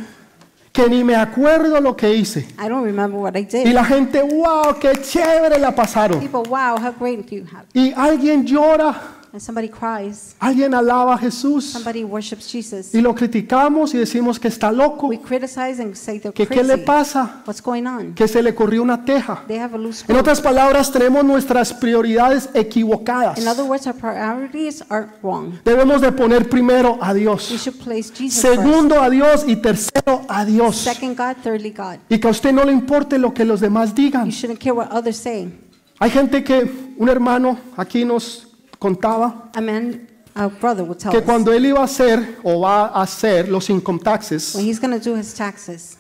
que 0.71 0.87
ni 0.91 1.03
me 1.03 1.17
acuerdo 1.17 1.81
lo 1.81 1.97
que 1.97 2.15
hice. 2.15 2.41
I 2.63 2.69
don't 2.69 2.85
remember 2.85 3.19
what 3.19 3.37
I 3.37 3.39
Y 3.39 3.65
did. 3.65 3.73
la 3.73 3.87
gente, 3.87 4.21
wow, 4.23 4.75
qué 4.79 4.93
chévere 5.01 5.59
la 5.59 5.75
pasaron. 5.75 6.21
People, 6.21 6.43
wow, 6.51 6.77
how 6.79 6.93
great 7.01 7.27
you 7.31 7.45
have. 7.51 7.65
Y 7.73 7.95
alguien 7.97 8.45
llora, 8.45 9.16
And 9.37 9.43
somebody 9.43 9.69
cries, 9.69 10.35
alguien 10.41 10.73
alaba 10.73 11.13
a 11.15 11.19
Jesús 11.19 11.67
somebody 11.67 12.05
worships 12.05 12.51
Jesus. 12.51 12.95
y 12.95 13.03
lo 13.03 13.15
criticamos 13.15 13.93
y 13.93 13.99
decimos 13.99 14.41
que 14.41 14.49
está 14.49 14.73
loco, 14.73 15.09
We 15.09 15.19
criticize 15.21 15.79
and 15.79 15.95
say 15.95 16.19
they're 16.19 16.33
que 16.33 16.47
qué 16.47 16.63
le 16.63 16.73
crazy. 16.73 16.87
pasa, 16.87 17.43
What's 17.47 17.61
going 17.61 17.85
on? 17.85 18.15
que 18.15 18.29
se 18.29 18.43
le 18.43 18.55
corrió 18.55 18.83
una 18.83 19.05
teja. 19.05 19.45
They 19.47 19.59
have 19.59 19.75
a 19.75 19.79
loose 19.79 20.07
En 20.09 20.17
otras 20.17 20.41
palabras, 20.41 20.91
tenemos 20.91 21.23
nuestras 21.23 21.75
prioridades 21.75 22.49
equivocadas. 22.55 23.39
In 23.39 23.47
other 23.47 23.65
words, 23.65 23.87
our 23.87 23.95
priorities 23.95 24.83
are 24.89 25.09
wrong. 25.23 25.53
Debemos 25.67 26.01
de 26.01 26.13
poner 26.13 26.49
primero 26.49 26.97
a 27.03 27.13
We 27.13 27.19
Dios, 27.21 27.43
should 27.63 27.77
place 27.85 28.11
Jesus 28.17 28.41
first. 28.41 28.55
segundo 28.63 29.03
a 29.03 29.11
Dios 29.11 29.45
y 29.47 29.57
tercero 29.57 30.23
a 30.31 30.47
Dios. 30.47 30.77
Second 30.77 31.15
God, 31.15 31.37
thirdly 31.43 31.73
God. 31.77 31.99
Y 32.09 32.19
que 32.19 32.27
a 32.27 32.31
usted 32.31 32.55
no 32.55 32.65
le 32.65 32.73
importe 32.73 33.19
lo 33.19 33.35
que 33.35 33.45
los 33.45 33.61
demás 33.61 33.95
digan. 33.95 34.25
You 34.25 34.33
shouldn't 34.33 34.61
care 34.61 34.73
what 34.73 34.89
others 34.93 35.19
say. 35.19 35.53
Hay 35.99 36.11
gente 36.11 36.43
que, 36.43 36.95
un 36.97 37.09
hermano 37.11 37.59
aquí 37.77 38.05
nos 38.07 38.46
contaba 38.79 39.51
A 39.55 39.61
man, 39.61 40.07
a 40.35 40.49
brother 40.49 40.83
would 40.85 40.99
tell 40.99 41.11
que 41.13 41.19
us 41.19 41.25
cuando 41.25 41.53
él 41.53 41.67
iba 41.67 41.81
a 41.81 41.85
hacer 41.85 42.39
o 42.43 42.61
va 42.61 42.87
a 42.87 43.03
hacer 43.03 43.49
los 43.49 43.69
income 43.71 43.99
taxes, 43.99 44.55
when 44.55 44.67
he's 44.67 44.81
going 44.81 44.99
to 44.99 45.11
do 45.11 45.17
his 45.17 45.33
taxes, 45.35 45.97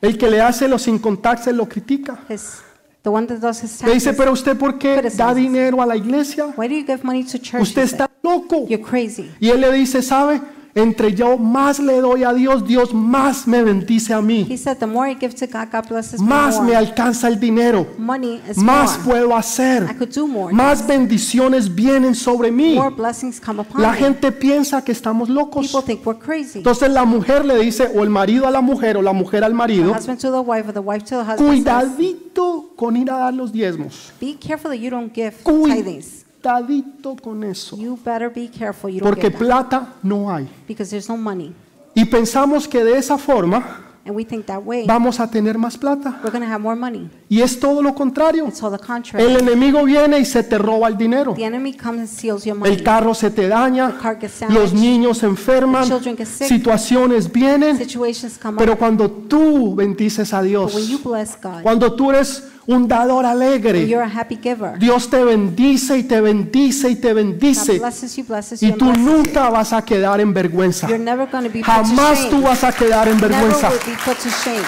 el 0.00 0.16
que 0.18 0.28
le 0.28 0.40
hace 0.40 0.68
los 0.68 0.86
income 0.86 1.16
taxes 1.18 1.54
lo 1.54 1.66
critica. 1.66 2.18
his 2.28 2.60
the 3.02 3.10
one 3.10 3.26
that 3.26 3.38
does 3.38 3.62
his 3.62 3.82
Le 3.82 3.94
dice, 3.94 4.06
taxes. 4.06 4.16
pero 4.16 4.32
usted 4.32 4.56
por 4.56 4.78
qué 4.78 5.02
da 5.16 5.34
dinero 5.34 5.82
a 5.82 5.86
la 5.86 5.96
iglesia? 5.96 6.46
Why 6.56 6.68
do 6.68 6.74
you 6.74 6.86
give 6.86 7.04
money 7.04 7.24
to 7.24 7.38
church? 7.38 7.60
Usted 7.62 7.82
he 7.82 7.88
said? 7.88 8.00
está 8.00 8.10
loco. 8.22 8.66
You're 8.68 8.82
crazy. 8.82 9.30
Y 9.40 9.50
él 9.50 9.60
le 9.60 9.70
dice, 9.72 10.00
¿sabe? 10.02 10.40
Entre 10.76 11.14
yo 11.14 11.38
más 11.38 11.78
le 11.78 12.00
doy 12.00 12.24
a 12.24 12.32
Dios, 12.32 12.66
Dios 12.66 12.92
más 12.92 13.46
me 13.46 13.62
bendice 13.62 14.12
a 14.12 14.20
mí. 14.20 14.44
He 14.50 14.56
said, 14.58 14.76
the 14.78 14.86
more 14.86 15.08
I 15.08 15.14
give 15.14 15.32
to 15.36 15.46
God, 15.46 15.68
God 15.70 15.88
blesses 15.88 16.20
me 16.20 16.26
Más 16.26 16.60
me 16.60 16.74
alcanza 16.74 17.28
el 17.28 17.38
dinero. 17.38 17.86
Money 17.96 18.40
is 18.50 18.56
Más 18.58 18.98
more. 18.98 19.20
puedo 19.20 19.30
I 19.30 19.38
hacer. 19.38 19.96
could 19.96 20.12
do 20.12 20.26
more. 20.26 20.52
Más 20.52 20.84
bendiciones 20.84 21.72
vienen 21.72 22.16
sobre 22.16 22.50
mí. 22.50 22.74
More 22.74 22.90
blessings 22.92 23.38
come 23.40 23.60
upon 23.60 23.80
La 23.80 23.92
me. 23.92 23.98
gente 23.98 24.32
piensa 24.32 24.82
que 24.82 24.90
estamos 24.90 25.28
locos. 25.28 25.68
People 25.68 25.82
think 25.82 26.04
we're 26.04 26.18
crazy. 26.18 26.58
Entonces 26.58 26.90
la 26.90 27.04
mujer 27.04 27.44
le 27.44 27.56
dice, 27.60 27.88
o 27.94 28.02
el 28.02 28.10
marido 28.10 28.46
a 28.48 28.50
la 28.50 28.60
mujer, 28.60 28.96
o 28.96 29.02
la 29.02 29.12
mujer 29.12 29.44
al 29.44 29.52
The 29.52 29.56
marido, 29.56 29.94
husband 29.94 30.18
to 30.22 30.32
the 30.32 30.40
wife 30.40 30.66
or 30.68 30.72
the 30.74 30.80
wife 30.80 31.04
to 31.04 31.16
the 31.18 31.24
husband 31.24 31.38
says, 31.64 31.64
cuidadito 31.64 32.70
con 32.76 32.96
ir 32.96 33.10
a 33.12 33.18
dar 33.18 33.32
los 33.34 33.52
diezmos. 33.52 34.12
be 34.20 34.34
careful 34.34 34.70
that 34.72 34.78
you 34.80 34.90
don't 34.90 35.12
give 35.14 35.34
tithings. 35.44 36.23
Cuidadito 36.44 37.16
con 37.16 37.42
eso. 37.44 37.76
You 37.76 37.98
better 38.04 38.28
be 38.30 38.48
careful 38.48 38.90
you 38.90 39.00
don't 39.00 39.08
Porque 39.14 39.30
that. 39.30 39.38
plata 39.38 39.94
no 40.02 40.30
hay. 40.30 40.46
Because 40.68 40.90
there's 40.90 41.08
no 41.08 41.16
money. 41.16 41.54
Y 41.94 42.04
pensamos 42.04 42.68
que 42.68 42.84
de 42.84 42.98
esa 42.98 43.16
forma 43.16 43.80
And 44.06 44.14
we 44.14 44.22
think 44.22 44.44
that 44.46 44.62
way, 44.62 44.84
vamos 44.86 45.18
a 45.18 45.30
tener 45.30 45.56
más 45.56 45.78
plata. 45.78 46.20
we're 46.22 46.30
to 46.38 46.44
have 46.44 46.58
more 46.60 46.76
money. 46.76 47.08
Y 47.30 47.40
es 47.40 47.58
todo 47.58 47.80
lo 47.80 47.94
contrario. 47.94 48.46
It's 48.46 48.62
all 48.62 48.70
the 48.70 48.78
contrary. 48.84 49.24
El 49.24 49.38
enemigo 49.40 49.82
viene 49.84 50.18
y 50.18 50.26
se 50.26 50.42
te 50.42 50.58
roba 50.58 50.88
el 50.88 50.98
dinero. 50.98 51.32
The 51.34 51.44
enemy 51.44 51.72
comes 51.72 52.00
and 52.00 52.08
steals 52.08 52.44
your 52.44 52.54
money. 52.58 52.74
El 52.74 52.82
carro 52.82 53.14
se 53.14 53.30
te 53.30 53.48
daña, 53.48 53.96
car 54.02 54.18
gets 54.20 54.40
damaged. 54.40 54.60
los 54.60 54.74
niños 54.74 55.18
se 55.18 55.26
enferman, 55.26 55.86
Children 55.88 56.18
get 56.18 56.26
sick. 56.26 56.48
situaciones 56.48 57.32
vienen, 57.32 57.78
Situations 57.78 58.36
come 58.36 58.58
pero 58.58 58.74
up. 58.74 58.78
cuando 58.78 59.10
tú 59.10 59.74
bendices 59.74 60.34
a 60.34 60.42
But 60.42 60.74
when 60.74 60.82
you 60.86 60.98
Dios, 60.98 61.02
bless 61.02 61.38
God, 61.42 61.62
cuando 61.62 61.94
tú 61.94 62.10
eres 62.10 62.50
un 62.66 62.88
dador 62.88 63.26
alegre, 63.26 63.86
you're 63.86 64.02
a 64.02 64.20
happy 64.20 64.36
giver, 64.36 64.78
Dios 64.78 65.10
te 65.10 65.22
bendice 65.22 65.98
y 65.98 66.04
te 66.04 66.20
bendice 66.20 66.88
y 66.90 66.96
te 66.96 67.12
bendice 67.12 67.78
blesses 67.78 68.16
you, 68.16 68.24
blesses 68.24 68.60
you, 68.60 68.68
y 68.68 68.72
tú 68.72 68.86
blesses 68.86 69.04
you. 69.04 69.12
nunca 69.12 69.50
vas 69.50 69.72
a 69.72 69.84
quedar 69.84 70.20
en 70.20 70.32
vergüenza. 70.32 70.88
You're 70.88 71.02
never 71.02 71.26
going 71.30 71.44
to 71.44 71.50
be 71.50 71.60
put 71.60 71.66
to 71.66 71.72
Jamás 71.72 72.30
tú 72.30 72.42
vas 72.42 72.64
a 72.64 72.72
quedar 72.72 73.08
en 73.08 73.16
Never 73.16 73.30
vergüenza 73.30 73.68
will 73.70 73.78
be 73.78 73.96
put 74.04 74.16
to 74.18 74.28
shame. 74.28 74.64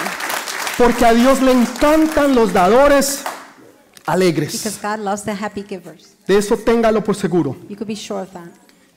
porque 0.77 1.05
a 1.05 1.13
Dios 1.13 1.41
le 1.41 1.51
encantan 1.53 2.35
los 2.35 2.53
dadores 2.53 3.23
alegres. 4.05 4.53
Because 4.53 4.79
God 4.81 5.03
loves 5.03 5.23
the 5.23 5.31
happy 5.31 5.63
givers. 5.63 6.15
De 6.27 6.37
eso 6.37 6.55
téngalo 6.57 7.03
por 7.03 7.15
seguro. 7.15 7.55
You 7.67 7.75
could 7.75 7.87
be 7.87 7.95
sure 7.95 8.21
of 8.21 8.29
that. 8.31 8.47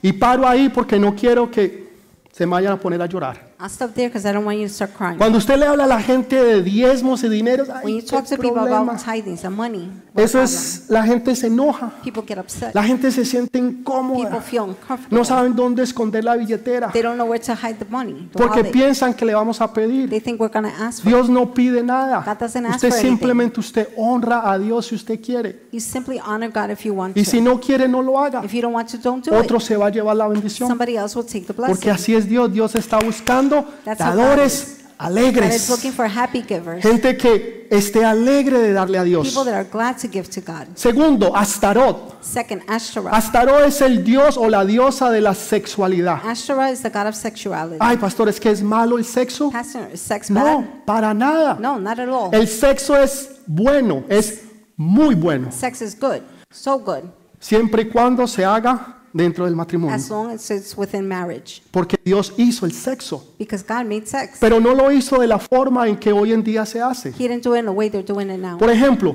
Y 0.03 0.13
paro 0.13 0.47
ahí 0.47 0.69
porque 0.69 0.99
no 0.99 1.15
quiero 1.15 1.51
que 1.51 1.91
se 2.33 2.47
me 2.47 2.53
vayan 2.53 2.73
a 2.73 2.77
poner 2.81 3.01
a 3.03 3.07
llorar. 3.07 3.50
I'll 3.63 3.69
stop 3.69 3.93
there 3.95 4.09
because 4.09 4.25
I 4.27 4.33
don't 4.33 4.47
want 4.47 4.59
you 4.59 4.67
to 4.69 4.73
start 4.73 4.93
crying. 4.97 5.19
Cuando 5.19 5.37
usted 5.37 5.59
le 5.59 5.67
habla 5.67 5.85
a 5.85 5.87
la 5.87 6.01
gente 6.01 6.43
de 6.43 6.63
diezmos 6.63 7.23
y 7.25 7.29
dineros, 7.29 7.69
ay, 7.69 7.85
When 7.85 7.95
you 7.97 8.01
qué 8.01 8.07
talk 8.07 8.25
to 8.25 8.37
people 8.37 8.53
problema. 8.53 8.79
about 8.93 9.05
tithings 9.05 9.45
and 9.45 9.55
money, 9.55 9.91
Eso 10.17 10.41
es, 10.41 10.87
la 10.89 11.03
gente 11.05 11.37
se 11.37 11.49
enoja, 11.49 11.93
people 12.03 12.23
get 12.27 12.39
upset. 12.39 12.75
la 12.75 12.83
gente 12.83 13.11
se 13.13 13.25
siente 13.25 13.59
People 13.61 13.79
incómoda, 13.81 14.41
feel 14.41 14.63
uncomfortable. 14.63 15.17
no 15.19 15.25
saben 15.25 15.55
dónde 15.55 15.83
esconder 15.83 16.25
la 16.25 16.37
billetera, 16.37 16.91
They 16.91 17.03
don't 17.03 17.17
know 17.17 17.29
where 17.29 17.43
to 17.45 17.53
hide 17.53 17.75
the 17.79 17.85
money. 17.91 18.31
porque 18.33 18.65
piensan 18.65 19.13
que 19.13 19.25
le 19.27 19.35
vamos 19.35 19.61
a 19.61 19.71
pedir. 19.73 20.09
They 20.09 20.21
think 20.21 20.41
we're 20.41 20.53
going 20.53 20.65
to 20.65 20.83
ask 20.83 21.03
for 21.03 21.09
it. 21.11 21.15
Dios 21.15 21.29
no 21.29 21.53
pide 21.53 21.83
nada. 21.83 22.23
God 22.25 22.39
doesn't 22.39 22.65
ask 22.65 22.77
Usted 22.77 22.89
for 22.89 22.97
anything. 22.99 23.11
simplemente 23.19 23.61
usted 23.61 23.89
honra 23.97 24.51
a 24.51 24.59
Dios 24.59 24.87
si 24.87 24.95
usted 24.95 25.21
quiere. 25.21 25.65
You 25.71 25.81
simply 25.81 26.19
honor 26.19 26.49
God 26.51 26.71
if 26.71 26.85
you 26.87 26.95
want 26.95 27.15
Y 27.17 27.25
to. 27.25 27.31
si 27.31 27.41
no 27.43 27.61
quiere, 27.61 27.87
no 27.89 28.01
lo 28.01 28.19
haga. 28.19 28.43
If 28.43 28.53
you 28.55 28.63
don't 28.63 28.75
want 28.75 28.89
to, 28.91 28.97
don't 28.99 29.23
do 29.25 29.35
Otro 29.35 29.59
it. 29.59 29.63
se 29.65 29.77
va 29.77 29.89
a 29.89 29.91
llevar 29.91 30.17
la 30.17 30.27
bendición. 30.29 30.67
Somebody 30.69 30.97
else 30.97 31.15
will 31.15 31.27
take 31.27 31.45
the 31.45 31.53
blessing. 31.53 31.75
Porque 31.75 31.91
así 31.91 32.15
es 32.15 32.27
Dios. 32.27 32.51
Dios 32.53 32.75
está 32.75 32.99
buscando 32.99 33.50
God 33.51 33.97
dadores 33.99 34.79
alegres. 34.99 35.69
for 35.95 36.07
happy 36.07 36.43
givers. 36.43 36.83
Gente 36.83 37.17
que 37.17 37.67
esté 37.71 38.05
alegre 38.05 38.59
de 38.59 38.73
darle 38.73 38.99
a 38.99 39.05
Dios. 39.05 39.35
That 39.35 39.49
are 39.49 39.65
glad 39.65 39.97
to 39.99 40.09
give 40.09 40.29
to 40.31 40.41
God. 40.41 40.69
Segundo, 40.75 41.35
Astarot. 41.35 42.23
Second, 42.23 42.63
Ashtoreth. 42.69 43.13
Astarot 43.13 43.67
es 43.67 43.81
el 43.81 44.05
dios 44.05 44.37
o 44.37 44.49
la 44.49 44.65
diosa 44.65 45.11
de 45.11 45.21
la 45.21 45.35
sexualidad. 45.35 46.21
Is 46.31 46.83
the 46.83 46.91
god 46.91 47.07
of 47.07 47.15
sexuality. 47.15 47.79
Ay, 47.81 47.97
pastor, 47.97 48.29
¿es 48.29 48.39
que 48.39 48.51
es 48.51 48.63
malo 48.63 48.99
el 48.99 49.05
sexo? 49.05 49.51
Pastor, 49.51 49.89
sex? 49.97 50.31
No, 50.31 50.83
para 50.87 51.13
nada. 51.15 51.57
No, 51.59 51.79
not 51.79 51.99
at 51.99 52.09
all. 52.09 52.31
El 52.33 52.47
sexo 52.47 52.97
es 52.97 53.41
bueno, 53.47 54.05
es 54.09 54.45
muy 54.81 55.15
bueno, 55.15 55.53
Sex 55.53 55.83
is 55.83 55.95
good, 55.95 56.23
so 56.51 56.79
good, 56.79 57.05
siempre 57.39 57.83
y 57.83 57.89
cuando 57.91 58.27
se 58.27 58.45
haga 58.45 59.00
dentro 59.13 59.45
del 59.45 59.57
matrimonio. 59.57 59.95
as 59.95 60.09
long 60.11 60.31
as 60.31 60.51
it's 60.51 60.77
within 60.77 61.07
marriage. 61.07 61.63
Porque 61.71 61.97
Dios 62.05 62.33
hizo 62.37 62.67
el 62.67 62.73
sexo, 62.73 63.25
Because 63.39 63.65
God 63.67 63.85
made 63.85 64.07
sex. 64.07 64.39
pero 64.41 64.61
no 64.61 64.75
lo 64.75 64.91
hizo 64.93 65.19
de 65.19 65.27
la 65.27 65.39
forma 65.39 65.89
en 65.89 65.97
que 65.97 66.13
hoy 66.13 66.33
en 66.33 66.43
día 66.43 66.65
se 66.67 66.81
hace. 66.81 67.11
He 67.11 67.29
didn't 67.29 67.43
do 67.45 67.55
it 67.55 67.61
in 67.61 67.67
the 67.67 67.73
way 67.73 67.91
they're 67.91 68.07
doing 68.07 68.31
it 68.31 68.39
now. 68.39 68.59
Por 68.59 68.71
ejemplo, 68.71 69.15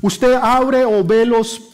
usted 0.00 0.34
abre 0.34 0.84
o 0.84 1.02
ve 1.04 1.24
los 1.26 1.71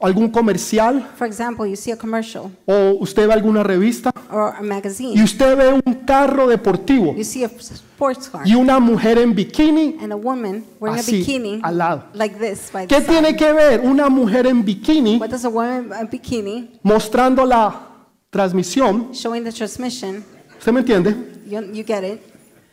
algún 0.00 0.30
comercial 0.30 1.06
For 1.16 1.26
example, 1.26 1.66
you 1.66 1.76
see 1.76 1.92
a 1.92 1.96
commercial 1.96 2.50
o 2.66 2.96
usted 3.00 3.26
ve 3.26 3.32
alguna 3.34 3.62
revista 3.62 4.12
or 4.30 4.54
a 4.56 4.62
y 4.62 4.64
magazine. 4.66 5.22
usted 5.22 5.56
ve 5.56 5.72
un 5.84 5.94
carro 6.06 6.46
deportivo 6.46 7.14
You 7.16 7.24
see 7.24 7.44
a 7.44 7.48
sports 7.48 8.28
car 8.28 8.46
y 8.46 8.54
una 8.54 8.78
mujer 8.80 9.18
en 9.18 9.34
bikini. 9.34 9.98
and 10.00 10.12
a 10.12 10.16
woman 10.16 10.64
wearing 10.80 10.98
Así, 11.00 11.16
a 11.16 11.18
bikini 11.18 11.60
al 11.62 11.76
lado. 11.78 12.04
like 12.14 12.36
this 12.38 12.70
by 12.72 12.86
the 12.86 12.94
¿Qué 12.94 13.02
side. 13.02 13.08
tiene 13.08 13.36
que 13.36 13.52
ver 13.52 13.80
una 13.80 14.08
mujer 14.08 14.46
en 14.46 14.64
bikini 14.64 15.18
What 15.18 15.30
does 15.30 15.44
a 15.44 15.48
woman 15.50 15.86
in 15.86 15.92
a 15.92 16.04
bikini 16.04 16.78
mostrando 16.82 17.44
la 17.44 17.88
transmisión? 18.30 19.12
showing 19.12 19.44
the 19.44 19.52
transmission? 19.52 20.24
¿Usted 20.58 20.72
me 20.72 20.80
entiende? 20.80 21.14
You, 21.46 21.60
you 21.72 21.84
get 21.84 22.04
it? 22.04 22.20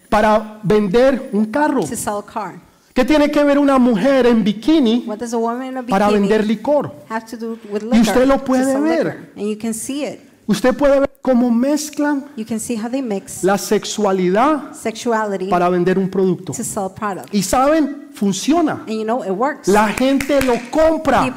Para 0.09 0.59
vender 0.63 1.29
un 1.33 1.45
carro. 1.51 1.81
To 1.81 1.95
sell 1.95 2.19
a 2.19 2.23
car. 2.25 2.61
¿Qué 2.97 3.05
tiene 3.05 3.29
que 3.29 3.43
ver 3.43 3.59
una 3.59 3.77
mujer 3.77 4.25
en 4.25 4.43
bikini 4.43 5.07
para 5.87 6.09
vender 6.09 6.47
licor? 6.47 6.91
Y 7.91 7.99
usted 7.99 8.25
lo 8.25 8.43
puede 8.43 8.79
ver. 8.79 9.05
liquor. 9.05 9.29
And 9.35 9.47
you 9.47 9.55
can 9.55 9.71
see 9.71 10.03
it. 10.03 10.19
Usted 10.47 10.75
puede 10.75 11.01
ver 11.01 11.11
cómo 11.21 11.51
mezclan 11.51 12.25
You 12.35 12.43
can 12.43 12.59
see 12.59 12.75
how 12.75 12.89
they 12.89 13.03
mix 13.03 13.43
la 13.43 13.59
sexualidad 13.59 14.71
para 15.47 15.69
vender 15.69 15.99
un 15.99 16.09
producto. 16.09 16.53
to 16.53 16.63
sell 16.63 16.85
a 16.85 16.95
product. 16.95 17.31
Y 17.31 17.43
saben, 17.43 18.07
funciona. 18.15 18.83
And 18.87 18.93
you 18.93 19.03
know, 19.03 19.23
it 19.23 19.29
works. 19.29 19.67
La 19.67 19.89
gente 19.89 20.41
lo 20.41 20.55
compra. 20.71 21.31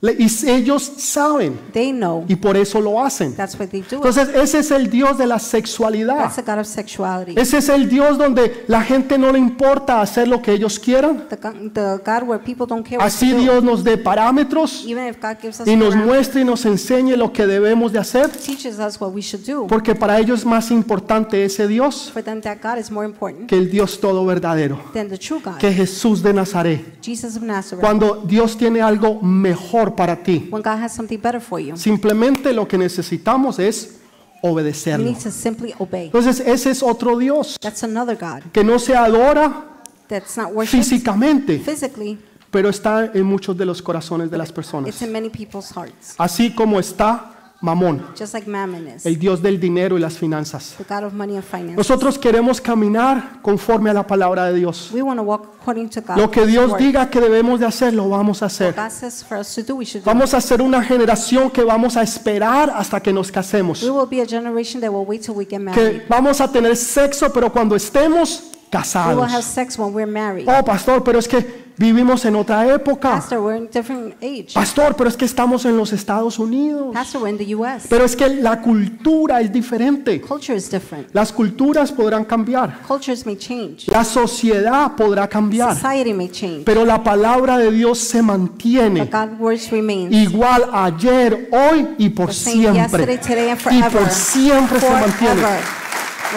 Y 0.00 0.28
ellos 0.48 0.92
saben. 0.98 1.58
They 1.72 1.90
know. 1.90 2.24
Y 2.28 2.36
por 2.36 2.56
eso 2.56 2.80
lo 2.80 3.04
hacen. 3.04 3.34
That's 3.34 3.58
what 3.58 3.66
they 3.68 3.80
do. 3.80 3.96
Entonces, 3.96 4.28
ese 4.32 4.60
es 4.60 4.70
el 4.70 4.88
Dios 4.88 5.18
de 5.18 5.26
la 5.26 5.40
sexualidad. 5.40 6.18
That's 6.18 6.36
the 6.36 6.42
God 6.42 6.60
of 6.60 6.66
sexuality. 6.68 7.34
Ese 7.36 7.58
es 7.58 7.68
el 7.68 7.88
Dios 7.88 8.16
donde 8.16 8.64
la 8.68 8.82
gente 8.82 9.18
no 9.18 9.32
le 9.32 9.40
importa 9.40 10.00
hacer 10.00 10.28
lo 10.28 10.40
que 10.40 10.52
ellos 10.52 10.78
quieran. 10.78 11.26
The, 11.28 11.36
go- 11.36 11.70
the 11.74 11.96
God 12.04 12.28
where 12.28 12.38
people 12.42 12.64
don't 12.66 12.86
care 12.86 12.98
Así 13.02 13.32
do. 13.32 13.38
Dios 13.38 13.64
nos 13.64 13.82
dé 13.82 13.98
parámetros 13.98 14.84
Even 14.86 15.08
if 15.08 15.16
God 15.20 15.36
gives 15.42 15.58
us 15.60 15.66
y 15.66 15.74
nos 15.74 15.96
muestre 15.96 16.42
y 16.42 16.44
nos 16.44 16.64
enseñe 16.64 17.16
lo 17.16 17.32
que 17.32 17.48
debemos 17.48 17.92
de 17.92 17.98
hacer. 17.98 18.28
teaches 18.30 18.78
us 18.78 19.00
what 19.00 19.12
we 19.12 19.20
should 19.20 19.44
do. 19.44 19.66
Porque 19.66 19.96
para 19.96 20.20
ellos 20.20 20.40
es 20.40 20.46
más 20.46 20.70
importante 20.70 21.44
ese 21.44 21.66
Dios 21.66 22.10
For 22.12 22.22
them, 22.22 22.40
that 22.42 22.58
God 22.62 22.78
is 22.78 22.92
more 22.92 23.04
important 23.04 23.48
que 23.48 23.56
el 23.56 23.68
Dios 23.68 23.98
todo 23.98 24.24
verdadero, 24.24 24.78
than 24.94 25.08
the 25.08 25.18
true 25.18 25.40
God, 25.44 25.56
que 25.58 25.72
Jesús 25.72 26.22
de 26.22 26.32
Nazaret. 26.32 26.84
Jesus 27.02 27.36
of 27.36 27.42
Nazareth. 27.42 27.80
Cuando 27.80 28.22
Dios 28.24 28.56
tiene 28.56 28.80
algo 28.80 29.20
mejor 29.20 29.87
para 29.94 30.16
ti, 30.22 30.48
When 30.50 30.62
God 30.62 30.78
has 30.82 30.94
something 30.94 31.18
better 31.18 31.40
for 31.40 31.60
you, 31.60 31.76
simplemente 31.76 32.52
lo 32.52 32.66
que 32.66 32.78
necesitamos 32.78 33.58
es 33.58 34.00
you 34.42 34.50
obedecerlo. 34.50 35.04
need 35.04 35.18
to 35.18 35.30
simply 35.30 35.74
obey. 35.78 36.06
Entonces 36.06 36.40
ese 36.40 36.70
es 36.70 36.82
otro 36.82 37.16
Dios 37.18 37.56
That's 37.60 37.82
another 37.82 38.16
God 38.16 38.42
que 38.52 38.62
no 38.64 38.78
se 38.78 38.94
adora 38.96 39.64
that's 40.08 40.36
not 40.36 40.52
worshipped 40.52 40.84
físicamente, 40.84 41.58
physically, 41.58 42.18
pero 42.50 42.68
está 42.70 43.10
en 43.12 43.24
muchos 43.24 43.56
de 43.58 43.64
los 43.66 43.82
corazones 43.82 44.30
de 44.30 44.38
las 44.38 44.50
personas. 44.52 44.88
it's 44.88 45.02
in 45.02 45.12
many 45.12 45.28
people's 45.28 45.70
hearts. 45.74 46.14
Así 46.18 46.54
como 46.54 46.78
está 46.80 47.34
Mamón, 47.60 48.04
Just 48.16 48.34
like 48.34 48.48
Mammon 48.48 48.86
is, 48.86 49.04
el 49.04 49.18
Dios 49.18 49.42
del 49.42 49.58
dinero 49.58 49.96
y 49.96 50.00
las 50.00 50.16
finanzas. 50.16 50.76
the 50.78 50.84
God 50.84 51.04
of 51.04 51.12
money 51.12 51.34
and 51.34 51.44
finance. 51.44 51.76
Nosotros 51.76 52.16
queremos 52.16 52.60
caminar 52.60 53.40
conforme 53.42 53.90
a 53.90 53.94
la 53.94 54.06
palabra 54.06 54.44
de 54.46 54.54
Dios. 54.54 54.90
We 54.92 55.02
want 55.02 55.18
to 55.18 55.24
walk 55.24 55.56
according 55.60 55.88
to 55.90 56.00
God. 56.00 56.18
Lo 56.18 56.30
que 56.30 56.46
Dios 56.46 56.76
diga 56.78 57.10
que 57.10 57.20
debemos 57.20 57.58
de 57.58 57.66
hacer, 57.66 57.92
lo 57.94 58.08
vamos 58.08 58.42
a 58.42 58.46
hacer. 58.46 58.74
God 58.76 58.90
says 58.90 59.24
for 59.24 59.38
us 59.38 59.52
to 59.56 59.64
do, 59.64 59.74
we 59.74 59.84
should 59.84 60.04
do. 60.04 60.08
Vamos 60.08 60.34
a 60.34 60.40
ser 60.40 60.62
una 60.62 60.82
generación 60.84 61.50
que 61.50 61.64
vamos 61.64 61.96
a 61.96 62.02
esperar 62.02 62.70
hasta 62.70 63.00
que 63.00 63.12
nos 63.12 63.32
casemos. 63.32 63.82
We 63.82 63.90
will 63.90 64.06
be 64.08 64.20
a 64.20 64.26
generation 64.26 64.80
that 64.80 64.92
will 64.92 65.04
wait 65.04 65.22
till 65.22 65.34
we 65.34 65.44
get 65.44 65.58
married. 65.60 66.02
Que 66.02 66.06
vamos 66.08 66.40
a 66.40 66.46
tener 66.46 66.76
sexo, 66.76 67.32
pero 67.32 67.50
cuando 67.52 67.74
estemos 67.74 68.40
We 68.70 69.14
will 69.14 69.22
have 69.24 69.42
casados. 69.42 69.44
sex 69.44 69.78
when 69.78 69.92
we're 69.94 70.06
married. 70.06 70.46
Oh, 70.48 70.62
pastor, 70.64 71.02
pero 71.02 71.18
es 71.18 71.26
que 71.26 71.67
vivimos 71.78 72.24
en 72.24 72.36
otra 72.36 72.66
época. 72.72 73.12
Pastor, 73.12 73.38
we're 73.40 73.56
in 73.56 73.68
different 73.72 74.14
age. 74.22 74.48
Pastor, 74.54 74.94
pero 74.96 75.08
es 75.08 75.16
que 75.16 75.24
estamos 75.24 75.64
en 75.64 75.76
los 75.76 75.92
Estados 75.92 76.38
Unidos. 76.38 76.92
Pastor, 76.92 77.22
we're 77.22 77.30
in 77.32 77.38
the 77.38 77.54
U.S. 77.54 77.86
Pero 77.88 78.04
es 78.04 78.14
que 78.16 78.28
la 78.28 78.60
cultura 78.60 79.40
es 79.40 79.52
diferente. 79.52 80.20
Culture 80.20 80.56
is 80.56 80.70
different. 80.70 81.08
Las 81.14 81.32
culturas 81.32 81.90
podrán 81.92 82.24
cambiar. 82.24 82.80
Cultures 82.86 83.24
may 83.24 83.36
change. 83.36 83.86
La 83.88 84.04
sociedad 84.04 84.92
podrá 84.96 85.28
cambiar. 85.28 85.74
Society 85.74 86.12
may 86.12 86.28
change. 86.30 86.64
Pero 86.64 86.84
la 86.84 87.02
palabra 87.02 87.58
de 87.58 87.70
Dios 87.70 87.98
se 87.98 88.18
But 88.18 88.26
mantiene 88.26 89.04
God's 89.06 89.38
words 89.40 89.70
remain. 89.70 90.12
igual 90.12 90.64
ayer, 90.72 91.48
hoy 91.52 91.88
y 91.98 92.08
por 92.10 92.32
same 92.34 92.62
yesterday, 92.74 92.88
siempre. 92.88 93.18
today, 93.18 93.50
and 93.50 93.58
Y 93.60 93.62
forever. 93.62 93.92
por 94.02 94.10
siempre 94.10 94.80
se 94.80 94.90
mantiene. 94.90 95.34
Forever. 95.40 95.60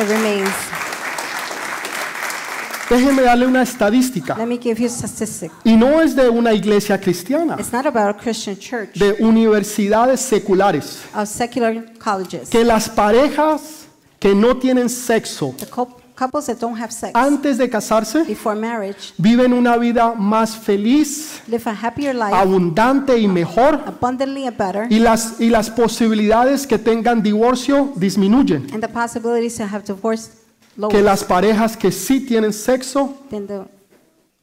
It 0.02 0.08
remains. 0.10 0.81
Déjeme 2.92 3.22
darle 3.22 3.48
una 3.48 3.62
estadística. 3.62 4.36
Let 4.38 4.46
me 4.48 4.58
give 4.62 4.78
you 4.82 4.88
a 4.88 4.90
statistic. 4.90 5.50
Y 5.64 5.78
no 5.78 6.02
es 6.02 6.14
de 6.14 6.30
una 6.30 6.54
iglesia 6.54 7.00
cristiana, 7.00 7.56
It's 7.58 7.72
not 7.72 7.86
about 7.86 8.10
a 8.10 8.18
Christian 8.18 8.58
church, 8.58 8.96
de 8.96 9.16
universidades 9.24 10.20
seculares. 10.20 11.00
of 11.16 11.30
secular 11.30 11.86
colleges. 11.98 12.50
Que 12.50 12.66
las 12.66 12.90
parejas 12.90 13.88
que 14.20 14.36
no 14.36 14.58
tienen 14.58 14.90
sexo 14.90 15.56
The 15.58 15.68
cou- 15.68 15.88
couples 16.16 16.48
that 16.48 16.58
don't 16.60 16.78
have 16.80 16.92
sex 16.92 17.14
antes 17.16 17.58
de 17.58 17.70
casarse 17.70 18.24
before 18.26 18.60
marriage 18.60 19.14
viven 19.18 19.54
una 19.54 19.78
vida 19.78 20.14
más 20.14 20.56
feliz, 20.58 21.42
live 21.48 21.64
a 21.66 21.72
happier 21.88 22.14
life, 22.14 22.34
abundante 22.36 23.18
y 23.18 23.28
mejor. 23.28 23.82
abundantly 23.88 24.44
better, 24.50 24.86
Y 24.92 25.00
las, 25.00 25.40
y 25.40 25.50
las 25.50 25.70
posibilidades 25.70 26.68
que 26.68 26.78
tengan 26.78 27.24
divorcio 27.24 27.94
disminuyen. 27.96 28.68
and 28.74 28.82
the 28.82 28.90
possibilities 28.90 29.56
to 29.56 29.64
have 29.64 29.84
divorce 29.86 30.30
Que 30.90 31.02
las 31.02 31.24
parejas 31.24 31.76
que 31.76 31.92
sí 31.92 32.22
tienen 32.26 32.54
sexo 32.54 33.18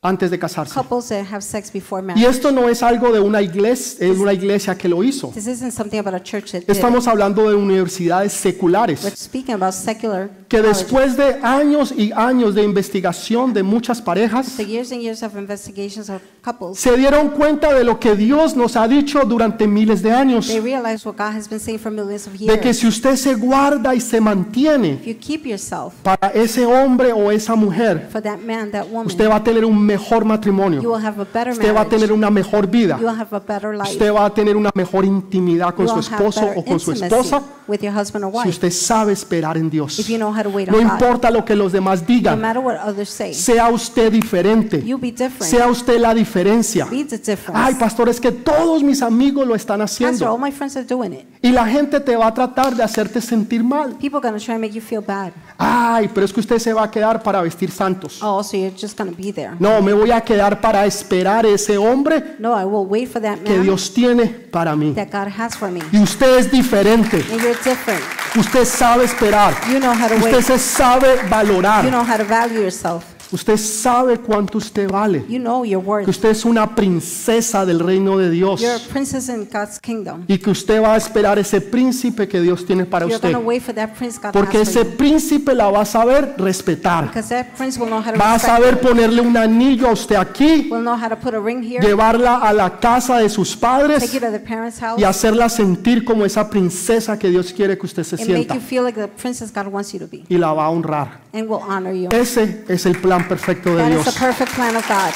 antes 0.01 0.31
de 0.31 0.39
casarse. 0.39 0.73
couples 0.75 1.09
that 1.09 1.25
have 1.33 1.43
sex 1.43 1.73
before 1.73 2.01
Y 2.03 2.07
marriage. 2.07 2.29
esto 2.31 2.53
no 2.53 2.69
es 2.69 2.83
algo 2.85 3.11
de 3.13 3.19
una 3.19 3.43
iglesia, 3.43 4.07
es 4.07 4.17
una 4.19 4.33
iglesia 4.33 4.77
que 4.79 4.89
lo 4.89 5.03
hizo. 5.03 5.29
This 5.35 5.49
isn't 5.49 5.73
something 5.73 5.99
about 5.99 6.15
a 6.15 6.23
church 6.23 6.53
that 6.53 6.61
did 6.61 6.69
it. 6.69 6.71
Estamos 6.71 7.09
hablando 7.09 7.49
de 7.51 7.57
universidades 7.57 8.33
We're 8.45 8.53
seculares 8.53 9.01
speaking 9.17 9.55
about 9.55 9.73
secular 9.75 10.31
que 10.49 10.59
colleges. 10.59 10.79
después 10.79 11.17
de 11.17 11.41
años 11.43 11.93
y 11.97 12.13
años 12.13 12.55
de 12.55 12.63
investigación 12.63 13.53
de 13.53 13.63
muchas 13.65 14.01
parejas 14.01 14.57
years 14.61 14.93
and 14.93 15.01
years 15.03 15.23
of 15.25 15.37
investigations 15.37 16.09
of 16.09 16.23
couples, 16.43 16.79
se 16.79 16.97
dieron 16.97 17.31
cuenta 17.31 17.75
de 17.75 17.83
lo 17.83 17.99
que 17.99 18.15
Dios 18.15 18.55
nos 18.55 18.77
ha 18.77 18.87
dicho 18.87 19.25
durante 19.25 19.67
miles 19.67 20.01
de 20.01 20.13
años, 20.13 20.47
they 20.47 20.61
realize 20.61 21.05
what 21.05 21.17
God 21.17 21.35
has 21.37 21.49
been 21.49 21.59
saying 21.61 21.81
for 21.81 21.91
millions 21.91 22.27
of 22.29 22.35
de 22.35 22.39
que 22.61 22.65
years. 22.69 22.79
si 22.79 22.87
usted 22.87 23.17
se 23.17 23.35
guarda 23.35 23.95
y 23.97 24.01
se 24.01 24.21
mantiene 24.21 24.93
If 25.03 25.07
you 25.07 25.17
keep 25.19 25.45
yourself 25.45 25.95
para 26.05 26.29
ese 26.29 26.65
hombre 26.65 27.13
o 27.13 27.33
esa 27.33 27.57
mujer, 27.57 28.09
for 28.13 28.23
that 28.23 28.39
man, 28.39 28.71
that 28.71 28.85
woman, 28.87 29.07
usted 29.09 29.29
va 29.29 29.37
a 29.37 29.43
tener 29.43 29.65
un 29.65 29.88
mejor 29.89 30.25
matrimonio, 30.25 30.81
you 30.83 30.91
will 30.93 31.05
have 31.05 31.21
a 31.21 31.25
better 31.25 31.53
usted 31.53 31.75
va 31.75 31.81
a 31.83 31.89
tener 31.89 32.13
una 32.13 32.31
mejor 32.31 32.67
vida, 32.69 32.97
You 33.01 33.07
will 33.09 33.19
have 33.21 33.35
a 33.35 33.41
better 33.41 33.73
life. 33.75 33.91
usted 33.93 34.13
va 34.13 34.27
a 34.27 34.31
tener 34.35 34.57
una 34.57 34.71
mejor 34.75 35.05
intimidad 35.05 35.75
con 35.75 35.87
You 35.87 35.95
su 35.95 36.01
esposo 36.01 36.47
o 36.57 36.65
con 36.65 36.79
su 36.79 36.93
esposa 36.93 37.43
with 37.67 37.81
your 37.83 37.93
husband 37.95 38.25
or 38.25 38.31
si 38.33 38.39
wife. 38.39 38.49
usted 38.51 38.71
sabe 38.71 39.13
esperar 39.13 39.57
en 39.57 39.69
Dios. 39.71 39.99
If 39.99 40.09
you 40.09 40.17
know 40.17 40.33
how 40.33 40.43
to 40.43 40.49
wait 40.51 40.69
No 40.69 40.79
on 40.79 40.85
God. 40.85 40.93
importa 40.93 41.31
lo 41.31 41.45
que 41.45 41.55
los 41.57 41.73
demás 41.73 42.01
No 42.03 42.07
digan, 42.07 42.41
matter 42.41 42.63
what 42.63 42.77
others 42.87 43.09
say, 43.11 43.33
sea 43.35 43.69
usted 43.71 44.13
diferente, 44.13 44.83
you 44.85 44.99
be 44.99 45.11
different. 45.11 45.43
sea 45.43 45.67
usted 45.69 45.99
la 45.99 46.15
diferencia. 46.15 46.85
Be 46.87 47.05
the 47.05 47.19
difference. 47.19 47.53
Ay, 47.55 47.75
pastor, 47.75 48.09
es 48.09 48.21
que 48.21 48.31
todos 48.33 48.83
mis 48.83 49.03
amigos 49.03 49.47
lo 49.47 49.55
están 49.55 49.79
Pastor, 49.81 50.07
all 50.07 50.15
haciendo. 50.15 50.39
my 50.39 50.51
friends 50.53 50.77
are 50.77 50.87
doing 50.87 51.13
it. 51.13 51.27
Y 51.43 51.51
la 51.53 51.67
gente 51.67 52.01
te 52.01 52.17
va 52.17 52.27
a 52.29 52.35
tratar 52.35 52.75
de 52.75 52.83
hacerte 52.83 53.21
sentir 53.21 53.63
mal. 53.63 53.91
People 53.99 54.19
are 54.19 54.29
going 54.29 54.39
to 54.39 54.45
try 54.45 54.55
and 54.55 54.61
make 54.61 54.75
you 54.75 54.81
feel 54.83 55.01
bad. 55.01 55.33
Ay, 55.57 56.09
pero 56.13 56.25
es 56.27 56.33
que 56.33 56.41
usted 56.41 56.59
se 56.59 56.73
va 56.73 56.85
a 56.85 56.91
quedar 56.91 57.23
para 57.23 57.41
vestir 57.43 57.71
santos. 57.71 58.19
Oh, 58.23 58.43
so 58.43 58.57
you're 58.57 58.75
just 58.77 58.99
going 58.99 59.11
to 59.11 59.17
be 59.17 59.33
there. 59.33 59.53
No, 59.59 59.78
me 59.83 59.93
voy 59.93 60.11
a 60.11 60.21
quedar 60.21 60.61
para 60.61 60.85
esperar 60.87 61.45
ese 61.47 61.77
hombre 61.79 62.37
No, 62.39 62.59
I 62.59 62.65
will 62.65 62.87
wait 62.87 63.09
for 63.09 63.21
that 63.23 63.39
que 63.39 63.53
man 63.55 63.63
Dios 63.63 63.93
tiene 63.93 64.27
para 64.27 64.75
mí. 64.77 64.93
that 64.95 65.09
God 65.11 65.29
has 65.39 65.57
for 65.57 65.71
me. 65.71 65.81
Y 65.93 66.01
usted 66.03 66.39
es 66.39 66.51
diferente. 66.51 67.17
And 67.31 67.41
you're 67.41 67.55
different. 67.65 68.03
Usted 68.37 68.65
sabe 68.65 69.05
esperar. 69.05 69.55
You 69.73 69.79
know 69.81 69.93
how 69.95 70.09
to 70.09 70.17
Usted 70.17 70.33
wait. 70.35 70.45
se 70.45 70.59
sabe 70.59 71.07
You 71.23 71.29
valorar. 71.29 71.85
know 71.91 72.05
how 72.05 72.17
to 72.17 72.25
value 72.25 72.61
yourself. 72.61 73.05
Usted 73.31 73.59
sabe 73.59 74.19
cuánto 74.19 74.57
usted 74.57 74.91
vale. 74.91 75.23
You 75.29 75.39
know 75.39 75.63
your 75.65 75.83
Que 75.83 75.89
worth. 75.89 76.09
usted 76.09 76.31
es 76.31 76.45
una 76.47 76.75
princesa 76.75 77.67
del 77.67 77.79
reino 77.79 78.17
de 78.17 78.31
Dios. 78.31 78.61
You're 78.61 78.77
a 78.77 78.89
princess 78.91 79.29
in 79.29 79.47
God's 79.53 79.79
kingdom. 79.81 80.25
Y 80.27 80.39
que 80.39 80.51
usted 80.51 80.81
va 80.83 80.95
a 80.95 80.97
esperar 80.97 81.39
ese 81.39 81.61
príncipe 81.61 82.27
que 82.27 82.41
Dios 82.41 82.65
tiene 82.65 82.87
para 82.87 83.05
You're 83.07 83.17
usted. 83.17 83.37
wait 83.45 83.63
for 83.63 83.75
that 83.75 83.91
prince 83.99 84.19
God 84.19 84.33
Porque 84.33 84.59
has 84.59 84.73
for 84.73 84.81
ese 84.83 84.91
you. 84.91 84.97
príncipe 84.97 85.55
la 85.55 85.71
va 85.71 85.83
a 85.83 85.85
saber 85.85 86.35
respetar. 86.39 87.09
Because 87.09 87.29
that 87.29 87.49
prince 87.57 87.79
will 87.79 87.89
know 87.89 88.01
how 88.01 88.13
to 88.13 88.19
Va 88.19 88.35
a 88.35 88.39
saber 88.39 88.81
ponerle 88.81 89.21
un 89.21 89.37
anillo 89.37 89.89
a 89.89 89.93
usted 89.93 90.17
aquí. 90.17 90.69
Will 90.71 90.81
know 90.83 90.97
how 90.97 91.09
to 91.11 91.17
put 91.17 91.35
a 91.35 91.39
ring 91.41 91.63
here. 91.63 91.81
llevarla 91.87 92.37
a 92.39 92.53
la 92.55 92.81
casa 92.81 93.19
de 93.19 93.29
sus 93.29 93.51
Take 93.51 93.61
padres 93.61 94.13
you 94.13 94.21
to 94.21 94.31
the 94.31 94.41
parents' 94.41 94.81
house. 94.81 94.99
y 94.99 95.05
hacerla 95.05 95.51
sentir 95.51 96.05
como 96.05 96.25
esa 96.25 96.49
princesa 96.49 97.19
que 97.19 97.29
Dios 97.29 97.53
quiere 97.53 97.77
que 97.77 97.85
usted 97.85 98.05
se 98.05 98.17
And 98.17 98.23
make 98.29 98.35
sienta. 98.37 98.55
you 98.55 98.61
feel 98.61 98.85
like 98.85 98.99
the 98.99 99.09
princess 99.09 99.53
God 99.53 99.67
wants 99.67 99.93
you 99.93 99.99
to 99.99 100.07
be. 100.07 100.25
Y 100.31 100.39
la 100.39 100.53
va 100.55 100.65
a 100.65 100.71
honrar. 100.71 101.21
And 101.35 101.47
will 101.49 101.61
honor 101.69 101.93
you. 101.93 102.09
Ese 102.11 102.65
es 102.69 102.87
el 102.87 102.97
plan 102.99 103.18
perfecto 103.27 103.71
de 103.75 103.83
That 103.83 103.89
Dios. 103.91 104.07
is 104.07 104.15
the 104.15 104.21
perfect 104.21 104.55
plan 104.55 104.77
of 104.77 104.87
God. 104.87 105.13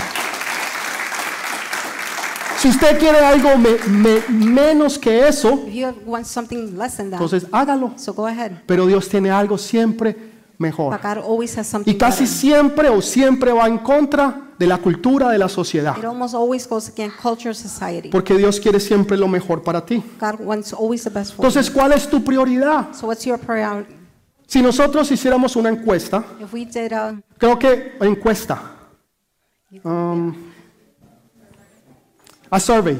Si 2.58 2.68
usted 2.68 2.96
quiere 2.98 3.18
algo 3.18 3.56
me- 3.58 3.76
me- 3.88 4.22
menos 4.28 4.96
que 4.98 5.26
eso, 5.26 5.64
If 5.66 5.74
you 5.74 5.86
have- 5.86 5.96
want 6.06 6.24
something 6.26 6.76
less 6.78 6.96
than 6.96 7.10
that, 7.10 7.20
entonces 7.20 7.46
hágalo. 7.50 7.92
so 7.96 8.12
go 8.14 8.26
ahead. 8.26 8.52
Pero 8.66 8.86
Dios 8.86 9.08
tiene 9.08 9.30
algo 9.32 9.58
siempre 9.58 10.16
mejor. 10.58 10.92
But 10.92 11.02
God 11.02 11.24
always 11.24 11.58
has 11.58 11.66
something 11.66 11.90
Y 11.92 11.96
casi 11.98 12.22
better. 12.22 12.36
siempre 12.38 12.88
o 12.88 13.02
siempre 13.02 13.50
va 13.52 13.66
en 13.66 13.78
contra 13.78 14.42
de 14.60 14.66
la 14.68 14.78
cultura 14.78 15.28
de 15.30 15.38
la 15.38 15.48
sociedad. 15.48 15.96
It 15.98 16.04
almost 16.04 16.34
always 16.36 16.68
goes 16.68 16.88
against 16.88 17.16
culture, 17.20 17.52
society. 17.52 18.10
Porque 18.10 18.36
Dios 18.36 18.60
quiere 18.60 18.78
siempre 18.78 19.16
lo 19.16 19.26
mejor 19.26 19.64
para 19.64 19.84
ti. 19.84 20.00
God 20.20 20.36
wants 20.38 20.72
always 20.72 21.02
the 21.02 21.10
best 21.10 21.34
for 21.34 21.44
Entonces, 21.44 21.68
¿cuál 21.68 21.90
es 21.92 22.08
tu 22.08 22.22
prioridad? 22.22 22.90
you. 22.90 22.94
So 22.94 23.08
what's 23.08 23.24
your 23.26 23.38
priority? 23.40 23.92
Si 24.52 24.60
nosotros 24.60 25.10
hiciéramos 25.10 25.56
una 25.56 25.70
encuesta, 25.70 26.18
a, 26.18 27.22
creo 27.38 27.58
que 27.58 27.92
encuesta, 28.02 28.60
um, 29.82 30.34
a 32.50 32.60
survey, 32.60 32.98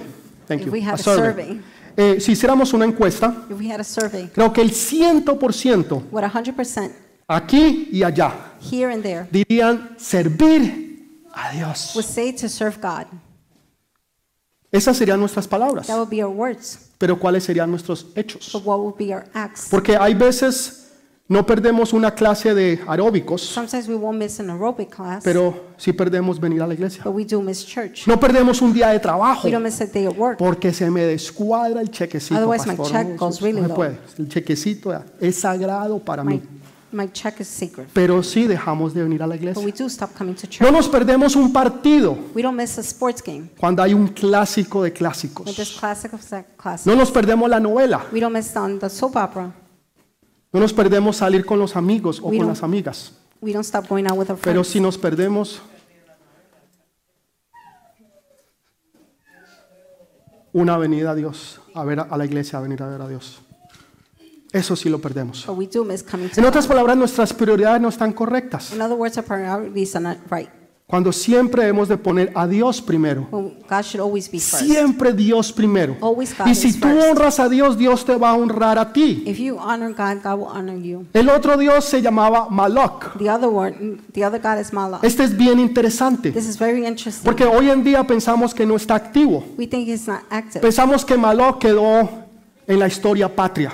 thank 0.49 0.63
you, 0.63 0.75
a 0.75 0.97
survey. 0.97 1.45
survey. 1.45 1.61
Eh, 1.95 2.21
si 2.23 2.33
hiciéramos 2.33 2.73
una 2.73 2.87
encuesta, 2.87 3.45
survey, 3.85 4.31
creo 4.33 4.51
que 4.51 4.63
el 4.63 4.71
100% 4.71 6.05
what 6.11 6.25
100% 6.25 6.91
aquí 7.29 7.91
y 7.93 8.03
allá 8.03 8.33
here 8.59 8.91
and 8.91 9.03
there 9.03 9.29
dirían 9.31 9.95
servir 9.99 11.07
a 11.35 11.53
Dios. 11.53 11.95
would 11.95 12.07
say 12.07 12.33
to 12.33 12.49
serve 12.49 12.79
God. 12.81 13.05
Esas 14.71 14.97
serían 14.97 15.21
nuestras 15.21 15.47
palabras, 15.47 15.87
That 15.87 15.99
would 15.99 16.09
be 16.09 16.25
our 16.25 16.33
words. 16.35 16.93
pero 16.97 17.19
¿cuáles 17.19 17.45
serían 17.45 17.71
nuestros 17.71 18.07
hechos? 18.15 18.53
But 18.55 18.65
what 18.65 18.79
would 18.79 18.97
be 18.97 19.15
our 19.15 19.27
acts? 19.35 19.69
Porque 19.71 19.99
hay 19.99 20.15
veces 20.15 20.82
no 21.33 21.47
perdemos 21.47 21.93
una 21.93 22.15
clase 22.15 22.55
de 22.55 22.81
aeróbicos, 22.87 23.41
Sometimes 23.41 23.89
we 23.89 23.95
won't 23.95 24.19
miss 24.19 24.39
an 24.41 24.51
aerobic 24.51 24.91
class, 24.95 25.25
pero 25.25 25.73
sí 25.77 25.93
perdemos 25.93 26.39
venir 26.39 26.61
a 26.63 26.67
la 26.67 26.75
iglesia. 26.75 27.03
but 27.05 27.15
we 27.15 27.25
do 27.25 27.41
miss 27.41 27.65
church. 27.65 28.07
No 28.07 28.21
perdemos 28.21 28.61
un 28.63 28.73
día 28.73 28.89
de 28.89 29.01
trabajo 29.01 29.47
We 29.49 29.51
don't 29.53 29.65
miss 29.65 29.81
a 29.81 29.87
day 29.87 30.07
of 30.07 30.19
work. 30.19 30.37
porque 30.39 30.73
se 30.73 30.91
me 30.91 31.03
descuadra 31.05 31.81
el 31.81 31.91
chequecito. 31.91 32.37
Otherwise, 32.37 32.67
my 32.69 32.77
pastor. 32.77 32.93
check 32.99 33.09
No, 33.09 33.17
goes 33.17 33.37
eso 33.37 33.45
really 33.47 33.61
no 33.61 33.65
se 33.65 33.69
low. 33.69 33.77
puede. 33.77 33.99
El 34.19 34.29
chequecito 34.29 35.05
es 35.21 35.41
sagrado 35.41 35.99
para 35.99 36.23
My, 36.23 36.35
mí. 36.35 36.43
my 36.93 37.09
check 37.11 37.41
is 37.41 37.49
sacred. 37.49 37.87
Pero 37.95 38.23
sí 38.23 38.47
dejamos 38.47 38.93
de 38.93 39.03
venir 39.03 39.23
a 39.23 39.27
la 39.27 39.35
But 39.35 39.41
iglesia. 39.43 39.65
we 39.65 39.73
do 39.73 39.87
stop 39.87 40.11
coming 40.17 40.35
to 40.35 40.47
church. 40.47 40.61
No 40.61 40.71
nos 40.71 40.89
perdemos 40.89 41.35
un 41.37 41.53
partido 41.53 42.17
We 42.35 42.43
don't 42.43 42.57
miss 42.59 42.77
a 42.79 42.83
sports 42.83 43.23
game. 43.23 43.49
cuando 43.59 43.83
hay 43.83 43.95
un 43.95 44.09
clásico 44.09 44.83
de 44.83 44.93
clásicos. 44.93 45.55
this 45.57 45.73
classic 45.79 46.13
of 46.13 46.21
classic. 46.59 46.87
No 46.87 46.95
nos 46.95 47.11
perdemos 47.11 47.49
la 47.49 47.59
novela. 47.59 48.03
We 48.13 48.21
don't 48.21 48.35
miss 48.37 48.55
on 48.57 48.79
the 48.79 48.91
soap 48.91 49.17
opera. 49.17 49.53
No 50.53 50.61
nos 50.61 50.73
perdemos 50.73 51.17
salir 51.17 51.47
con 51.47 51.59
los 51.59 51.77
amigos 51.77 52.21
o 52.21 52.29
We 52.29 52.39
con 52.39 52.47
las 52.47 52.63
amigas. 52.63 53.13
We 53.41 53.53
don't 53.53 53.65
stop 53.65 53.89
going 53.89 54.07
out 54.07 54.19
with 54.19 54.31
our 54.31 54.39
Pero 54.39 54.63
sí 54.63 54.81
nos 54.81 54.99
perdemos 54.99 55.63
una 60.53 60.77
venida 60.77 61.13
a 61.13 61.15
Dios, 61.15 61.61
a 61.75 61.85
ver 61.85 62.01
a, 62.01 62.17
la 62.17 62.25
iglesia, 62.25 62.59
a 62.59 62.63
venir 62.63 62.83
a 62.83 62.89
ver 62.89 63.01
a 63.01 63.09
Dios. 63.09 63.41
Eso 64.53 64.77
sí 64.77 64.91
lo 64.91 65.01
perdemos. 65.01 65.47
But 65.47 65.57
we 65.57 65.67
do 65.67 65.85
miss 65.85 66.03
coming 66.03 66.29
to 66.29 66.39
En 66.39 66.47
otras 66.47 66.67
palabras, 66.67 66.97
nuestras 66.99 67.33
prioridades 67.33 67.81
no 67.81 67.89
están 67.89 68.13
correctas. 68.13 68.73
In 68.73 68.83
other 68.83 68.97
words, 68.97 69.17
our 69.17 69.25
priorities 69.25 69.97
are 69.97 70.03
not 70.03 70.19
right. 70.31 70.51
Cuando 70.93 71.11
siempre 71.11 71.63
debemos 71.63 71.89
de 71.89 71.97
poner 71.97 72.31
a 72.35 72.47
Dios 72.47 72.83
primero. 72.83 73.27
Well, 73.31 73.55
God 73.67 73.83
should 73.83 74.03
always 74.03 74.31
be 74.31 74.39
first. 74.39 74.67
Siempre 74.67 75.15
Dios 75.15 75.51
primero. 75.51 75.97
Y 76.45 76.55
si 76.55 76.79
tú 76.79 76.87
honras 76.87 77.41
a 77.41 77.49
Dios, 77.49 77.79
Dios 77.79 78.05
te 78.05 78.15
va 78.15 78.29
a 78.29 78.35
honrar 78.35 78.79
a 78.79 78.93
ti. 78.93 79.23
If 79.25 79.39
you 79.39 79.57
honor 79.59 79.95
God, 79.95 80.23
God 80.23 80.39
will 80.39 80.49
honor 80.55 80.77
you. 80.77 81.07
El 81.15 81.31
otro 81.31 81.57
Dios 81.57 81.87
se 81.87 82.03
llamaba 82.03 82.51
Malok. 82.51 83.17
The 83.17 83.31
other 83.31 83.49
word, 83.49 83.73
the 84.13 84.23
other 84.23 84.39
God 84.39 84.61
is 84.61 84.71
Mala. 84.71 84.99
Este 85.01 85.25
es 85.25 85.35
bien 85.35 85.59
interesante. 85.61 86.31
This 86.31 86.47
is 86.47 86.59
very 86.59 86.87
interesting. 86.87 87.25
Porque 87.25 87.47
hoy 87.47 87.71
en 87.71 87.83
día 87.83 88.07
pensamos 88.07 88.53
que 88.53 88.67
no 88.67 88.77
está 88.77 88.95
activo. 88.95 89.43
We 89.57 89.67
think 89.67 89.89
he's 89.89 90.07
not 90.07 90.21
active. 90.29 90.61
Pensamos 90.61 91.07
que 91.07 91.17
Malok 91.17 91.59
quedó 91.59 92.07
en 92.67 92.79
la 92.79 92.87
historia 92.87 93.35
patria. 93.35 93.73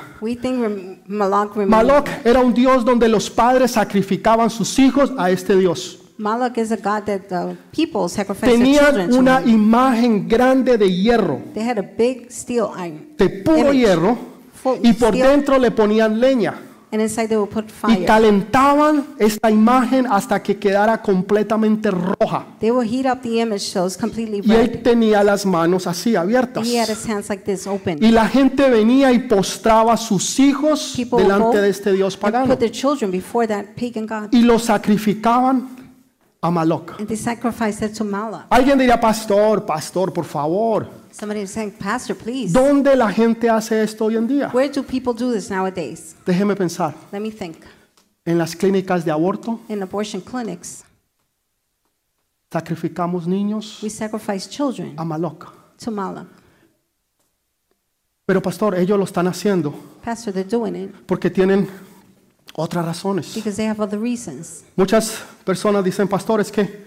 Malok 1.67 2.09
era 2.25 2.39
un 2.39 2.55
Dios 2.55 2.85
donde 2.85 3.09
los 3.09 3.29
padres 3.29 3.73
sacrificaban 3.73 4.51
sus 4.51 4.79
hijos 4.79 5.13
a 5.19 5.33
este 5.33 5.57
Dios. 5.57 5.99
Malak 6.19 6.59
is 6.59 6.73
a 6.73 6.77
God 6.77 7.05
that 7.07 7.29
the 7.29 7.57
people 7.71 8.09
sacrifice 8.09 8.51
their 8.51 8.59
Tenían 8.59 8.85
children 8.87 9.11
to. 9.11 9.19
una 9.19 9.41
imagen 9.47 10.29
grande 10.29 10.77
de 10.77 10.91
hierro, 10.91 11.41
They 11.55 11.63
had 11.65 11.79
a 11.79 11.83
big 11.97 12.31
steel 12.31 12.71
iron. 12.77 13.11
de 13.17 13.29
puro 13.29 13.73
image, 13.73 13.77
hierro, 13.79 14.19
full 14.53 14.79
y 14.83 14.93
por 14.95 15.11
steel, 15.11 15.27
dentro 15.29 15.59
le 15.59 15.71
ponían 15.71 16.19
leña. 16.19 16.55
And 16.91 17.03
inside 17.03 17.29
they 17.29 17.37
would 17.37 17.51
put 17.51 17.67
Y 17.67 17.71
fire. 17.71 18.07
calentaban 18.07 19.05
esta 19.19 19.51
imagen 19.51 20.07
hasta 20.07 20.43
que 20.43 20.57
quedara 20.59 21.01
completamente 21.03 21.91
roja. 21.91 22.47
They 22.59 22.71
would 22.73 22.89
heat 22.89 23.05
up 23.07 23.21
the 23.23 23.41
image 23.41 23.61
so 23.61 23.87
it's 23.87 23.97
completely 23.97 24.41
Y 24.43 24.51
él 24.55 24.69
red. 24.73 24.83
tenía 24.83 25.23
las 25.23 25.45
manos 25.47 25.87
así 25.87 26.17
And 26.17 26.25
abiertas. 26.25 26.67
he 26.67 26.79
had 26.81 26.89
his 26.89 27.07
hands 27.07 27.29
like 27.29 27.45
this 27.45 27.67
open. 27.67 28.03
Y 28.03 28.11
la 28.11 28.27
gente 28.27 28.69
venía 28.71 29.13
y 29.13 29.19
postraba 29.21 29.93
a 29.93 29.97
sus 29.99 30.41
hijos 30.41 30.95
People 30.97 31.19
would 31.19 31.27
go 31.29 31.35
delante 31.35 31.61
de 31.61 31.69
este 31.69 31.93
Dios 31.93 32.15
and 32.15 32.23
pagano. 32.23 32.47
put 32.49 32.59
their 32.59 32.73
children 32.73 33.11
before 33.13 33.47
that 33.47 33.67
pagan 33.77 34.07
God. 34.07 34.33
Y 34.33 34.41
los 34.43 34.65
sacrificaban 34.65 35.69
a 36.43 36.51
Maloc. 36.51 36.99
And 36.99 37.09
they 37.09 37.17
sacrificed 37.17 37.83
it 37.83 37.95
to 37.97 38.05
Malak. 38.05 38.47
Alguien 38.51 38.79
diría, 38.79 39.01
pastor, 39.01 39.65
pastor, 39.67 40.13
por 40.13 40.25
favor. 40.25 40.87
Somebody 41.11 41.41
was 41.41 41.51
saying, 41.51 41.73
Pastor, 41.73 42.15
please. 42.17 42.53
¿Dónde 42.53 42.95
la 42.95 43.11
gente 43.11 43.49
hace 43.51 43.83
esto 43.83 44.05
hoy 44.05 44.17
en 44.17 44.29
día? 44.29 44.51
Where 44.53 44.69
do 44.69 44.83
people 44.85 45.13
do 45.13 45.33
this 45.33 45.51
nowadays? 45.51 46.15
Déjeme 46.25 46.55
pensar. 46.55 46.95
Let 47.11 47.21
me 47.21 47.31
think. 47.33 47.57
En 48.25 48.37
las 48.39 48.55
clínicas 48.55 49.05
de 49.05 49.11
aborto 49.11 49.59
In 49.69 49.83
abortion 49.83 50.21
clinics, 50.21 50.85
sacrificamos 52.53 53.27
niños 53.27 53.83
we 53.83 53.89
sacrifice 53.91 54.49
children 54.49 54.95
a 54.99 55.05
Maloc. 55.05 55.53
to 55.83 55.91
Malak. 55.91 56.27
Pero 58.27 58.43
pastor, 58.43 58.75
ellos 58.75 58.99
lo 58.99 59.05
están 59.05 59.27
haciendo 59.27 59.73
Pastor, 60.05 60.33
they're 60.35 60.49
doing 60.49 60.75
it 60.77 60.95
porque 61.07 61.31
tienen 61.31 61.69
otras 62.55 62.85
razones. 62.85 63.35
because 63.35 63.57
they 63.57 63.67
have 63.69 63.81
other 63.83 63.99
reasons. 64.01 64.65
Muchas 64.77 65.23
personas 65.45 65.85
dicen, 65.85 66.09
pastor, 66.09 66.41
es 66.41 66.51
que 66.51 66.87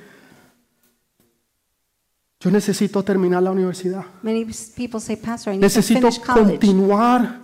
yo 2.40 2.50
necesito 2.50 3.04
terminar 3.04 3.44
la 3.44 3.52
universidad. 3.52 4.04
Many 4.24 4.46
people 4.76 5.00
say, 5.00 5.16
Pastor, 5.16 5.54
I 5.54 5.58
need 5.58 5.62
to 5.62 5.66
Necesito 5.68 6.00
finish 6.12 6.20
college. 6.20 6.44
continuar 6.60 7.40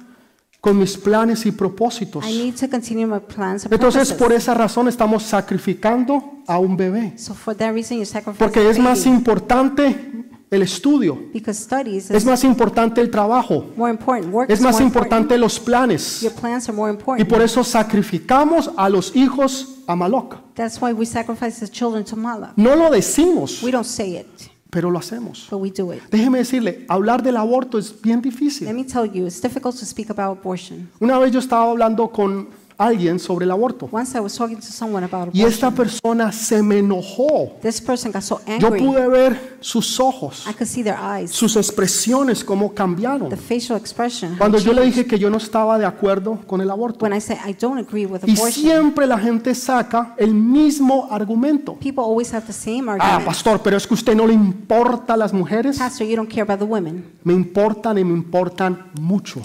con 0.59 0.77
mis 0.79 0.97
planes 0.97 1.45
y 1.45 1.51
propósitos. 1.51 2.25
I 2.25 2.31
need 2.45 2.55
to 2.55 2.67
continue 2.67 3.05
my 3.05 3.19
plans 3.19 3.65
and 3.65 3.73
Entonces, 3.73 4.11
por 4.11 4.33
esa 4.33 4.55
razón 4.55 4.87
estamos 4.87 5.21
sacrificando 5.23 6.41
a 6.47 6.57
un 6.57 6.75
bebé. 6.75 7.13
So 7.17 7.35
for 7.35 7.53
that 7.55 7.73
reason, 7.73 7.99
you 7.99 8.05
sacrifice 8.05 8.39
Porque 8.43 8.59
a 8.61 8.71
es 8.71 8.79
más 8.79 9.03
baby. 9.05 9.15
importante 9.17 10.25
el 10.49 10.61
estudio, 10.61 11.17
because 11.33 11.61
studies 11.61 12.09
es 12.09 12.23
más 12.25 12.43
importante 12.43 13.01
el 13.01 13.09
trabajo, 13.11 13.65
more 13.75 13.91
important. 13.91 14.33
Work 14.33 14.49
es 14.49 14.61
más 14.61 14.79
importante 14.79 15.37
los 15.37 15.59
planes. 15.59 16.21
Your 16.21 16.33
plans 16.33 16.69
are 16.69 16.75
more 16.75 16.97
Y 17.19 17.23
por 17.25 17.41
eso 17.41 17.63
sacrificamos 17.63 18.71
a 18.77 18.89
los 18.89 19.15
hijos 19.15 19.79
a 19.87 19.95
Maloc. 19.95 20.35
That's 20.55 20.81
why 20.81 20.93
we 20.93 21.05
sacrifice 21.05 21.59
the 21.59 21.67
children 21.71 22.03
to 22.05 22.15
Malak. 22.15 22.53
No 22.55 22.75
lo 22.75 22.89
decimos, 22.89 23.61
We 23.61 23.71
don't 23.71 23.85
say 23.85 24.17
it, 24.17 24.27
pero 24.69 24.89
lo 24.89 24.99
hacemos. 24.99 25.47
but 25.49 25.59
we 25.59 25.69
do 25.71 25.91
it. 25.93 26.01
Déjeme 26.11 26.37
decirle, 26.39 26.85
hablar 26.87 27.21
del 27.23 27.37
aborto 27.37 27.77
es 27.77 27.93
bien 28.01 28.21
Let 28.23 28.29
difícil. 28.31 28.73
me 28.73 28.83
tell 28.85 29.05
you, 29.11 29.25
it's 29.27 29.41
difficult 29.41 29.75
to 29.77 29.85
speak 29.85 30.09
about 30.09 30.37
abortion. 30.39 30.89
Una 30.99 31.19
vez 31.19 31.31
yo 31.31 31.39
estaba 31.39 31.69
hablando 31.69 32.09
con 32.09 32.47
alguien 32.77 33.19
sobre 33.19 33.45
el 33.45 33.51
aborto. 33.51 33.89
Once 33.91 34.17
I 34.17 34.21
was 34.21 34.35
talking 34.35 34.57
to 34.57 34.61
someone 34.71 35.03
about 35.05 35.33
Y 35.33 35.43
esta 35.43 35.71
persona 35.71 36.31
se 36.31 36.61
me 36.61 36.79
enojó. 36.79 37.57
This 37.61 37.81
person 37.81 38.11
got 38.11 38.21
so 38.21 38.39
Yo 38.59 38.67
angry. 38.67 38.79
pude 38.83 39.07
ver 39.07 39.57
sus 39.61 39.99
ojos, 39.99 40.45
I 40.47 40.53
could 40.53 40.67
see 40.67 40.83
their 40.83 40.97
eyes, 40.99 41.31
sus 41.31 41.55
expresiones, 41.55 42.43
cómo 42.43 42.73
cambiaron. 42.73 43.29
the 43.29 43.37
facial 43.37 43.77
expression. 43.77 44.33
how 44.33 44.37
Cuando 44.37 44.59
yo 44.59 44.73
le 44.73 44.81
changed. 44.81 44.95
dije 44.97 45.07
que 45.07 45.19
yo 45.19 45.29
no 45.29 45.37
estaba 45.37 45.77
de 45.79 45.85
acuerdo 45.85 46.39
con 46.45 46.61
el 46.61 46.69
aborto. 46.69 47.03
When 47.05 47.13
I 47.17 47.21
say 47.21 47.37
I 47.47 47.53
don't 47.53 47.79
agree 47.79 48.05
with 48.05 48.21
Y 48.25 48.31
abortion, 48.33 48.51
siempre 48.51 49.07
la 49.07 49.17
gente 49.17 49.55
saca 49.55 50.13
el 50.17 50.33
mismo 50.33 51.07
argumento. 51.09 51.75
people 51.79 52.03
always 52.03 52.33
have 52.33 52.45
the 52.45 52.53
same 52.53 52.83
Ah, 52.89 52.93
argument. 52.93 53.25
pastor, 53.25 53.59
pero 53.63 53.77
es 53.77 53.87
que 53.87 53.93
a 53.93 53.95
usted 53.95 54.15
no 54.15 54.27
le 54.27 54.33
importa 54.33 55.17
las 55.17 55.33
mujeres. 55.33 55.77
Pastor, 55.79 56.05
you 56.07 56.15
don't 56.15 56.29
care 56.29 56.43
about 56.43 56.59
the 56.59 56.65
women. 56.65 57.05
Me 57.23 57.33
importan 57.33 57.97
y 57.97 58.03
me 58.03 58.13
importan 58.13 58.91
mucho. 58.99 59.41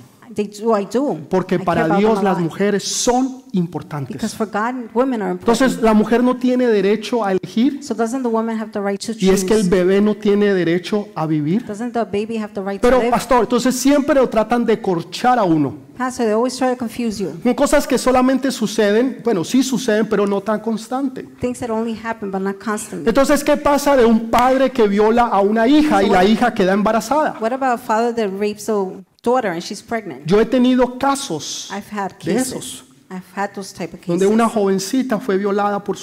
Porque 1.29 1.59
para 1.59 1.97
Dios 1.97 2.23
las 2.23 2.39
mujeres 2.39 2.83
son 2.85 3.43
Because 3.53 3.59
importantes. 3.59 4.35
for 4.35 4.47
God, 4.47 4.91
women 4.95 5.21
are 5.23 5.33
important. 5.33 5.61
Entonces 5.61 5.83
la 5.83 5.93
mujer 5.93 6.23
no 6.25 6.37
tiene 6.37 6.67
derecho 6.67 7.23
a 7.25 7.33
elegir 7.33 7.83
So 7.85 7.95
doesn't 7.95 8.23
the 8.23 8.29
woman 8.29 8.59
have 8.59 8.71
the 8.73 8.81
right 8.81 8.99
to 9.05 9.13
y 9.19 9.29
es 9.29 9.45
que 9.45 9.55
el 9.55 9.61
choose? 9.63 9.71
bebé 9.71 10.01
no 10.01 10.15
tiene 10.15 10.55
derecho 10.55 11.09
a 11.15 11.27
vivir. 11.27 11.65
Doesn't 11.67 11.93
the 11.93 12.05
baby 12.05 12.39
have 12.39 12.53
the 12.55 12.63
right 12.63 12.81
to 12.81 12.89
Pero 12.89 13.11
pastor, 13.11 13.41
entonces 13.43 13.75
siempre 13.75 14.15
lo 14.15 14.29
tratan 14.29 14.65
de 14.65 14.81
corchar 14.81 15.39
a 15.39 15.45
uno. 15.45 15.75
Pastor, 15.99 16.25
they 16.25 16.33
always 16.35 16.57
try 16.57 16.69
to 16.71 16.77
confuse 16.79 17.23
you. 17.23 17.31
Con 17.43 17.53
cosas 17.55 17.87
que 17.87 17.99
solamente 17.99 18.51
suceden, 18.51 19.21
bueno, 19.23 19.45
sí 19.45 19.63
suceden, 19.63 20.09
pero 20.09 20.27
no 20.27 20.41
tan 20.41 20.61
constante. 20.61 21.23
Things 21.39 21.61
that 21.61 21.69
only 21.71 21.95
happen 22.03 22.31
but 22.31 22.41
not 22.41 22.57
constantly. 22.59 23.07
Entonces, 23.07 23.45
¿qué 23.45 23.59
pasa 23.59 23.95
de 23.97 24.07
un 24.07 24.31
padre 24.31 24.71
que 24.71 24.89
viola 24.89 25.25
a 25.27 25.41
una 25.41 25.69
hija 25.69 26.03
y 26.03 26.09
la 26.09 26.25
hija 26.25 26.55
queda 26.55 26.73
embarazada? 26.73 27.37
Daughter 29.23 29.53
and 29.53 29.63
she's 29.63 29.81
pregnant? 29.83 30.29
Yo 30.29 30.41
he 30.41 30.45
tenido 30.47 30.99
casos 30.99 31.71
I've 31.71 31.89
had 31.93 32.13
de 32.13 32.19
cases. 32.19 32.53
esos, 32.53 32.85
I've 33.09 33.23
had 33.37 33.55
those 33.55 33.73
type 33.73 33.95
of 33.95 34.01
donde 34.05 34.25
cases 34.25 34.35
una 34.35 34.49
jovencita 34.49 35.21
fue 35.21 35.37
violada 35.37 35.85
por 35.85 35.97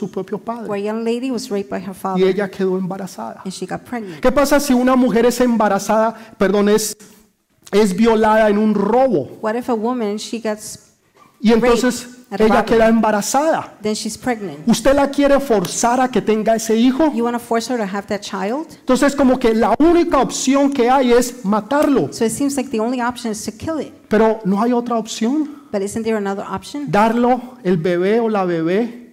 where 0.68 0.76
a 0.76 0.78
young 0.78 1.04
lady 1.04 1.30
was 1.30 1.50
raped 1.50 1.70
by 1.70 1.80
her 1.80 1.92
y 1.92 1.94
father 1.94 2.24
ella 2.28 2.50
quedó 2.50 2.78
embarazada. 2.78 3.42
and 3.44 3.52
she 3.54 3.66
got 3.66 3.82
pregnant. 3.84 4.22
¿Qué 4.22 4.32
pasa 4.32 4.60
si 4.60 4.74
una 4.74 4.96
mujer 4.96 5.26
es 5.26 5.42
embarazada, 5.42 6.16
perdón, 6.38 6.70
es, 6.70 6.96
es 7.72 7.94
violada 7.94 8.50
en 8.50 8.58
un 8.58 8.74
robo 8.74 9.38
What 9.42 9.56
if 9.56 9.70
a 9.70 9.74
woman 9.74 10.18
she 10.18 10.40
gets 10.40 10.94
y 11.42 11.52
entonces. 11.52 12.19
Ella 12.32 12.64
queda 12.64 12.88
embarazada? 12.88 13.74
then 13.82 13.96
she's 13.96 14.18
pregnant? 14.18 14.60
¿Usted 14.68 14.94
la 14.94 15.10
quiere 15.10 15.40
forzar 15.40 16.00
a 16.00 16.08
que 16.10 16.22
tenga 16.22 16.56
ese 16.56 16.76
hijo? 16.76 17.12
You 17.14 17.24
want 17.24 17.36
to 17.36 17.40
force 17.44 17.72
her 17.74 17.78
to 17.80 17.86
have 17.86 18.08
that 18.08 18.22
child? 18.22 18.68
Entonces 18.80 19.16
como 19.16 19.40
que 19.40 19.54
la 19.54 19.76
única 19.80 20.20
opción 20.20 20.72
que 20.72 20.90
hay 20.90 21.12
es 21.14 21.44
matarlo, 21.46 22.10
So 22.14 22.26
it 22.26 22.32
seems 22.32 22.56
like 22.56 22.70
the 22.70 22.80
only 22.80 23.02
option 23.02 23.32
is 23.32 23.44
to 23.46 23.52
kill 23.52 23.80
it. 23.80 23.94
pero 24.08 24.40
no 24.46 24.62
hay 24.62 24.72
otra 24.74 24.98
opción. 24.98 25.56
But 25.72 25.82
isn't 25.82 26.04
there 26.04 26.18
another 26.18 26.44
option? 26.48 26.92
Darlo 26.92 27.58
el 27.64 27.78
bebé 27.78 28.20
o 28.20 28.30
la 28.30 28.44
bebé 28.46 29.08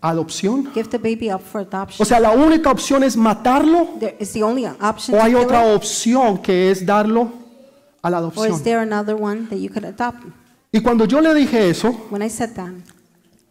adopción. 0.00 0.70
Give 0.74 0.88
the 0.88 0.98
baby 0.98 1.30
up 1.30 1.40
for 1.42 1.60
adoption. 1.60 2.02
O 2.02 2.04
sea, 2.04 2.18
la 2.20 2.30
única 2.32 2.70
opción 2.70 3.02
es 3.04 3.16
matarlo 3.16 3.88
There 4.00 4.16
is 4.18 4.32
the 4.32 4.42
only 4.42 4.66
option 4.66 5.16
o 5.16 5.22
hay 5.22 5.34
otra 5.34 5.64
opción 5.74 6.38
que 6.38 6.70
es 6.70 6.84
darlo 6.84 7.30
a 8.02 8.10
la 8.10 8.18
Or 8.18 8.32
is 8.32 8.36
adopción. 8.36 8.62
there 8.64 8.80
another 8.82 9.14
one 9.14 9.46
that 9.48 9.58
you 9.58 9.68
could 9.70 9.84
adopt? 9.84 10.24
Y 10.72 10.80
cuando 10.80 11.04
yo 11.04 11.20
le 11.20 11.34
dije 11.34 11.68
eso, 11.68 11.90
When 12.10 12.22
I 12.22 12.30
said 12.30 12.54
that, 12.54 12.70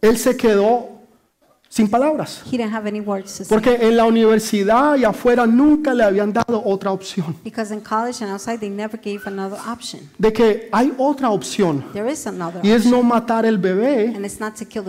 él 0.00 0.16
se 0.18 0.36
quedó 0.36 0.88
sin 1.68 1.88
palabras. 1.88 2.42
he 2.44 2.58
didn't 2.58 2.74
have 2.74 2.86
any 2.88 3.00
words 3.00 3.38
to 3.38 3.44
say. 3.44 3.48
Porque 3.48 3.78
en 3.80 3.96
la 3.96 4.04
universidad 4.06 4.96
y 4.96 5.04
afuera 5.04 5.46
nunca 5.46 5.94
le 5.94 6.02
habían 6.02 6.32
dado 6.32 6.60
otra 6.66 6.90
opción. 6.90 7.36
Because 7.44 7.72
in 7.72 7.80
college 7.80 8.22
and 8.22 8.32
outside, 8.32 8.58
they 8.58 8.68
never 8.68 8.98
gave 9.00 9.20
another 9.24 9.56
option. 9.66 10.00
De 10.18 10.32
que 10.32 10.68
hay 10.72 10.92
otra 10.98 11.30
opción 11.30 11.84
There 11.92 12.10
is 12.10 12.26
another 12.26 12.60
y 12.62 12.70
es 12.72 12.78
option. 12.86 12.90
no 12.90 13.02
matar 13.04 13.46
el 13.46 13.56
bebé, 13.56 14.12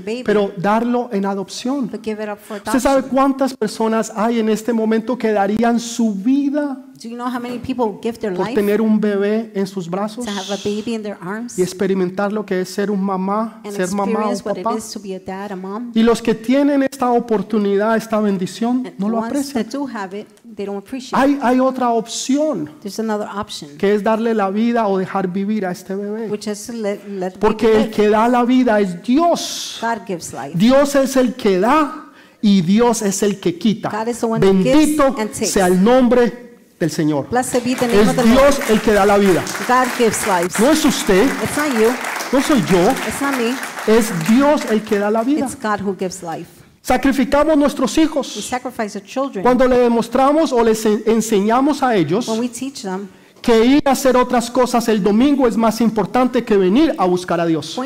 baby, 0.04 0.24
pero 0.26 0.52
darlo 0.58 1.10
en 1.14 1.26
adopción. 1.26 1.88
but 1.88 2.04
give 2.04 2.22
it 2.22 2.30
up 2.30 2.40
for 2.40 2.58
¿Usted 2.58 2.80
sabe 2.80 3.04
cuántas 3.04 3.56
personas 3.56 4.12
hay 4.16 4.40
en 4.40 4.50
este 4.50 4.74
momento 4.74 5.16
que 5.18 5.32
darían 5.32 5.80
su 5.80 6.16
vida 6.16 6.84
Do 7.04 7.10
you 7.10 7.18
know 7.18 7.28
how 7.28 7.38
many 7.38 7.60
people 7.60 8.00
give 8.02 8.18
their 8.20 8.34
por 8.34 8.46
life 8.46 8.56
tener 8.56 8.80
un 8.80 9.02
bebé 9.02 9.52
en 9.56 9.68
sus 9.68 9.90
brazos 9.90 10.24
to 10.24 10.32
have 10.32 10.50
a 10.54 10.58
baby 10.64 10.94
in 10.96 11.04
their 11.04 11.18
arms 11.22 11.60
y 11.60 11.62
experimentar 11.62 12.32
lo 12.32 12.46
que 12.46 12.62
es 12.62 12.70
ser 12.70 12.90
un 12.90 13.04
mamá, 13.04 13.60
and 13.66 13.76
ser 13.76 13.92
mamá 13.92 14.28
o 14.28 14.32
experience 14.32 14.46
what 14.46 14.58
it 14.58 14.64
papá? 14.64 14.78
is 14.78 14.90
to 14.90 15.02
be 15.02 15.14
a 15.14 15.20
dad, 15.20 15.52
a 15.52 15.56
mom? 15.58 15.92
Y 15.94 16.02
los 16.02 16.22
que 16.22 16.34
tienen 16.34 16.82
esta 16.84 17.12
oportunidad, 17.12 17.98
esta 17.98 18.22
bendición, 18.22 18.86
And 18.86 18.98
no 19.00 19.10
lo 19.10 19.18
ones 19.18 19.32
aprecian. 19.32 19.64
that 19.66 19.72
do 19.74 19.86
have 19.86 20.18
it, 20.18 20.28
they 20.56 20.66
don't 20.66 20.78
appreciate 20.78 21.10
it. 21.10 21.18
Hay, 21.18 21.40
hay 21.42 21.60
otra 21.60 21.90
opción 21.90 22.70
There's 22.82 23.00
another 23.00 23.28
option, 23.28 23.78
que 23.78 23.94
es 23.94 24.02
darle 24.02 24.34
la 24.34 24.50
vida 24.50 24.88
o 24.88 24.98
dejar 24.98 25.28
vivir 25.28 25.66
a 25.66 25.72
este 25.72 25.96
bebé. 25.96 26.30
which 26.30 26.48
is 26.48 26.66
to 26.68 26.72
let, 26.72 27.00
let 27.10 27.32
the 27.34 27.38
baby 27.38 27.40
Porque 27.40 27.68
el 27.68 27.78
live. 27.84 27.92
que 27.92 28.10
da 28.10 28.30
la 28.30 28.46
vida 28.46 28.80
es 28.80 29.04
Dios. 29.04 29.78
God 29.82 30.06
gives 30.08 30.32
life. 30.32 30.58
Dios 30.58 30.96
es 30.96 31.18
el 31.18 31.34
que 31.34 31.60
da 31.60 32.12
y 32.42 32.62
Dios 32.62 33.02
es 33.02 33.22
el 33.24 33.42
que 33.42 33.58
quita. 33.58 33.90
God 33.90 34.08
is 34.08 34.20
the 34.22 34.26
one 34.26 34.40
that 34.40 34.48
Bendito 34.48 35.10
gives 35.10 35.20
and 35.20 35.32
takes. 35.34 35.48
sea 35.52 35.68
el 35.68 35.84
nombre 35.84 36.53
del 36.80 36.92
Señor. 36.92 37.30
Blessed 37.30 37.64
be 37.64 37.76
the 37.76 37.88
name 37.88 38.00
of 38.02 38.10
Es 38.10 38.16
the 38.16 38.24
Lord. 38.26 38.40
Dios 38.56 38.70
el 38.70 38.82
que 38.82 38.92
da 38.94 39.06
la 39.06 39.18
vida. 39.18 39.44
God 39.68 39.88
gives 39.98 40.26
life. 40.28 40.62
No 40.62 40.72
es 40.72 40.84
usted, 40.86 41.24
It's 41.44 41.58
not 41.58 41.74
you. 41.80 41.92
no 42.32 42.42
soy 42.42 42.62
yo, 42.70 42.90
It's 43.08 43.22
not 43.22 43.36
me. 43.38 43.56
es 43.88 44.12
Dios 44.28 44.62
el 44.70 44.82
que 44.84 45.00
da 45.00 45.10
la 45.10 45.24
vida. 45.24 45.46
It's 45.46 45.56
God 45.56 45.82
who 45.82 45.96
gives 45.98 46.22
life. 46.24 46.50
Sacrificamos 46.82 47.56
nuestros 47.58 47.96
We 47.98 48.04
hijos 48.04 48.28
sacrifice 48.28 48.98
our 49.00 49.06
children 49.06 49.42
cuando 49.44 49.66
le 49.68 49.78
demostramos 49.78 50.52
o 50.52 50.62
les 50.64 50.86
en- 50.86 51.02
enseñamos 51.06 51.82
a 51.82 51.96
ellos 51.96 52.28
when 52.28 52.40
we 52.42 52.50
teach 52.50 52.82
them. 52.82 53.08
Que 53.44 53.66
ir 53.66 53.84
a 53.86 53.92
hacer 53.92 54.16
otras 54.16 54.50
cosas 54.50 54.88
el 54.88 55.04
domingo 55.04 55.48
es 55.48 55.58
más 55.58 55.82
importante 55.82 56.46
que 56.46 56.56
venir 56.56 56.96
a 56.98 57.06
buscar 57.06 57.42
a 57.42 57.46
Dios. 57.46 57.78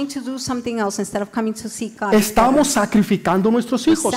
Estamos 2.12 2.67
sacrificando 2.67 3.50
nuestros 3.50 3.88
We're 3.88 4.00
hijos 4.00 4.15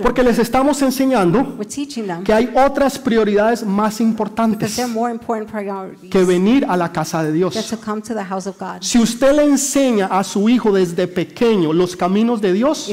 porque 0.00 0.22
les 0.22 0.38
estamos 0.38 0.80
enseñando 0.80 1.58
que 2.24 2.32
hay 2.32 2.54
otras 2.54 2.98
prioridades 3.00 3.66
más 3.66 4.00
importantes 4.00 4.80
que 6.08 6.24
venir 6.24 6.64
a 6.68 6.76
la 6.76 6.92
casa 6.92 7.24
de 7.24 7.32
Dios. 7.32 7.58
Si 8.80 8.98
usted 9.00 9.36
le 9.36 9.44
enseña 9.44 10.06
a 10.06 10.22
su 10.22 10.48
hijo 10.48 10.72
desde 10.72 11.08
pequeño 11.08 11.72
los 11.72 11.96
caminos 11.96 12.40
de 12.40 12.52
Dios, 12.52 12.88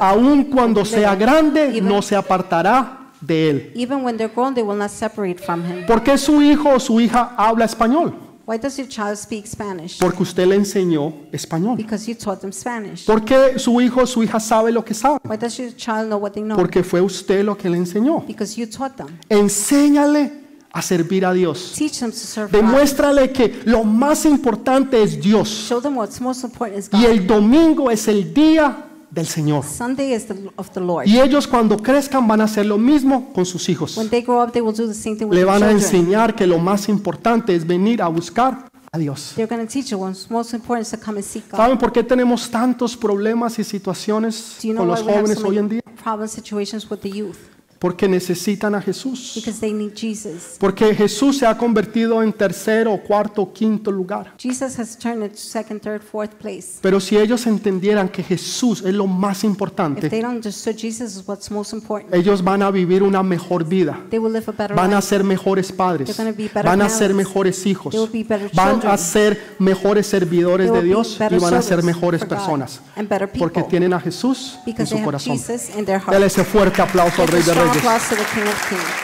aun 0.00 0.44
cuando 0.44 0.84
sea 0.84 1.16
grande, 1.16 1.82
no 1.82 2.00
se 2.02 2.14
apartará 2.14 3.05
de 3.20 3.50
él. 3.50 3.72
even 3.74 4.04
when 4.04 4.16
they're 4.16 4.32
grown, 4.32 4.54
they 4.54 4.62
will 4.62 4.76
not 4.76 4.90
separate 4.90 5.38
from 5.38 5.64
Him. 5.64 5.86
¿Por 5.86 6.02
qué 6.02 6.16
su 6.18 6.40
hijo 6.42 6.74
o 6.74 6.80
su 6.80 7.00
hija 7.00 7.34
habla 7.36 7.64
español? 7.64 8.26
Why 8.46 8.58
does 8.58 8.78
your 8.78 8.86
child 8.86 9.16
speak 9.16 9.44
Spanish? 9.44 9.98
Porque 9.98 10.22
usted 10.22 10.46
le 10.46 10.54
enseñó 10.54 11.12
español. 11.32 11.76
Because 11.76 12.06
you 12.06 12.14
taught 12.14 12.40
them 12.40 12.52
Spanish. 12.52 13.04
¿Por 13.04 13.24
qué 13.24 13.58
su 13.58 13.80
hijo 13.80 14.02
o 14.02 14.06
su 14.06 14.22
hija 14.22 14.38
sabe 14.38 14.70
lo 14.70 14.84
que 14.84 14.94
sabe? 14.94 15.18
Why 15.24 15.36
does 15.36 15.56
your 15.58 15.74
child 15.74 16.06
know 16.06 16.18
what 16.18 16.30
they 16.30 16.42
know? 16.44 16.56
Porque 16.56 16.84
fue 16.84 17.00
usted 17.00 17.44
lo 17.44 17.56
que 17.56 17.68
le 17.68 17.76
enseñó. 17.76 18.24
Because 18.24 18.56
you 18.56 18.68
taught 18.68 18.94
them. 18.94 19.08
Enséñale 19.28 20.32
a 20.70 20.80
servir 20.80 21.26
a 21.26 21.32
Dios. 21.32 21.72
Teach 21.76 21.98
them 21.98 22.12
to 22.12 22.16
serve 22.16 22.52
God. 22.52 22.60
Demuéstrale 22.60 23.32
que 23.32 23.62
lo 23.64 23.82
más 23.82 24.24
importante 24.24 25.02
es 25.02 25.20
Dios. 25.20 25.48
Show 25.48 25.80
them 25.80 25.96
what's 25.96 26.20
most 26.20 26.44
important 26.44 26.78
is 26.78 26.88
Y 26.92 27.04
el 27.04 27.26
domingo 27.26 27.90
es 27.90 28.06
el 28.06 28.32
día 28.32 28.84
del 29.16 29.26
Señor. 29.26 29.64
Sunday 29.64 30.12
is 30.14 30.26
the, 30.26 30.34
of 30.56 30.70
the 30.70 30.80
Lord. 30.80 31.08
Y 31.08 31.18
ellos 31.18 31.48
cuando 31.48 31.76
crezcan 31.78 32.28
van 32.28 32.42
a 32.42 32.44
hacer 32.44 32.66
lo 32.66 32.78
mismo 32.78 33.32
con 33.34 33.44
sus 33.44 33.68
hijos. 33.68 33.96
When 33.96 34.08
they 34.10 34.22
grow 34.22 34.40
up, 34.44 34.52
they 34.52 34.62
will 34.62 34.76
do 34.76 34.86
the 34.86 34.94
same 34.94 35.16
thing 35.16 35.24
with 35.26 35.32
Le 35.34 35.38
their 35.40 35.46
van 35.46 35.62
a 35.64 35.68
children. 35.70 35.76
enseñar 36.04 36.34
que 36.36 36.46
lo 36.46 36.58
más 36.58 36.88
importante 36.88 37.56
es 37.56 37.66
venir 37.66 38.00
a 38.02 38.08
buscar 38.08 38.68
a 38.92 38.98
Dios. 38.98 39.32
They're 39.34 39.48
going 39.48 39.66
to 39.66 39.72
teach 39.72 39.90
you 39.90 39.98
what's 39.98 40.30
most 40.30 40.54
important 40.54 40.86
is 40.86 40.92
to 40.92 41.04
come 41.04 41.18
and 41.18 41.24
seek 41.26 41.50
God. 41.50 41.56
¿Saben 41.56 41.78
por 41.78 41.90
qué 41.92 42.04
tenemos 42.04 42.48
tantos 42.50 42.96
problemas 42.96 43.58
y 43.58 43.64
situaciones 43.64 44.58
Do 44.62 44.68
you 44.68 44.74
know 44.74 44.84
con 44.84 44.90
why 44.90 44.96
los 44.96 45.06
we 45.06 45.12
have 45.12 45.20
jóvenes 45.22 45.38
so 45.40 45.48
hoy 45.48 45.58
en 45.58 45.64
many 45.66 45.80
día? 45.80 45.94
problem 46.02 46.28
situations 46.28 46.88
with 46.90 46.98
the 47.00 47.10
youth? 47.10 47.36
Porque 47.78 48.08
necesitan 48.08 48.74
a 48.74 48.80
Jesús. 48.80 49.32
Because 49.36 49.60
they 49.60 49.72
need 49.72 49.92
Jesus. 49.94 50.56
Porque 50.58 50.94
Jesús 50.94 51.38
se 51.38 51.46
ha 51.46 51.56
convertido 51.58 52.22
en 52.22 52.32
tercero, 52.32 52.98
cuarto, 53.06 53.52
quinto 53.52 53.90
lugar. 53.90 54.32
Jesus 54.38 54.78
has 54.78 54.96
turned 54.98 55.30
to 55.30 55.36
second, 55.36 55.80
third, 55.80 56.00
fourth 56.02 56.34
place. 56.34 56.78
Pero 56.80 57.00
si 57.00 57.16
ellos 57.18 57.46
entendieran 57.46 58.08
que 58.08 58.22
Jesús 58.22 58.82
es 58.82 58.94
lo 58.94 59.06
más 59.06 59.44
importante, 59.44 60.08
they 60.08 60.20
don't 60.20 60.36
understood 60.36 60.76
Jesus 60.76 61.16
is 61.16 61.22
what's 61.26 61.50
most 61.50 61.72
important, 61.72 62.14
ellos 62.14 62.42
van 62.42 62.62
a 62.62 62.70
vivir 62.70 63.02
una 63.02 63.22
mejor 63.22 63.64
vida. 63.64 63.98
they 64.10 64.18
will 64.18 64.32
live 64.32 64.44
a 64.48 64.52
better 64.52 64.74
Van 64.76 64.92
a 64.92 64.96
life. 64.96 65.08
ser 65.08 65.24
mejores 65.24 65.72
padres, 65.72 66.16
be 66.16 66.44
better 66.44 66.64
van 66.64 66.82
a 66.82 66.88
ser 66.88 67.14
mejores 67.14 67.66
hijos, 67.66 67.92
They 67.92 68.00
will 68.00 68.10
be 68.12 68.24
better 68.24 68.50
van 68.54 68.80
a 68.86 68.96
ser 68.96 69.56
mejores 69.58 70.06
servidores 70.06 70.70
They 70.70 70.80
de 70.80 70.86
Dios 70.86 71.18
y 71.30 71.38
van 71.38 71.54
a 71.54 71.62
ser 71.62 71.82
mejores 71.82 72.24
personas. 72.24 72.80
and 72.96 73.08
better 73.08 73.30
Porque 73.30 73.62
tienen 73.64 73.92
a 73.92 74.00
Jesús 74.00 74.58
en 74.66 74.86
su 74.86 75.02
corazón. 75.02 75.36
Jesus 75.38 75.70
in 75.76 75.84
their 75.84 76.00
Dale 76.04 76.26
ese 76.26 76.44
fuerte 76.44 76.80
aplauso 76.82 77.22
al 77.22 77.28
Rey 77.28 77.42
de 77.42 77.54
strong 77.68 77.74
Reyes. 77.74 77.76
applause 77.84 78.08
to 78.08 78.16
the 78.16 78.24
King 78.34 78.48
of 78.48 78.68
Kings. 78.68 79.02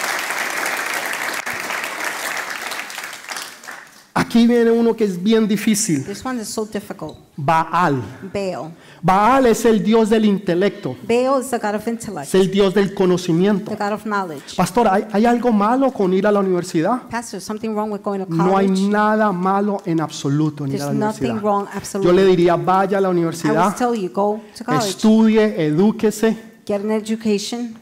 ¿A 4.15 4.21
Aquí 4.23 4.47
viene 4.47 4.71
uno 4.71 4.95
que 4.95 5.05
es 5.05 5.23
bien 5.23 5.47
difícil. 5.49 6.05
This 6.05 6.25
one 6.25 6.41
is 6.41 6.49
so 6.49 6.65
difficult. 6.67 7.17
Baal. 7.37 8.03
Baal. 8.33 8.71
Baal 9.03 9.47
es 9.47 9.65
el 9.65 9.83
dios 9.83 10.09
del 10.11 10.25
intelecto, 10.25 10.97
Baal 11.07 11.41
is 11.43 11.51
the 11.51 11.59
God 11.59 11.75
of 11.75 11.83
es 11.83 11.89
intellect, 11.89 12.35
el 12.35 12.51
dios 12.51 12.73
del 12.73 12.95
conocimiento. 12.95 13.71
the 13.71 13.77
God 13.77 13.93
of 13.93 14.05
knowledge. 14.05 14.55
Pastor, 14.57 14.87
¿hay, 14.89 15.05
hay 15.13 15.27
algo 15.27 15.51
malo 15.53 15.91
con 15.93 16.13
ir 16.15 16.27
a 16.27 16.33
la 16.33 16.41
universidad? 16.41 17.03
Pastor, 17.11 17.41
something 17.41 17.71
wrong 17.75 17.91
with 17.91 18.01
going 18.03 18.21
to 18.21 18.27
No 18.29 18.57
hay 18.57 18.69
college? 18.69 18.89
nada 18.89 19.33
malo 19.33 19.83
en 19.85 20.01
absoluto 20.01 20.65
en 20.65 20.73
ir 20.73 20.77
a 20.83 20.87
There's 20.87 20.99
la 20.99 21.07
nothing 21.07 21.31
universidad. 21.33 21.43
wrong, 21.43 21.65
Yo 21.67 21.73
le 21.73 21.79
absolutely. 21.79 22.27
diría, 22.37 22.57
vaya 22.57 22.99
a 22.99 23.01
la 23.01 23.09
I 23.09 23.11
universidad, 23.13 23.77
tell 23.77 23.95
you, 23.95 24.09
go 24.11 24.41
to 24.57 24.65
college, 24.65 24.89
estudie, 24.89 25.67
edúquese, 25.67 26.37
get 26.67 26.81
an 26.83 26.91
education, 26.93 27.77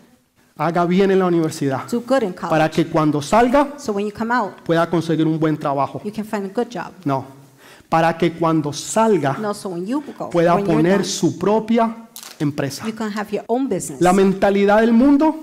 haga 0.61 0.85
bien 0.85 1.11
en 1.11 1.19
la 1.19 1.27
universidad, 1.27 1.89
do 1.91 2.01
good 2.07 2.23
in 2.23 2.33
para 2.35 2.49
college. 2.69 2.71
que 2.71 2.87
cuando 2.91 3.23
salga 3.23 3.75
So 3.79 3.93
when 3.93 4.07
you 4.07 4.13
come 4.13 4.33
out, 4.35 4.61
pueda 4.65 4.89
conseguir 4.91 5.27
un 5.27 5.39
buen 5.39 5.57
trabajo. 5.57 6.01
you 6.05 6.13
can 6.13 6.25
find 6.25 6.47
a 6.47 6.49
good 6.55 6.69
job. 6.71 6.93
No, 7.05 7.25
para 7.89 8.17
que 8.19 8.33
cuando 8.33 8.73
salga 8.73 9.37
No, 9.41 9.55
so 9.55 9.71
when 9.71 9.87
you 9.87 10.03
go, 10.19 10.29
pueda 10.31 10.55
when 10.55 10.65
you're 10.67 10.77
poner 10.77 10.93
done, 10.99 11.05
su 11.05 11.39
propia 11.39 12.09
empresa. 12.39 12.87
you 12.87 12.95
can 12.95 13.11
have 13.11 13.31
your 13.33 13.45
own 13.49 13.69
business. 13.69 14.01
La 14.01 14.13
mentalidad 14.13 14.81
del 14.81 14.93
mundo 14.93 15.35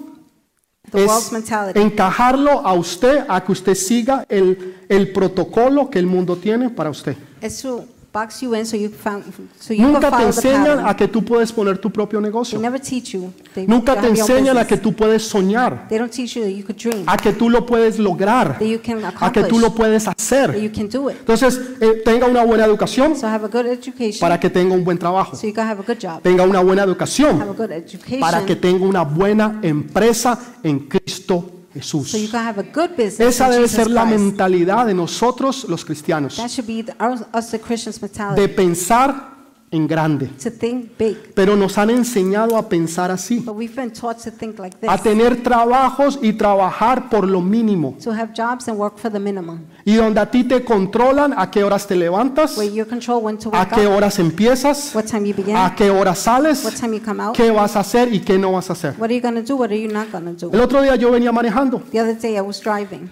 The 0.91 1.05
world's 1.05 1.25
es 1.27 1.31
mentality 1.33 1.79
encajarlo 1.81 2.65
a 2.65 2.73
usted, 2.73 3.25
a 3.27 3.43
que 3.43 3.51
usted 3.51 3.75
siga 3.75 4.23
el, 4.29 4.75
el 4.87 5.11
protocolo 5.11 5.89
que 5.89 5.99
el 5.99 6.05
mundo 6.05 6.37
tiene 6.37 6.69
para 6.69 6.89
usted. 6.89 7.17
is 7.41 7.61
to 7.61 7.83
box 8.17 8.41
you 8.41 8.55
in 8.55 8.65
so 8.65 8.75
you 8.75 8.89
found, 8.89 9.23
so 9.59 9.73
you 9.73 9.81
Nunca 9.87 10.09
te 10.17 10.23
enseñan 10.23 10.87
a 10.87 10.95
que 10.95 11.07
tú 11.07 11.23
puedes 11.23 11.51
poner 11.51 11.77
tu 11.77 11.91
propio 11.91 12.19
They 12.19 12.29
negocio. 12.29 12.59
never 12.59 12.79
teach 12.79 13.11
you. 13.13 13.31
They 13.53 13.67
Nunca 13.67 13.95
you 13.95 14.01
te 14.01 14.07
enseñan 14.07 14.57
a 14.57 14.65
que 14.65 14.77
tú 14.77 14.93
puedes 14.93 15.23
soñar, 15.23 15.87
They 15.89 15.97
don't 15.99 16.11
teach 16.11 16.35
you 16.35 16.43
that 16.43 16.51
you 16.51 16.63
could 16.65 16.77
dream, 16.77 17.03
a 17.07 17.17
que 17.17 17.33
tú 17.33 17.49
lo 17.49 17.65
puedes 17.65 17.99
lograr, 17.99 18.57
that 18.57 18.65
you 18.65 18.79
can 18.79 18.97
a 19.05 19.11
que 19.11 19.15
accomplish, 19.15 19.47
tú 19.47 19.59
lo 19.59 19.73
puedes 19.73 20.05
that 20.05 20.15
hacer. 20.17 20.59
you 20.59 20.71
can 20.71 20.89
do 20.89 21.09
it. 21.09 21.17
Entonces, 21.19 21.59
eh, 21.79 22.01
tenga 22.03 22.25
una 22.27 22.43
buena 22.43 22.65
educación 22.65 23.15
So 23.15 23.27
have 23.27 23.45
a 23.45 23.49
good 23.49 23.65
education, 23.67 24.19
para 24.19 24.39
que 24.39 24.49
tenga 24.49 24.73
un 24.73 24.83
buen 24.83 24.97
trabajo. 24.97 25.35
so 25.35 25.45
you 25.47 25.53
can 25.53 25.67
have 25.67 25.79
a 25.79 25.83
good 25.85 25.97
job. 26.01 26.21
Tenga 26.21 26.43
una 26.43 26.61
buena 26.61 26.83
Have 26.83 26.89
a 26.89 26.93
educación 26.93 27.39
good 27.57 27.71
education, 27.71 28.19
para 28.19 28.45
que 28.45 28.55
tenga 28.55 28.85
una 28.85 29.03
buena 29.03 29.59
empresa 29.61 30.37
en 30.63 30.79
Cristo 30.87 31.56
Jesús. 31.77 32.09
so 32.11 32.17
you 32.17 32.29
can 32.29 32.45
have 32.45 32.59
a 32.59 32.63
good 32.63 32.91
business 32.95 33.19
Esa 33.19 33.49
debe 33.49 33.67
ser 33.67 33.89
la 33.89 34.05
mentalidad 34.05 34.85
de 34.85 34.93
nosotros 34.93 35.65
los 35.69 35.85
cristianos, 35.85 36.35
That 36.37 36.49
should 36.49 36.67
be 36.67 36.83
the, 36.83 36.93
our, 36.99 37.17
us 37.33 37.51
the 37.51 37.59
Christians 37.59 38.01
mentality, 38.01 38.41
de 38.41 38.49
pensar 38.49 39.36
en 39.69 39.85
grande. 39.85 40.27
to 40.41 40.49
think 40.49 40.97
big. 40.97 41.17
Pero 41.33 41.55
nos 41.57 41.77
han 41.77 41.89
enseñado 41.89 42.55
a 42.55 42.69
pensar 42.69 43.11
así, 43.11 43.39
But 43.39 43.55
we've 43.55 43.75
been 43.75 43.91
taught 43.91 44.17
to 44.23 44.31
think 44.31 44.57
like 44.59 44.77
this, 44.77 44.89
a 44.89 44.97
tener 44.97 45.43
trabajos 45.43 46.17
y 46.21 46.33
trabajar 46.33 47.09
por 47.09 47.27
lo 47.27 47.41
mínimo. 47.41 47.97
to 48.01 48.11
have 48.11 48.31
jobs 48.33 48.67
and 48.69 48.77
work 48.79 48.97
for 48.97 49.11
the 49.11 49.19
minimum, 49.19 49.59
Y 49.83 49.95
donde 49.95 50.21
a 50.21 50.31
ti 50.31 50.45
te 50.45 50.63
controlan 50.63 51.33
a 51.37 51.51
qué 51.51 51.63
horas 51.65 51.85
te 51.85 51.95
levantas, 51.95 52.57
where 52.57 52.71
you 52.73 52.85
control 52.85 53.21
when 53.21 53.37
to 53.37 53.49
a 53.49 53.59
wake 53.63 53.75
qué 53.75 53.87
up, 53.87 53.93
horas 53.93 54.19
empiezas, 54.19 54.95
what 54.95 55.03
time 55.05 55.27
you 55.27 55.35
begin, 55.35 55.55
a 55.57 55.75
qué 55.75 55.89
horas 55.89 56.25
what 56.25 56.43
sales, 56.43 56.79
time 56.79 56.95
you 56.97 57.03
come 57.03 57.21
out, 57.21 57.35
qué 57.35 57.51
vas 57.51 57.75
a 57.75 57.81
hacer 57.81 58.13
y 58.13 58.21
qué 58.21 58.37
no 58.37 58.53
vas 58.53 58.69
a 58.69 58.73
hacer. 58.73 58.93
what 58.97 59.09
are 59.09 59.15
you 59.15 59.21
going 59.21 59.35
to 59.35 59.41
do, 59.43 59.57
what 59.57 59.69
are 59.69 59.77
you 59.79 59.91
not 59.91 60.09
going 60.11 60.33
to 60.35 60.47
do. 60.47 60.53
El 60.53 60.61
otro 60.61 60.81
día 60.81 60.95
yo 60.95 61.11
venía 61.11 61.31
manejando 61.33 61.81
The 61.91 61.99
other 61.99 62.17
day 62.17 62.37
I 62.37 62.41
was 62.41 62.61
driving. 62.63 63.09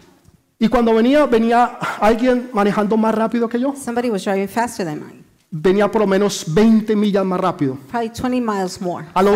y 0.57 0.69
cuando 0.69 0.93
venía, 0.95 1.25
venía 1.25 1.65
alguien 1.99 2.49
manejando 2.53 2.95
más 2.95 3.13
rápido 3.13 3.49
que 3.49 3.59
yo. 3.59 3.73
Somebody 3.75 4.09
was 4.09 4.23
driving 4.23 4.47
faster 4.47 4.85
than 4.85 4.99
mine, 4.99 5.24
Venía 5.57 5.89
por 5.89 6.01
lo 6.01 6.07
menos 6.07 6.43
20 6.53 6.95
millas 6.97 7.23
más 7.25 7.39
rápido. 7.39 7.77
probably 7.89 8.09
20 8.09 8.41
miles 8.41 8.81
more. 8.81 9.05
A, 9.13 9.21
lo- 9.23 9.31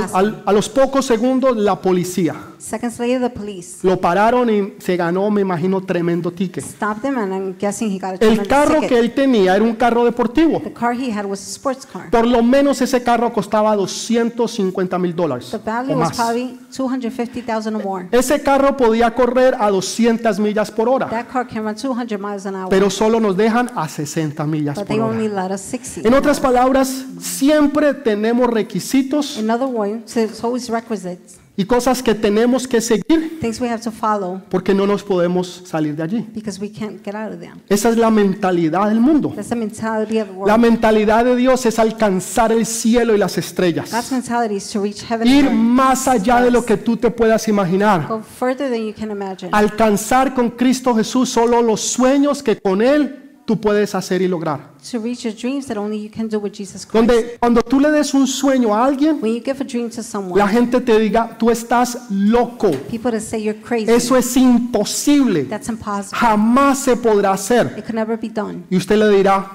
los 0.51 0.67
pocos 0.67 1.05
segundos 1.05 1.55
la 1.55 1.82
policía 1.82 2.36
Seconds 2.60 2.99
later, 2.99 3.22
the 3.22 3.30
police 3.30 3.78
lo 3.84 3.99
pararon 3.99 4.49
y 4.49 4.74
se 4.80 4.97
ganó, 4.97 5.32
me 5.32 5.41
imagino, 5.41 5.82
tremendo 5.82 6.30
ticket. 6.32 6.64
stopped 6.64 7.05
him, 7.05 7.18
and 7.18 7.34
I'm 7.34 7.55
guessing 7.57 7.89
he 7.89 7.97
got 7.97 8.10
a 8.10 8.14
El 8.14 8.18
tremendous 8.20 8.47
carro 8.49 8.74
ticket. 8.82 8.89
que 8.89 8.99
él 8.99 9.14
tenía 9.14 9.55
era 9.55 9.64
un 9.64 9.76
carro 9.76 10.03
deportivo. 10.03 10.60
The 10.62 10.74
car 10.74 10.93
he 10.93 11.10
had 11.12 11.26
was 11.26 11.39
a 11.39 11.49
sports 11.49 11.86
car. 11.86 12.10
Por 12.12 12.28
lo 12.28 12.43
menos 12.43 12.82
ese 12.82 13.01
carro 13.01 13.32
costaba 13.32 13.76
250 13.78 14.99
mil 14.99 15.16
dólares 15.16 15.49
The 15.51 15.57
o 15.57 15.60
value 15.64 15.95
was 15.95 16.10
más. 16.10 16.16
probably 16.18 16.60
250,000 16.76 17.76
or 17.78 17.84
more. 17.84 18.07
Ese 18.12 18.41
carro 18.43 18.76
podía 18.76 19.14
correr 19.16 19.55
a 19.57 19.70
200 19.70 20.38
millas 20.39 20.70
por 20.70 20.89
hora, 20.89 21.07
That 21.10 21.28
car 21.32 21.47
can 21.47 21.64
run 21.64 21.76
200 21.76 22.20
miles 22.20 22.45
an 22.45 22.55
hour, 22.55 22.70
pero 22.70 22.89
solo 22.89 23.20
nos 23.20 23.38
dejan 23.38 23.72
a 23.76 23.88
60 23.88 24.45
millas 24.45 24.76
but 24.76 24.86
por 24.86 24.95
they 24.97 24.99
only 24.99 25.28
hora. 25.28 25.47
let 25.47 25.55
us 25.55 25.62
60. 25.62 26.07
En 26.07 26.14
otras 26.14 26.39
palabras, 26.41 27.05
siempre 27.22 27.93
tenemos 27.93 28.47
requisitos 28.49 29.38
In 29.38 29.49
other 29.49 29.66
words, 29.68 30.16
it's 30.18 30.43
always 30.43 30.70
requisites, 30.70 31.39
y 31.60 31.66
cosas 31.66 32.01
que 32.01 32.16
tenemos 32.16 32.66
que 32.66 32.80
seguir 32.80 33.38
things 33.41 33.60
we 33.60 33.68
have 33.70 33.82
to 33.84 33.91
follow 33.91 34.41
porque 34.49 34.74
no 34.74 34.88
nos 34.88 35.03
podemos 35.03 35.62
salir 35.66 35.93
de 35.93 36.03
allí. 36.03 36.26
because 36.34 36.57
we 36.57 36.72
can't 36.72 37.03
get 37.03 37.14
out 37.16 37.34
of 37.34 37.39
them. 37.41 37.60
Esa 37.68 37.89
es 37.89 37.97
la 37.97 38.10
mentalidad 38.10 38.88
del 38.88 39.01
mundo. 39.01 39.34
That's 39.36 39.49
the 39.49 39.55
mentality 39.55 40.20
of 40.20 40.28
the 40.28 40.34
La 40.34 40.39
world. 40.55 40.60
mentalidad 40.62 41.26
de 41.26 41.36
Dios 41.36 41.66
es 41.66 41.78
alcanzar 41.78 42.53
el 42.53 42.66
cielo 42.66 43.14
y 43.14 43.18
las 43.18 43.38
estrellas. 43.38 43.91
God's 43.91 44.12
mentality 44.14 44.55
is 44.55 44.70
to 44.72 44.82
reach 44.82 45.03
heaven 45.03 45.28
Ir 45.28 45.45
earth, 45.45 45.53
más 45.53 46.07
allá 46.07 46.39
de 46.41 46.49
lo 46.49 46.64
que 46.64 46.78
tú 46.78 46.95
te 46.95 47.12
puedas 47.12 47.45
imaginar. 47.49 48.07
go 48.07 48.22
further 48.22 48.70
than 48.70 48.86
you 48.86 48.93
can 48.97 49.12
imagine. 49.12 49.49
Alcanzar 49.51 50.34
con 50.34 50.51
Cristo 50.51 50.95
Jesús 50.95 51.28
solo 51.30 51.62
los 51.62 51.82
sueños 51.82 52.41
que 52.41 52.57
con 52.57 52.82
Él 52.82 53.28
tú 53.50 53.60
puedes 53.60 53.95
hacer 53.95 54.22
y 54.22 54.28
lograr. 54.28 54.60
To 54.91 55.00
reach 55.00 55.24
your 55.24 55.34
dreams 55.34 55.66
that 55.66 55.76
only 55.76 56.00
you 56.00 56.12
can 56.16 56.28
do 56.28 56.38
with 56.39 56.52
Jesus 56.54 56.86
Christ. 56.86 56.93
Donde 56.93 57.38
cuando 57.39 57.64
tú 57.64 57.80
le 57.80 57.89
des 57.89 58.14
un 58.14 58.28
sueño 58.28 58.76
a 58.76 58.86
alguien, 58.86 59.18
When 59.20 59.34
you 59.34 59.41
give 59.43 59.60
a 59.60 59.64
dream 59.64 59.89
to 59.89 60.04
someone, 60.04 60.38
la 60.39 60.47
gente 60.47 60.80
te 60.82 61.00
diga, 61.00 61.36
tú 61.36 61.50
estás 61.50 61.97
loco. 62.12 62.70
people 62.91 63.10
that 63.10 63.22
say 63.22 63.41
you're 63.41 63.60
crazy, 63.60 63.91
Eso 63.91 64.16
es 64.16 64.38
imposible. 64.38 65.45
that's 65.45 65.68
impossible. 65.68 66.16
Jamás 66.16 66.78
se 66.78 66.95
podrá 66.95 67.32
hacer. 67.32 67.74
It 67.76 67.86
could 67.86 67.95
never 67.95 68.20
be 68.20 68.30
done. 68.30 68.66
Y 68.70 68.78
usted 68.78 68.97
le 68.97 69.10
dirá, 69.18 69.52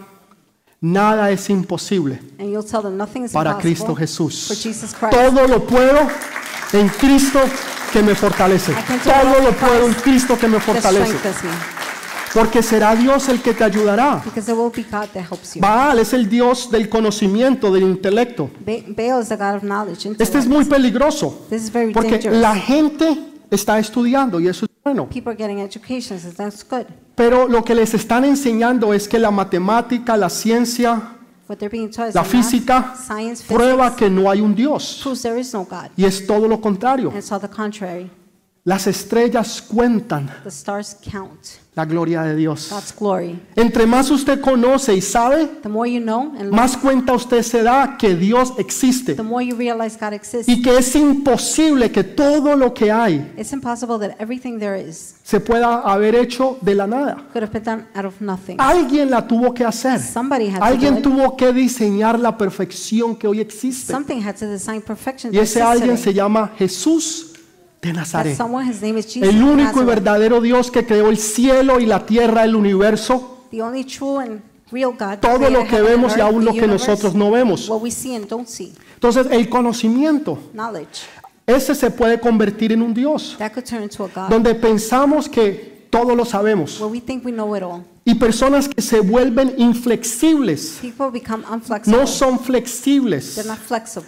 nada 0.81 1.31
es 1.31 1.49
imposible 1.49 2.19
And 2.41 2.51
you'll 2.51 2.65
tell 2.69 2.83
them 2.83 2.97
nothing 2.97 3.23
is 3.27 3.31
para 3.31 3.57
Cristo 3.59 3.95
Jesús. 3.95 4.49
for 4.49 4.57
Jesus 4.57 4.93
Christ. 4.93 5.13
Todo 5.13 5.47
lo 5.47 5.65
puedo 5.65 6.01
en 6.73 6.89
Cristo 6.89 7.39
que 7.93 8.03
me 8.03 8.17
fortalece. 8.17 8.75
Todo 9.05 9.41
lo 9.41 9.53
puedo 9.53 9.87
en 9.87 9.95
Cristo 9.95 10.37
que 10.37 10.49
me 10.49 10.59
fortalece. 10.59 11.15
Porque 12.35 12.63
será 12.63 12.95
Dios 12.97 13.29
el 13.29 13.41
que 13.41 13.55
te 13.55 13.63
ayudará. 13.65 14.21
Because 14.25 14.51
it 14.51 14.57
will 14.59 14.73
be 14.75 14.83
God 14.83 15.07
that 15.15 15.25
helps 15.31 15.55
you. 15.55 15.61
Baal 15.63 16.01
es 16.01 16.13
el 16.13 16.29
Dios 16.29 16.69
del 16.71 16.89
conocimiento, 16.89 17.73
del 17.73 17.85
intelecto. 17.85 18.51
Ba- 18.67 18.83
Baal 18.89 19.23
is 19.23 19.29
the 19.29 19.37
God 19.37 19.55
of 19.57 19.63
knowledge. 19.63 20.09
Este 20.19 20.39
es 20.39 20.47
muy 20.47 20.65
peligroso. 20.65 21.47
This 21.49 21.63
is 21.63 21.73
very 21.73 21.93
Porque 21.93 22.11
dangerous. 22.19 22.41
la 22.41 22.57
gente 22.57 23.19
está 23.51 23.79
estudiando 23.79 24.41
y 24.41 24.49
eso 24.49 24.65
es 24.67 24.71
bueno. 24.83 25.09
People 25.09 25.31
are 25.33 25.39
getting 25.39 25.61
education, 25.61 26.19
so 26.19 26.31
that's 26.37 26.67
good. 26.69 26.87
Pero 27.15 27.47
lo 27.47 27.63
que 27.63 27.75
les 27.75 27.95
están 27.95 28.25
enseñando 28.25 28.93
es 28.93 29.07
que 29.07 29.19
la 29.21 29.31
matemática, 29.31 30.17
la 30.17 30.29
ciencia, 30.29 31.11
la 32.13 32.25
física 32.25 32.95
prueba 33.47 33.95
que 33.95 34.11
no 34.11 34.29
hay 34.29 34.41
un 34.41 34.55
Dios. 34.55 34.99
proves 35.03 35.23
there 35.23 35.39
is 35.39 35.53
no 35.55 35.65
God. 35.65 35.91
Y 35.97 36.05
es 36.05 36.27
todo 36.27 36.49
lo 36.49 36.61
contrario. 36.61 37.13
Las 38.67 38.87
estrellas 38.87 39.61
cuentan 39.61 40.31
The 40.43 40.49
stars 40.49 40.97
count 41.11 41.39
la 41.75 41.85
gloria 41.85 42.23
de 42.23 42.35
Dios. 42.35 42.69
God's 42.71 42.95
glory. 42.99 43.39
Entre 43.57 43.85
más 43.85 44.11
usted 44.11 44.41
conoce 44.41 44.95
y 44.95 45.03
sabe, 45.03 45.47
The 45.63 45.69
more 45.69 45.91
you 45.91 46.01
know 46.01 46.29
and 46.31 46.45
learn, 46.45 46.55
más 46.55 46.75
cuenta 46.79 47.13
usted 47.13 47.43
se 47.43 47.63
da 47.63 47.97
que 47.99 48.15
Dios 48.15 48.55
existe 48.57 49.15
the 49.17 49.23
more 49.23 49.45
you 49.45 49.55
realize 49.55 49.99
God 50.01 50.15
exists. 50.15 50.49
y 50.49 50.63
que 50.63 50.79
es 50.79 50.97
imposible 50.97 51.91
que 51.91 52.05
todo 52.05 52.57
lo 52.57 52.73
que 52.73 52.91
hay 52.91 53.35
It's 53.37 53.53
impossible 53.53 53.99
that 53.99 54.17
everything 54.19 54.59
there 54.59 54.81
is 54.81 55.17
se 55.25 55.41
pueda 55.41 55.81
haber 55.81 56.15
hecho 56.15 56.57
de 56.63 56.75
la 56.75 56.87
nada. 56.87 57.17
could 57.35 57.43
have 57.43 57.53
been 57.53 57.65
done 57.65 57.87
out 57.95 58.07
of 58.07 58.19
nothing. 58.23 58.57
Alguien 58.59 59.11
la 59.11 59.27
tuvo 59.27 59.53
que 59.53 59.65
hacer. 59.67 60.01
Somebody 60.01 60.47
had 60.47 60.55
to 60.55 60.61
do 60.61 60.65
Alguien 60.65 60.97
it. 60.99 61.03
tuvo 61.03 61.37
que 61.37 61.53
diseñar 61.53 62.19
la 62.19 62.39
perfección 62.39 63.15
que 63.17 63.27
hoy 63.29 63.41
existe. 63.41 63.93
Something 63.93 64.23
had 64.27 64.37
to 64.37 64.47
design 64.47 64.81
perfection. 64.81 65.35
Y 65.35 65.37
that 65.37 65.43
ese 65.43 65.59
exists 65.59 65.67
alguien 65.71 65.97
today. 65.97 66.03
se 66.05 66.15
llama 66.15 66.51
Jesús 66.57 67.33
de 67.85 67.93
Nazaret. 67.93 68.39
El 69.21 69.43
único 69.43 69.83
y 69.83 69.85
verdadero 69.85 70.41
Dios 70.41 70.71
que 70.71 70.87
creó 70.87 71.11
el 71.11 71.19
cielo 71.19 71.81
y 71.81 71.87
la 71.87 72.07
tierra, 72.07 72.45
el 72.45 72.57
universo, 72.57 73.47
the 73.51 73.63
only 73.63 73.85
true 73.85 74.21
and 74.21 74.43
real 74.73 74.93
God. 74.93 75.19
todo 75.21 75.51
lo 75.51 75.67
que 75.67 75.81
vemos 75.81 76.17
y 76.17 76.21
aún 76.21 76.45
lo 76.45 76.53
que 76.53 76.67
nosotros 76.67 77.15
no 77.15 77.31
vemos. 77.31 77.71
Entonces 77.71 79.27
el 79.31 79.49
conocimiento, 79.49 80.39
ese 81.47 81.75
se 81.75 81.91
puede 81.91 82.19
convertir 82.19 82.73
en 82.73 82.83
un 82.83 82.95
Dios, 82.95 83.37
donde 84.31 84.55
pensamos 84.55 85.29
que 85.29 85.87
todo 85.91 86.15
lo 86.15 86.25
sabemos. 86.25 86.81
Y 88.07 88.17
personas 88.17 88.69
que 88.69 88.83
se 88.83 89.01
vuelven 89.01 89.55
inflexibles, 89.57 90.81
no 91.87 92.07
son 92.07 92.39
flexibles, 92.39 93.47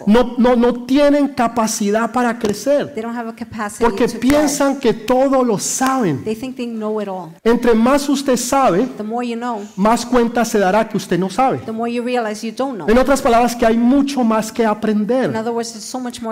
no, 0.05 0.35
no, 0.37 0.55
no 0.55 0.85
tienen 0.85 1.29
capacidad 1.29 2.11
para 2.11 2.37
crecer, 2.37 2.93
They 2.93 3.01
don't 3.01 3.17
have 3.17 3.29
a 3.29 3.35
capacity 3.35 3.83
porque 3.83 4.07
piensan 4.07 4.79
que 4.79 4.93
todo 4.93 5.43
lo 5.43 5.57
saben. 5.57 6.23
They 6.23 6.35
think 6.35 6.55
they 6.55 6.67
know 6.67 7.01
it 7.01 7.07
all. 7.07 7.31
Entre 7.43 7.73
más 7.73 8.07
usted 8.07 8.37
sabe, 8.37 8.85
The 8.97 9.03
more 9.03 9.27
you 9.27 9.35
know, 9.35 9.61
más 9.75 10.05
cuenta 10.05 10.45
se 10.45 10.59
dará 10.59 10.87
que 10.87 10.97
usted 10.97 11.17
no 11.17 11.31
sabe. 11.31 11.59
the 11.65 11.71
more 11.71 11.91
you 11.91 12.03
realize 12.03 12.45
you 12.45 12.53
don't 12.55 12.75
know. 12.75 12.87
En 12.87 12.99
otras 12.99 13.19
palabras, 13.21 13.55
que 13.55 13.65
hay 13.65 13.77
mucho 13.77 14.23
más 14.23 14.51
que 14.51 14.63
aprender. 14.63 15.33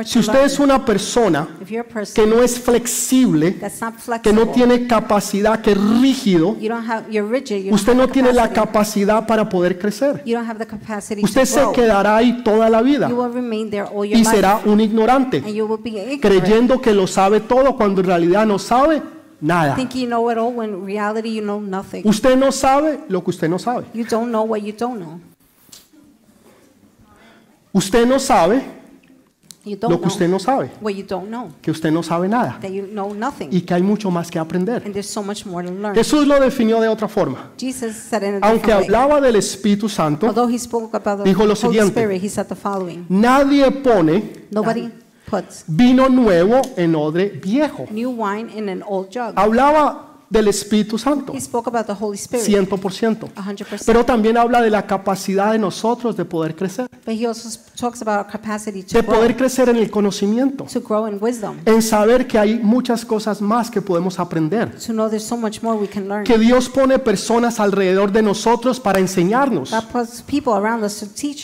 Si 0.06 0.20
usted 0.20 0.46
es 0.46 0.60
una 0.60 0.86
persona 0.86 1.48
If 1.62 1.70
you're 1.70 1.82
a 1.82 1.94
person 1.94 2.14
que 2.14 2.30
no 2.30 2.44
es 2.44 2.60
flexible, 2.60 3.56
que 3.56 3.70
flexible, 3.70 4.34
no 4.34 4.52
tiene 4.52 4.86
capacidad, 4.86 5.62
que 5.62 5.72
es 5.72 5.78
rígido, 6.00 6.56
usted 7.72 7.96
no 7.96 8.08
tiene 8.08 8.32
la 8.34 8.50
capacidad 8.50 9.26
para 9.26 9.48
poder 9.48 9.78
crecer. 9.78 10.24
Usted 11.22 11.46
se 11.46 11.62
quedará 11.74 12.18
ahí 12.18 12.44
toda 12.44 12.70
la 12.70 12.82
vida 12.82 13.10
You 13.10 13.16
will 13.16 13.34
remain 13.34 13.70
there 13.70 13.84
all 13.84 14.06
your 14.06 14.20
y 14.20 14.26
será 14.26 14.62
un 14.66 14.80
ignorante, 14.80 15.44
creyendo 16.22 16.82
que 16.82 16.94
lo 16.94 17.08
sabe 17.08 17.40
todo 17.40 17.76
cuando 17.76 18.02
en 18.02 18.08
realidad 18.08 18.46
no 18.46 18.60
sabe 18.60 19.02
nada. 19.42 19.76
thinking 19.76 20.04
you 20.04 20.08
know 20.08 20.32
it 20.32 20.38
all 20.38 20.54
when 20.54 20.70
in 20.70 20.86
reality 20.86 21.36
you 21.36 21.42
know 21.42 21.60
nothing. 21.60 22.08
Usted 22.08 22.36
no 22.38 22.52
sabe 22.52 23.00
lo 23.10 23.24
que 23.24 23.32
usted 23.32 23.50
no 23.50 23.60
sabe. 23.60 23.86
You 23.94 24.06
don't 24.06 24.30
know 24.30 24.44
what 24.44 24.62
you 24.62 24.74
don't 24.74 25.00
know. 25.00 25.20
Usted 27.74 28.08
no 28.08 28.20
sabe 28.20 28.64
You 29.66 29.76
don't 29.78 29.92
lo 29.92 29.98
que 30.00 30.06
know 30.06 30.14
usted 30.14 30.30
no 30.30 30.38
sabe, 30.40 30.70
what 30.80 30.94
you 30.94 31.04
don't 31.08 31.28
know. 31.30 31.50
que 31.62 31.72
usted 31.72 31.92
no 31.92 32.04
sabe 32.04 32.28
nada 32.30 32.60
That 32.62 32.70
you 32.70 32.86
know 32.86 33.14
nothing. 33.16 33.50
y 33.52 33.62
que 33.62 33.74
hay 33.74 33.82
mucho 33.82 34.12
más 34.12 34.30
que 34.30 34.38
aprender. 34.38 34.84
and 34.86 34.94
there's 34.94 35.10
so 35.10 35.24
much 35.24 35.44
more 35.46 35.66
to 35.68 35.74
learn. 35.74 35.96
Jesús 35.96 36.28
lo 36.28 36.40
definió 36.40 36.80
de 36.80 36.88
otra 36.88 37.08
forma. 37.08 37.50
Jesus 37.58 37.96
said 37.96 38.22
in 38.24 38.36
a 38.36 38.48
Aunque 38.48 38.68
different 38.68 38.90
way. 38.90 38.96
hablaba 38.96 39.22
del 39.22 39.36
Espíritu 39.38 39.90
Santo, 39.90 40.28
Although 40.28 40.48
he 40.54 40.60
spoke 40.60 40.96
about 40.96 41.24
the 41.24 41.30
dijo 41.30 41.46
lo 41.46 41.56
Holy 41.56 41.56
siguiente. 41.56 41.92
Spirit, 41.92 42.22
he 42.24 42.30
said 42.30 42.46
the 42.48 42.56
following. 42.56 43.06
nadie 43.10 43.72
pone 43.72 44.46
Nobody 44.52 44.92
puts 45.28 45.64
vino 45.68 46.08
nuevo 46.10 46.62
en 46.78 46.94
odre 46.96 47.30
viejo. 47.44 47.88
new 47.90 48.12
wine 48.12 48.52
in 48.56 48.70
an 48.70 48.84
old 48.86 49.10
jug. 49.12 49.34
Hablaba 49.36 50.15
del 50.30 50.48
Espíritu 50.48 50.98
Santo, 50.98 51.34
He 51.34 51.42
spoke 51.42 51.68
about 51.68 51.86
the 51.86 51.94
Holy 51.94 52.18
Spirit, 52.18 52.46
100%. 52.46 53.30
100%. 53.34 53.84
Pero 53.86 54.06
también 54.06 54.38
habla 54.38 54.62
de 54.62 54.70
la 54.70 54.86
capacidad 54.88 55.52
de 55.52 55.60
nosotros 55.60 56.16
de 56.18 56.26
poder 56.26 56.56
crecer, 56.56 56.90
de 58.92 59.04
poder 59.04 59.38
crecer 59.38 59.70
en 59.70 59.78
el 59.78 59.92
conocimiento, 59.92 60.66
en 61.66 61.82
saber 61.82 62.28
que 62.28 62.40
hay 62.40 62.60
muchas 62.60 63.06
cosas 63.06 63.42
más 63.42 63.70
que 63.70 63.82
podemos 63.82 64.20
aprender, 64.20 64.76
que 66.24 66.38
Dios 66.38 66.70
pone 66.70 67.00
personas 67.00 67.60
alrededor 67.60 68.12
de 68.12 68.22
nosotros 68.22 68.80
para 68.80 69.00
enseñarnos, 69.00 69.72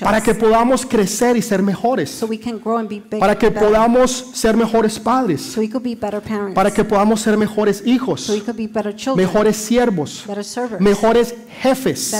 para 0.01 0.21
que 0.21 0.33
podamos 0.35 0.85
crecer 0.85 1.37
y 1.37 1.41
ser 1.41 1.61
mejores, 1.61 2.23
para 3.19 3.37
que 3.37 3.51
podamos 3.51 4.31
ser 4.33 4.57
mejores 4.57 4.99
padres, 4.99 5.57
para 6.53 6.71
que 6.71 6.83
podamos 6.83 7.21
ser 7.21 7.37
mejores 7.37 7.83
hijos, 7.85 8.31
mejores 9.15 9.57
siervos, 9.57 10.25
mejores 10.79 11.35
jefes, 11.61 12.15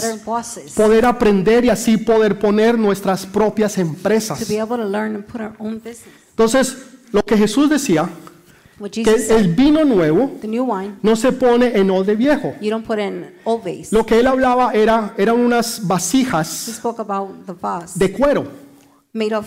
poder 0.76 1.06
aprender 1.06 1.66
y 1.66 1.70
así 1.70 1.97
poder 1.97 2.38
poner 2.39 2.78
nuestras 2.78 3.26
propias 3.26 3.76
to 3.76 3.82
empresas. 3.82 4.47
be 4.47 4.60
able 4.60 4.78
to 4.78 4.86
learn 4.86 5.16
and 5.16 5.26
put 5.26 5.41
our 5.41 5.54
own 5.60 5.76
business. 5.76 6.08
Entonces, 6.30 6.78
lo 7.12 7.24
que 7.24 7.38
Jesús 7.38 7.70
decía, 7.70 8.10
que 8.91 9.28
el 9.30 9.54
vino 9.54 9.86
nuevo 9.86 10.32
the 10.41 10.47
new 10.47 10.64
wine, 10.64 10.95
no 11.04 11.16
se 11.16 11.32
pone 11.32 11.78
en 11.78 11.91
odre 11.91 12.16
viejo. 12.16 12.56
you 12.62 12.70
don't 12.72 12.86
put 12.86 12.97
in 12.97 13.28
old 13.43 13.64
vase. 13.64 13.91
Lo 13.91 14.06
que 14.06 14.20
él 14.20 14.26
hablaba 14.28 14.72
era 14.74 15.14
eran 15.18 15.39
unas 15.39 15.80
He 15.80 15.86
vasijas 15.88 16.47
spoke 16.76 16.99
about 17.02 17.45
the 17.45 17.54
vase 17.54 17.99
de 17.99 18.12
cuero. 18.12 18.45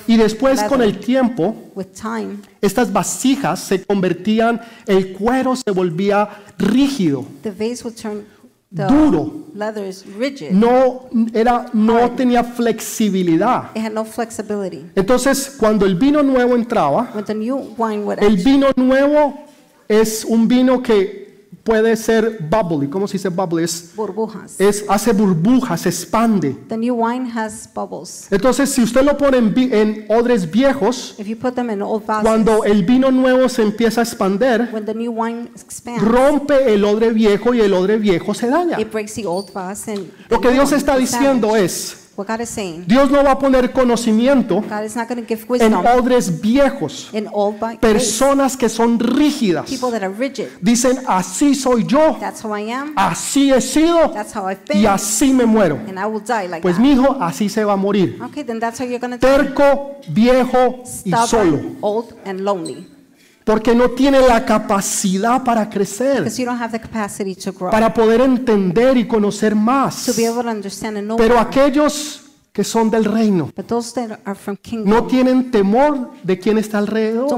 Y 0.06 0.16
después 0.18 0.62
con 0.64 0.82
el 0.82 0.98
tiempo, 0.98 1.56
with 1.74 1.86
time, 1.94 2.36
estas 2.60 2.92
vasijas 2.92 3.60
se 3.60 3.82
convertían, 3.82 4.60
el 4.86 5.14
cuero 5.14 5.56
se 5.56 5.70
volvía 5.70 6.28
rígido, 6.58 7.24
the 7.42 7.50
vase 7.50 7.82
would 7.82 7.96
turn 7.96 8.26
the 8.74 8.84
Duro. 8.86 9.46
leather 9.54 9.86
is 9.88 10.04
rigid. 10.18 10.50
no 10.50 11.08
era 11.32 11.70
no 11.72 12.10
tenía 12.10 12.44
flexibilidad. 12.44 13.70
It 13.74 13.82
had 13.82 13.92
no 13.92 14.04
flexibility. 14.04 14.84
Entonces, 14.94 15.56
cuando 15.58 15.86
el 15.86 15.94
vino 15.94 16.22
nuevo 16.22 16.56
entraba, 16.56 17.10
When 17.14 17.24
the 17.24 17.34
new 17.34 17.74
wine 17.78 18.04
would 18.04 18.22
el 18.22 18.36
vino 18.36 18.66
nuevo 18.76 19.46
es 19.88 20.26
un 20.26 20.46
vino 20.46 20.82
que 20.82 21.23
puede 21.62 21.96
ser 21.96 22.38
bubbly, 22.50 22.88
¿cómo 22.88 23.06
se 23.06 23.14
dice 23.14 23.28
bubbly? 23.28 23.64
Es, 23.64 23.92
burbujas. 23.94 24.60
es 24.60 24.84
hace 24.88 25.12
burbujas, 25.12 25.82
se 25.82 25.88
expande. 25.88 26.56
The 26.68 26.76
new 26.76 26.94
wine 26.94 27.30
has 27.30 27.68
bubbles. 27.72 28.26
Entonces, 28.30 28.70
si 28.70 28.82
usted 28.82 29.02
lo 29.02 29.16
pone 29.16 29.38
en, 29.38 29.54
en 29.72 30.06
odres 30.08 30.50
viejos, 30.50 31.14
If 31.18 31.26
you 31.26 31.36
put 31.36 31.54
them 31.54 31.70
in 31.70 31.82
old 31.82 32.04
vases, 32.06 32.22
cuando 32.24 32.64
el 32.64 32.84
vino 32.84 33.10
nuevo 33.10 33.48
se 33.48 33.62
empieza 33.62 34.00
a 34.00 34.04
expander, 34.04 34.70
when 34.72 34.84
the 34.84 34.94
new 34.94 35.12
wine 35.12 35.50
expands, 35.54 36.02
rompe 36.02 36.72
el 36.72 36.84
odre 36.84 37.10
viejo 37.10 37.54
y 37.54 37.60
el 37.60 37.72
odre 37.72 37.98
viejo 37.98 38.34
se 38.34 38.48
daña. 38.48 38.80
it 38.80 38.90
breaks 38.90 39.14
the 39.14 39.26
old 39.26 39.52
vase 39.52 39.92
and 39.92 40.10
the 40.10 40.34
Lo 40.34 40.40
que 40.40 40.50
Dios 40.50 40.72
está 40.72 40.96
diciendo 40.96 41.56
es, 41.56 42.03
What 42.16 42.28
God 42.28 42.40
is 42.42 42.48
saying, 42.50 42.84
Dios 42.86 43.10
no 43.10 43.24
va 43.24 43.32
a 43.32 43.38
poner 43.38 43.72
conocimiento 43.72 44.60
God 44.60 44.84
is 44.84 44.94
not 44.94 45.08
going 45.08 45.24
to 45.24 45.26
give 45.26 45.44
en 45.60 45.74
odres 45.74 46.40
viejos, 46.40 47.08
in 47.12 47.28
old 47.32 47.58
personas 47.80 48.56
que 48.56 48.68
son 48.68 49.00
rígidas. 49.00 49.68
People 49.68 49.90
that 49.90 50.02
are 50.02 50.14
rigid. 50.14 50.48
Dicen, 50.60 50.98
así 51.08 51.54
soy 51.54 51.84
yo, 51.84 52.16
That's 52.20 52.44
how 52.44 52.56
I 52.56 52.70
am. 52.72 52.92
así 52.96 53.52
he 53.52 53.60
sido 53.60 54.10
That's 54.12 54.34
how 54.34 54.48
I've 54.48 54.60
y 54.72 54.86
así 54.86 55.32
me 55.32 55.44
muero. 55.44 55.76
And 55.88 55.98
I 55.98 56.06
will 56.06 56.22
die 56.24 56.46
like 56.46 56.62
Pues 56.62 56.78
mi 56.78 56.92
hijo 56.92 57.16
así 57.20 57.48
se 57.48 57.64
va 57.64 57.72
a 57.72 57.76
morir. 57.76 58.20
Okay, 58.22 58.44
then 58.44 58.60
that's 58.60 58.78
how 58.78 58.86
you're 58.86 59.00
going 59.00 59.18
to 59.18 59.18
die. 59.18 59.36
Terco, 59.36 59.96
viejo 60.08 60.84
y 61.04 61.12
solo. 61.26 61.60
Old, 61.80 62.14
and 62.24 62.40
lonely. 62.44 62.93
Porque 63.44 63.74
no 63.74 63.90
tiene 63.90 64.20
la 64.26 64.46
capacidad 64.46 65.44
para 65.44 65.68
crecer, 65.68 66.20
Because 66.24 66.40
you 66.40 66.46
don't 66.46 66.58
have 66.60 66.72
the 66.72 66.80
capacity 66.80 67.34
to 67.34 67.52
grow. 67.52 67.70
para 67.70 67.92
poder 67.92 68.22
entender 68.22 68.96
y 68.96 69.06
conocer 69.06 69.54
más. 69.54 70.06
To 70.06 70.14
be 70.14 70.26
able 70.26 70.42
to 70.42 70.48
understand 70.48 70.96
and 70.96 71.06
know 71.06 71.16
Pero 71.18 71.34
more. 71.34 71.46
aquellos 71.46 72.22
que 72.54 72.62
son 72.62 72.88
del 72.88 73.04
reino 73.04 73.50
kingdom 74.62 74.88
no 74.88 75.06
tienen 75.08 75.50
temor 75.50 76.12
de 76.22 76.38
quién 76.38 76.56
está 76.56 76.78
alrededor. 76.78 77.28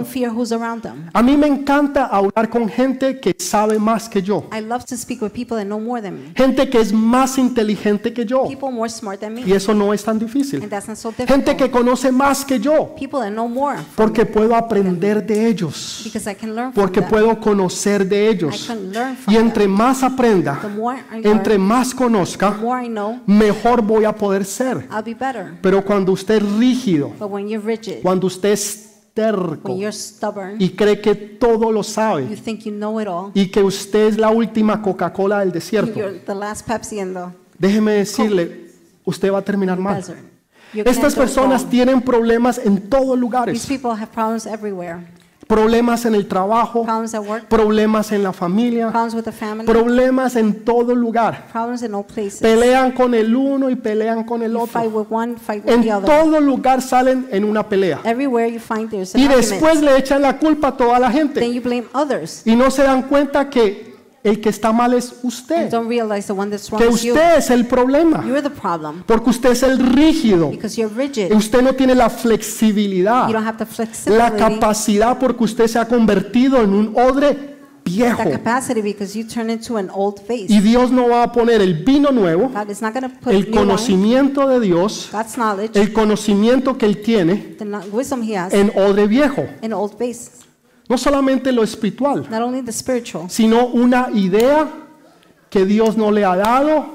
A 1.14 1.22
mí 1.22 1.36
me 1.38 1.46
encanta 1.46 2.04
hablar 2.04 2.50
con 2.50 2.68
gente 2.68 3.18
que 3.18 3.34
sabe 3.38 3.78
más 3.78 4.10
que 4.10 4.20
yo, 4.20 4.46
I 4.52 4.60
love 4.60 4.84
to 4.84 4.94
speak 4.94 5.22
with 5.22 5.30
people 5.30 5.56
that 5.56 5.64
know 5.64 5.80
more 5.80 6.02
than 6.02 6.16
me. 6.16 6.34
gente 6.36 6.68
que 6.68 6.78
es 6.78 6.92
más 6.92 7.38
inteligente 7.38 8.12
que 8.12 8.26
yo, 8.26 8.46
y 9.46 9.52
eso 9.52 9.72
no 9.72 9.94
es 9.94 10.04
tan 10.04 10.18
difícil. 10.18 10.62
So 10.94 11.14
Gente 11.26 11.56
que 11.56 11.70
conoce 11.70 12.12
más 12.12 12.44
que 12.44 12.60
yo, 12.60 12.94
porque 13.94 14.26
puedo 14.26 14.54
aprender 14.54 15.24
de 15.24 15.48
ellos, 15.48 16.06
porque 16.74 17.00
puedo 17.00 17.40
conocer 17.40 18.06
de 18.06 18.28
ellos. 18.28 18.68
Y 19.26 19.32
them. 19.32 19.46
entre 19.46 19.66
más 19.66 20.02
aprenda, 20.02 20.60
entre 21.22 21.56
más 21.56 21.94
conozca, 21.94 22.54
know, 22.88 23.20
mejor 23.26 23.80
voy 23.80 24.04
a 24.04 24.14
poder 24.14 24.44
ser. 24.44 24.86
I'll 24.90 25.05
be 25.06 25.14
better. 25.14 25.58
Pero 25.62 25.82
cuando 25.84 26.12
usted 26.12 26.36
es 26.36 26.52
rígido, 26.58 27.12
But 27.18 27.30
when 27.30 27.48
you're 27.48 27.64
rigid, 27.64 28.02
cuando 28.02 28.26
usted 28.26 28.50
es 28.50 28.82
terco 29.14 29.70
when 29.72 29.78
you're 29.78 29.92
stubborn, 29.96 30.56
y 30.60 30.70
cree 30.70 31.00
que 31.00 31.14
todo 31.14 31.72
lo 31.72 31.80
you 31.80 31.84
sabe 31.84 32.36
think 32.36 32.64
you 32.64 32.72
know 32.72 33.00
it 33.00 33.08
all, 33.08 33.30
y 33.34 33.46
que 33.50 33.62
usted 33.62 34.08
es 34.08 34.18
la 34.18 34.30
última 34.30 34.82
Coca-Cola 34.82 35.40
del 35.40 35.52
desierto, 35.52 35.98
you're 35.98 36.18
the 36.20 36.34
last 36.34 36.66
Pepsi 36.66 36.98
in 36.98 37.14
the 37.14 37.26
déjeme 37.58 37.92
decirle, 37.92 38.70
usted 39.04 39.32
va 39.32 39.38
a 39.38 39.42
terminar 39.42 39.78
mal. 39.78 39.96
desert. 39.96 40.18
Estas 40.74 41.14
personas 41.14 41.64
tienen 41.70 42.02
problemas 42.02 42.58
en 42.58 42.90
todos 42.90 43.14
These 43.14 43.20
lugares. 43.20 43.66
people 43.66 43.90
have 43.92 44.08
problems 44.12 44.46
everywhere. 44.46 44.98
Problemas 45.46 46.04
en 46.04 46.14
el 46.16 46.26
trabajo, 46.26 46.80
work, 46.84 47.44
problemas 47.48 48.10
en 48.10 48.22
la 48.24 48.32
familia, 48.32 48.90
problems 48.90 49.14
with 49.14 49.22
the 49.22 49.30
family, 49.32 49.64
problemas 49.64 50.34
en 50.34 50.64
todo 50.64 50.92
lugar. 50.94 51.46
problems 51.52 51.82
in 51.82 51.94
all 51.94 52.04
places. 52.04 52.40
Pelean 52.40 52.90
con 52.92 53.14
el 53.14 53.34
uno 53.34 53.70
y 53.70 53.76
pelean 53.76 54.24
con 54.24 54.42
el 54.42 54.52
You 54.52 54.60
otro. 54.62 54.80
with 54.82 55.06
one, 55.08 55.36
fight 55.36 55.64
with 55.64 55.72
En 55.72 55.82
the 55.82 55.92
other. 55.92 56.06
todo 56.08 56.40
lugar 56.40 56.82
salen 56.82 57.28
en 57.30 57.44
una 57.44 57.68
pelea. 57.68 58.00
Everywhere 58.04 58.50
you 58.52 58.58
find 58.58 58.90
there's 58.90 59.14
an 59.14 59.20
Y 59.20 59.28
después 59.28 59.80
le 59.82 59.96
echan 59.96 60.20
la 60.22 60.36
culpa 60.38 60.68
a 60.68 60.76
toda 60.76 60.98
la 60.98 61.10
Then 61.12 61.28
gente. 61.28 61.54
you 61.54 61.62
blame 61.62 61.84
others. 61.94 62.42
Y 62.44 62.56
no 62.56 62.70
se 62.72 62.82
dan 62.82 63.02
cuenta 63.02 63.48
que 63.48 63.95
el 64.26 64.40
que 64.40 64.48
está 64.48 64.72
mal 64.72 64.92
es 64.94 65.14
usted. 65.22 65.70
don't 65.70 65.88
realize 65.88 66.26
the 66.26 66.32
one 66.32 66.50
that's 66.50 66.68
wrong 66.70 66.80
Que 66.82 66.88
usted 66.88 67.36
es 67.38 67.50
el 67.50 67.66
problema. 67.66 68.24
You're 68.26 68.42
the 68.42 68.50
problem 68.50 69.02
Porque 69.06 69.30
usted 69.30 69.50
es 69.52 69.62
el 69.62 69.78
rígido. 69.78 70.50
because 70.50 70.80
you're 70.80 70.94
rigid. 70.94 71.32
Usted 71.32 71.62
no 71.62 71.72
tiene 71.74 71.94
la 71.94 72.08
You 72.08 72.16
flexibilidad, 72.18 73.28
don't 73.28 73.46
have 73.46 73.56
the 73.58 73.64
la 73.64 73.70
flexibility, 73.70 74.36
capacidad 74.38 75.18
porque 75.18 75.44
usted 75.44 75.66
se 75.66 75.78
ha 75.78 75.86
convertido 75.86 76.62
en 76.62 76.70
un 76.74 76.92
odre 76.96 77.56
viejo. 77.84 78.24
Y 80.48 80.60
Dios 80.60 80.90
no 80.90 81.08
va 81.08 81.22
a 81.22 81.32
poner 81.32 81.60
el 81.60 81.84
vino 81.84 82.10
nuevo, 82.10 82.50
el 83.26 83.50
conocimiento 83.50 84.48
de 84.48 84.60
Dios, 84.60 85.10
el 85.74 85.92
conocimiento 85.92 86.76
que 86.76 86.86
Él 86.86 87.02
tiene 87.02 87.36
the 87.58 87.64
kno- 87.64 87.84
wisdom 87.92 88.22
He 88.22 88.36
has, 88.36 88.52
en 88.52 88.72
odre 88.76 89.06
viejo. 89.06 89.44
No 90.88 90.96
solamente 90.98 91.50
lo 91.52 91.62
espiritual, 91.62 92.26
Not 92.30 92.42
only 92.42 92.62
the 92.62 92.72
spiritual, 92.72 93.28
sino 93.28 93.66
una 93.66 94.08
idea 94.14 94.68
que 95.50 95.64
Dios 95.64 95.96
no 95.96 96.10
le 96.10 96.24
ha 96.24 96.36
dado 96.36 96.86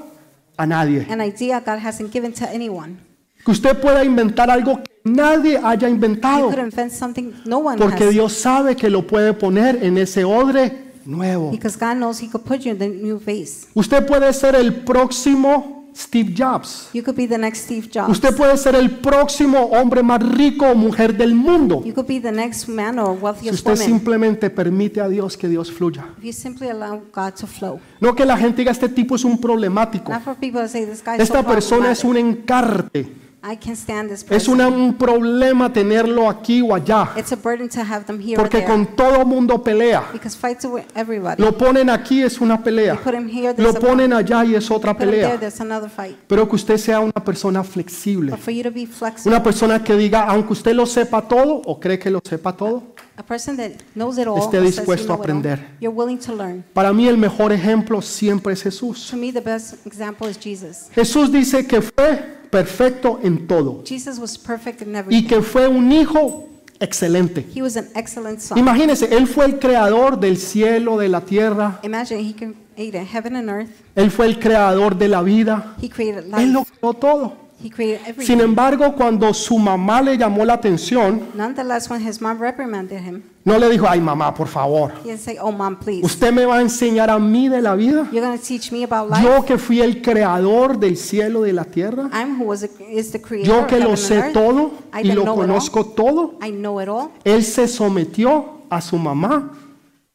a 0.56 0.66
nadie. 0.66 1.06
an 1.10 1.20
idea 1.20 1.60
God 1.60 1.78
hasn't 1.84 2.12
given 2.12 2.32
to 2.32 2.44
anyone. 2.46 2.96
Que 3.44 3.50
usted 3.50 3.80
pueda 3.80 4.04
inventar 4.04 4.50
algo 4.50 4.78
que 4.82 4.90
nadie 5.04 5.58
haya 5.58 5.88
You 5.88 5.94
inventado, 5.94 6.48
could 6.48 6.58
invent 6.60 6.92
something 6.92 7.32
no 7.44 7.58
one 7.58 7.76
porque 7.76 8.04
has. 8.04 8.10
Dios 8.10 8.32
sabe 8.32 8.76
que 8.76 8.88
lo 8.88 9.06
puede 9.06 9.32
poner 9.34 9.82
en 9.82 9.98
ese 9.98 10.24
odre 10.24 10.92
nuevo. 11.04 11.50
Because 11.50 11.76
God 11.76 11.96
knows 11.96 12.22
He 12.22 12.28
could 12.28 12.44
put 12.46 12.60
you 12.60 12.70
in 12.72 12.78
the 12.78 12.88
new 12.88 13.18
vase. 13.18 13.66
Usted 13.74 14.06
puede 14.06 14.32
ser 14.32 14.54
el 14.54 14.72
próximo 14.84 15.81
Steve 15.94 16.32
Jobs. 16.34 16.88
You 16.92 17.02
could 17.02 17.16
be 17.16 17.26
the 17.26 17.38
next 17.38 17.64
Steve 17.64 17.88
Jobs. 17.90 18.10
Usted 18.10 18.34
puede 18.36 18.56
ser 18.56 18.74
el 18.74 18.90
próximo 18.98 19.58
hombre 19.72 20.02
más 20.02 20.22
rico 20.22 20.66
o 20.66 20.74
mujer 20.74 21.16
del 21.16 21.34
mundo. 21.34 21.82
You 21.84 21.94
could 21.94 22.08
be 22.08 22.20
the 22.20 22.32
next 22.32 22.68
man 22.68 22.98
or 22.98 23.18
Si 23.40 23.50
usted 23.50 23.72
woman. 23.72 23.86
simplemente 23.86 24.50
permite 24.50 25.00
a 25.00 25.08
Dios 25.08 25.36
que 25.36 25.48
Dios 25.48 25.70
fluya. 25.70 26.06
If 26.18 26.24
you 26.24 26.32
simply 26.32 26.68
allow 26.68 27.02
God 27.14 27.34
to 27.40 27.46
flow. 27.46 27.80
No 28.00 28.14
que 28.14 28.24
la 28.24 28.36
gente 28.36 28.62
diga 28.62 28.72
este 28.72 28.88
tipo 28.88 29.16
es 29.16 29.24
un 29.24 29.38
problemático. 29.38 30.10
Not 30.10 30.22
for 30.22 30.34
people 30.36 30.60
to 30.62 30.68
say 30.68 30.84
this 30.84 31.02
guy 31.04 31.16
is 31.16 31.20
Esta 31.22 31.42
so 31.42 31.46
persona 31.48 31.90
es 31.92 32.04
un 32.04 32.16
encarte. 32.16 33.21
I 33.44 33.56
can't 33.56 33.76
stand 33.76 34.08
this 34.08 34.24
Es 34.30 34.46
una- 34.46 34.68
un 34.68 34.94
problema 34.94 35.72
tenerlo 35.72 36.28
aquí 36.30 36.62
o 36.62 36.72
allá. 36.76 37.10
It's 37.16 37.32
a 37.32 37.36
burden 37.36 37.68
to 37.70 37.80
have 37.80 38.04
them 38.04 38.20
here 38.20 38.34
or 38.36 38.42
Porque 38.44 38.58
there. 38.58 38.66
con 38.70 38.86
todo 38.94 39.24
mundo 39.26 39.60
pelea. 39.62 40.04
Because 40.12 40.36
fights 40.38 40.64
with 40.64 40.84
everybody. 40.94 41.42
Lo 41.42 41.56
ponen 41.58 41.90
aquí 41.90 42.22
es 42.22 42.40
una 42.40 42.62
pelea. 42.62 42.94
You 42.94 43.00
put 43.02 43.14
him 43.14 43.28
here, 43.28 43.52
Lo 43.60 43.70
a 43.70 43.72
ponen 43.72 44.12
allá 44.12 44.44
y 44.44 44.54
es 44.54 44.70
otra 44.70 44.92
Put 44.94 45.02
him 45.02 45.10
there, 45.10 45.22
pelea. 45.22 45.40
there's 45.40 45.60
another 45.60 45.90
fight. 45.90 46.16
Pero 46.28 46.48
que 46.48 46.54
usted 46.54 46.76
sea 46.78 47.00
una 47.00 47.12
persona 47.24 47.64
flexible. 47.64 48.30
But 48.30 48.38
for 48.38 48.52
you 48.54 48.62
to 48.62 48.70
be 48.70 48.86
flexible, 48.86 49.34
Una 49.34 49.42
persona 49.42 49.82
que 49.82 49.96
diga, 49.96 50.22
aunque 50.28 50.52
usted 50.52 50.72
lo 50.74 50.86
sepa 50.86 51.26
todo 51.26 51.62
o 51.64 51.80
cree 51.80 51.98
que 51.98 52.10
lo 52.12 52.20
sepa 52.22 52.56
todo. 52.56 52.84
a 53.16 53.22
person 53.24 53.56
that 53.56 53.72
knows 53.94 54.18
it 54.18 54.26
all, 54.28 54.38
Esté 54.38 54.58
says 54.60 54.76
dispuesto 54.76 55.08
you 55.08 55.12
a 55.14 55.16
know 55.16 55.24
it 55.24 55.30
all, 55.30 55.36
aprender. 55.40 55.68
you're 55.80 55.92
willing 55.94 56.18
to 56.18 56.32
learn. 56.32 56.64
Para 56.72 56.92
mí 56.92 57.08
el 57.08 57.18
mejor 57.18 57.52
ejemplo 57.52 58.00
siempre 58.02 58.52
es 58.52 58.62
Jesús. 58.62 59.08
To 59.10 59.16
me, 59.16 59.32
the 59.32 59.40
best 59.40 59.84
example 59.84 60.30
is 60.30 60.38
Jesus. 60.38 60.88
Jesús 60.94 61.32
dice 61.32 61.66
que 61.66 61.82
fue 61.82 62.40
perfecto 62.52 63.18
en 63.22 63.46
todo 63.46 63.82
Jesus 63.86 64.18
was 64.18 64.36
perfect 64.36 64.82
in 64.82 64.94
y 64.94 64.98
everything. 64.98 65.26
que 65.26 65.40
fue 65.42 65.66
un 65.66 65.90
hijo 65.90 66.46
excelente. 66.78 67.46
He 67.54 67.62
was 67.62 67.76
an 67.76 67.88
excellent 67.94 68.40
son. 68.40 68.58
Imagínense, 68.58 69.06
Él 69.16 69.26
fue 69.26 69.46
el 69.46 69.58
creador 69.58 70.20
del 70.20 70.36
cielo, 70.36 70.98
de 70.98 71.08
la 71.08 71.22
tierra. 71.22 71.80
Imagine 71.82 72.20
he 72.20 72.34
created 72.34 73.06
heaven 73.06 73.36
and 73.36 73.48
earth. 73.48 73.70
Él 73.94 74.10
fue 74.10 74.26
el 74.26 74.38
creador 74.38 74.96
de 74.96 75.08
la 75.08 75.22
vida. 75.22 75.74
He 75.80 75.88
created 75.88 76.24
Él 76.38 76.52
lo 76.52 76.60
life. 76.60 76.72
creó 76.78 76.94
todo. 76.94 77.41
He 77.62 77.70
created 77.70 78.00
everything. 78.06 78.26
Sin 78.26 78.40
embargo, 78.40 78.94
cuando 78.96 79.32
su 79.32 79.58
mamá 79.58 80.02
le 80.02 80.16
llamó 80.18 80.44
la 80.44 80.54
atención, 80.54 81.28
Nonetheless, 81.34 81.88
when 81.88 82.00
his 82.06 82.20
mom 82.20 82.38
reprimanded 82.40 83.00
him, 83.00 83.22
no 83.44 83.58
le 83.58 83.68
dijo, 83.68 83.86
ay 83.88 84.00
mamá, 84.00 84.34
por 84.34 84.48
favor, 84.48 84.92
he 85.04 85.08
didn't 85.10 85.20
say, 85.20 85.36
"Oh, 85.40 85.52
mom, 85.52 85.76
please, 85.76 86.04
usted 86.04 86.32
me 86.32 86.44
va 86.44 86.56
a 86.58 86.60
enseñar 86.62 87.08
a 87.10 87.18
mí 87.18 87.48
de 87.48 87.60
la 87.62 87.74
vida. 87.74 88.08
you're 88.12 88.20
going 88.26 88.36
to 88.38 88.44
teach 88.44 88.72
me 88.72 88.82
about 88.84 89.08
life." 89.10 89.22
Yo 89.22 89.44
que 89.44 89.58
fui 89.58 89.80
el 89.80 90.02
creador 90.02 90.78
del 90.78 90.96
cielo 90.96 91.44
y 91.44 91.48
de 91.48 91.52
la 91.52 91.64
tierra. 91.64 92.08
I'm 92.12 92.40
who 92.40 92.44
was 92.46 92.62
a, 92.64 92.68
is 92.90 93.12
the 93.12 93.20
creator 93.20 93.46
Yo 93.52 93.60
of 93.60 93.66
que 93.66 93.76
heaven 93.78 93.84
lo 93.84 93.90
and 93.90 93.98
sé 93.98 94.16
earth. 94.18 94.32
todo 94.32 94.72
I 94.92 95.00
y 95.02 95.08
that 95.08 95.14
lo 95.16 95.22
know 95.22 95.22
it 95.22 95.28
all. 95.28 95.36
conozco 95.46 95.86
todo. 95.86 96.34
I 96.42 96.50
know 96.50 96.80
it 96.80 96.88
all. 96.88 97.10
Él 97.24 97.44
se 97.44 97.68
sometió 97.68 98.62
a 98.70 98.80
su 98.80 98.96
mamá 98.98 99.50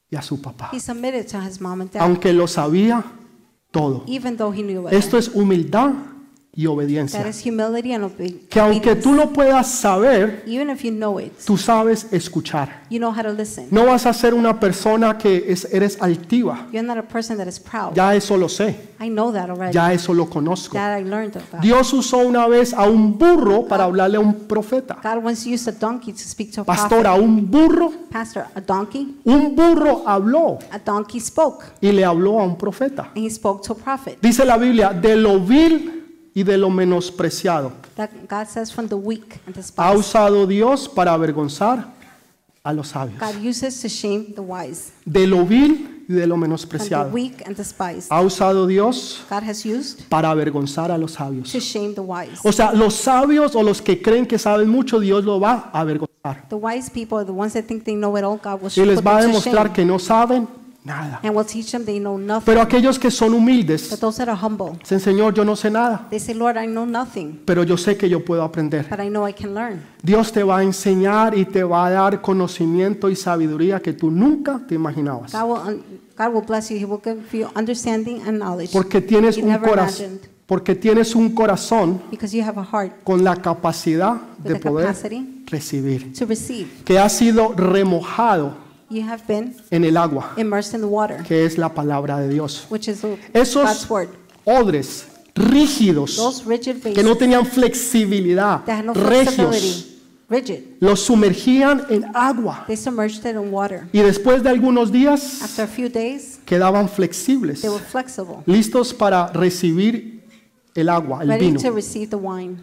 y 0.10 0.16
a 0.16 0.22
su 0.22 0.42
papá, 0.42 0.70
He 0.74 0.80
submitted 0.80 1.28
to 1.28 1.40
his 1.42 1.60
mom 1.62 1.82
and 1.82 1.92
dad, 1.92 2.02
aunque 2.02 2.32
lo 2.34 2.48
sabía 2.48 3.04
todo. 3.72 4.04
even 4.08 4.38
though 4.38 4.54
he 4.54 4.64
knew 4.64 4.88
it. 4.88 4.94
Esto 4.94 5.18
es 5.18 5.30
humildad 5.34 5.92
y 6.58 6.64
That 6.64 6.72
obediencia. 6.72 7.28
is 7.30 7.40
humility 7.46 7.94
and 7.94 8.04
obe- 8.06 8.40
Que 8.50 8.60
aunque 8.60 8.90
obedience. 8.90 9.04
tú 9.04 9.14
lo 9.14 9.32
puedas 9.32 9.68
saber, 9.68 10.44
Even 10.48 10.72
if 10.72 10.82
you 10.84 10.90
know 10.92 11.20
it, 11.20 11.32
tú 11.46 11.56
sabes 11.56 12.08
escuchar. 12.12 12.82
you 12.90 12.98
know 12.98 13.12
how 13.12 13.22
to 13.22 13.32
listen. 13.32 13.68
No 13.70 13.86
vas 13.86 14.08
a 14.08 14.14
ser 14.14 14.34
una 14.34 14.60
persona 14.60 15.20
que 15.20 15.46
es- 15.50 15.68
eres 15.72 16.02
altiva. 16.02 16.66
You're 16.74 16.82
not 16.82 16.98
a 16.98 17.04
person 17.08 17.38
that 17.38 17.48
is 17.48 17.60
proud. 17.60 17.94
Ya 17.94 18.16
eso 18.16 18.36
lo 18.36 18.50
sé. 18.50 18.76
I 19.00 19.10
know 19.10 19.32
that 19.32 19.52
already. 19.52 19.72
Ya 19.72 19.94
eso 19.94 20.12
lo 20.16 20.28
conozco. 20.28 20.74
That 20.74 20.98
I 21.00 21.04
learned 21.04 21.36
about. 21.38 21.62
Dios 21.62 21.94
usó 21.94 22.18
una 22.18 22.48
vez 22.48 22.74
a 22.74 22.90
un 22.90 23.20
burro 23.20 23.68
para 23.68 23.84
hablarle 23.84 24.18
a 24.18 24.20
un 24.20 24.34
profeta. 24.48 24.98
God 25.04 25.24
once 25.24 25.48
used 25.48 25.68
a 25.68 25.72
donkey 25.78 26.12
to 26.12 26.18
speak 26.24 26.52
to 26.54 26.62
a 26.62 26.64
Pastor, 26.64 27.06
a 27.06 27.12
prophet. 27.14 27.22
un 27.24 27.52
burro. 27.52 27.92
Pastor, 28.12 28.46
a 28.56 28.62
donkey, 28.62 29.18
Un 29.26 29.56
burro 29.56 30.02
habló 30.08 30.58
a 30.72 30.80
donkey 30.80 31.20
spoke, 31.20 31.66
y 31.82 31.92
le 31.92 32.04
habló 32.04 32.40
a 32.40 32.44
un 32.46 32.58
profeta. 32.58 33.12
and 33.16 33.24
he 33.24 33.30
spoke 33.30 33.62
to 33.64 33.74
a 33.74 33.76
prophet. 33.76 34.18
Dice 34.20 34.44
la 34.44 34.58
Biblia, 34.58 34.92
de 34.92 35.16
lo 35.16 35.40
vil 35.40 35.97
y 36.38 36.44
de 36.44 36.56
lo 36.56 36.70
menospreciado. 36.70 37.72
God 38.30 38.46
says 38.48 38.72
from 38.72 38.88
the 38.88 38.96
weak 38.96 39.40
and 39.48 39.56
Ha 39.76 39.92
usado 39.94 40.46
Dios 40.46 40.88
para 40.88 41.12
avergonzar 41.14 41.88
a 42.64 42.74
los 42.74 42.90
sabios. 42.90 43.20
God 43.20 43.44
uses 43.44 43.82
to 43.82 43.90
shame 43.90 44.36
the 44.36 44.42
wise, 44.42 44.92
De 45.04 45.26
lo 45.26 45.44
vil 45.48 46.06
y 46.08 46.14
de 46.14 46.28
lo 46.28 46.38
menospreciado. 46.38 47.12
weak 47.12 47.42
and. 47.48 47.58
Ha 48.12 48.22
usado 48.22 48.68
Dios 48.68 49.26
God 49.28 49.50
has 49.50 49.66
used 49.66 50.08
para 50.10 50.30
avergonzar 50.30 50.92
a 50.92 50.98
los 51.00 51.14
sabios. 51.14 51.52
to 51.52 51.60
shame 51.60 51.96
the 51.96 52.02
wise. 52.02 52.40
O 52.44 52.52
sea, 52.52 52.72
los 52.72 52.94
sabios 52.94 53.56
o 53.56 53.64
los 53.64 53.82
que 53.82 54.00
creen 54.00 54.28
que 54.28 54.38
saben 54.38 54.70
mucho, 54.70 55.00
Dios 55.00 55.26
lo 55.26 55.40
va 55.40 55.72
a 55.74 55.80
avergonzar. 55.80 56.48
The 56.50 56.56
wise 56.56 56.92
people 56.92 57.18
are 57.18 57.26
the 57.26 57.32
ones 57.32 57.54
that 57.54 57.64
think 57.64 57.84
they 57.84 57.96
know 57.96 58.16
it 58.16 58.24
all. 58.24 58.38
God 58.38 58.62
will 58.62 58.72
Y 58.76 58.86
les 58.86 59.02
va 59.04 59.18
a 59.18 59.22
demostrar 59.24 59.64
shame 59.70 59.74
que 59.74 59.86
no 59.86 59.98
saben 59.98 60.48
nada. 60.88 61.20
and 61.22 61.36
will 61.36 61.46
teach 61.46 61.72
them 61.72 61.86
they 61.86 62.00
know 62.00 62.18
nothing. 62.18 62.46
Pero 62.46 62.62
aquellos 62.62 62.98
que 62.98 63.12
son 63.12 63.34
humildes, 63.36 63.90
But 63.92 64.00
those 64.00 64.18
that 64.18 64.30
are 64.30 64.40
humble, 64.42 64.78
dicen, 64.80 65.00
Señor, 65.00 65.34
yo 65.36 65.46
no 65.46 65.56
sé 65.56 65.70
nada, 65.70 66.08
they 66.10 66.20
say, 66.20 66.34
Lord, 66.34 66.58
I 66.58 66.66
know 66.66 66.86
nothing, 66.86 67.42
pero 67.46 67.64
yo 67.64 67.78
sé 67.78 67.96
que 67.98 68.10
yo 68.10 68.26
puedo 68.26 68.42
aprender. 68.44 68.88
but 68.90 69.00
I 69.00 69.10
know 69.10 69.28
I 69.28 69.34
can 69.34 69.54
learn. 69.54 69.82
Dios 70.02 70.32
te 70.32 70.42
va 70.44 70.60
a 70.60 70.64
enseñar 70.64 71.38
y 71.38 71.46
te 71.46 71.64
va 71.64 71.86
a 71.86 71.90
dar 71.92 72.22
conocimiento 72.22 73.10
y 73.10 73.16
sabiduría 73.16 73.80
que 73.82 73.94
tú 73.94 74.10
nunca 74.10 74.62
te 74.68 74.76
imaginabas. 74.76 75.34
God 75.34 75.44
will, 75.44 75.68
un- 75.76 75.84
God 76.18 76.34
will 76.34 76.46
bless 76.48 76.70
you. 76.70 76.78
He 76.78 76.86
will 76.86 77.02
give 77.04 77.22
you 77.38 77.48
understanding 77.56 78.22
and 78.26 78.40
knowledge 78.40 78.72
Porque 78.74 79.02
tienes 79.02 79.36
you 79.38 79.44
un 79.44 79.50
never 79.50 79.70
corazón, 79.70 80.06
imagined 80.06 80.30
porque 80.48 80.76
tienes 80.76 81.14
un 81.14 81.36
corazón 81.36 82.02
because 82.10 82.34
you 82.34 82.42
have 82.42 82.58
a 82.58 82.64
heart 82.64 83.04
con 83.04 83.22
la 83.22 83.36
capacidad 83.36 84.16
de 84.38 84.54
the 84.54 84.60
poder 84.62 84.88
capacity 84.88 85.44
recibir, 85.46 86.14
to 86.18 86.26
receive. 86.26 86.70
que 86.86 86.98
ha 86.98 87.10
sido 87.10 87.54
remojado 87.54 88.54
You 88.90 89.04
have 89.04 89.24
been 89.28 89.56
en 89.72 89.84
el 89.84 89.98
agua, 89.98 90.32
immersed 90.38 90.74
in 90.74 90.82
the 90.82 90.88
water, 90.88 91.22
que 91.28 91.46
es 91.46 91.58
la 91.58 91.70
palabra 91.74 92.20
de 92.20 92.30
Dios. 92.30 92.66
which 92.70 92.88
is 92.88 93.02
the- 93.02 93.18
Esos 93.34 93.66
God's 93.66 93.90
word. 93.90 94.10
odres 94.46 95.06
rígidos 95.36 96.16
Those 96.16 96.44
rigid 96.46 96.82
que 96.82 97.04
no 97.04 97.16
tenían 97.16 97.46
flexibilidad, 97.46 98.64
that 98.66 98.80
had 98.80 98.86
no 98.86 98.94
regios, 98.94 99.36
flexibility, 99.36 100.00
rigid, 100.30 100.64
los 100.80 101.02
sumergían 101.02 101.86
en 101.90 102.06
agua 102.16 102.64
they 102.68 102.76
submerged 102.78 103.26
it 103.26 103.36
in 103.36 103.52
water. 103.52 103.88
y 103.94 104.00
después 104.00 104.42
de 104.42 104.50
algunos 104.50 104.92
días 104.92 105.42
After 105.42 105.64
a 105.66 105.68
few 105.68 105.90
days, 105.90 106.40
quedaban 106.46 106.88
flexibles, 106.90 107.62
they 107.62 107.70
were 107.70 107.84
flexible, 107.84 108.38
listos 108.46 108.94
para 108.94 109.28
recibir 109.34 110.24
el 110.76 110.90
agua, 110.90 111.22
el 111.24 111.28
ready 111.30 111.48
vino. 111.48 111.60
to 111.60 111.72
receive 111.72 112.08
the 112.10 112.16
wine. 112.18 112.58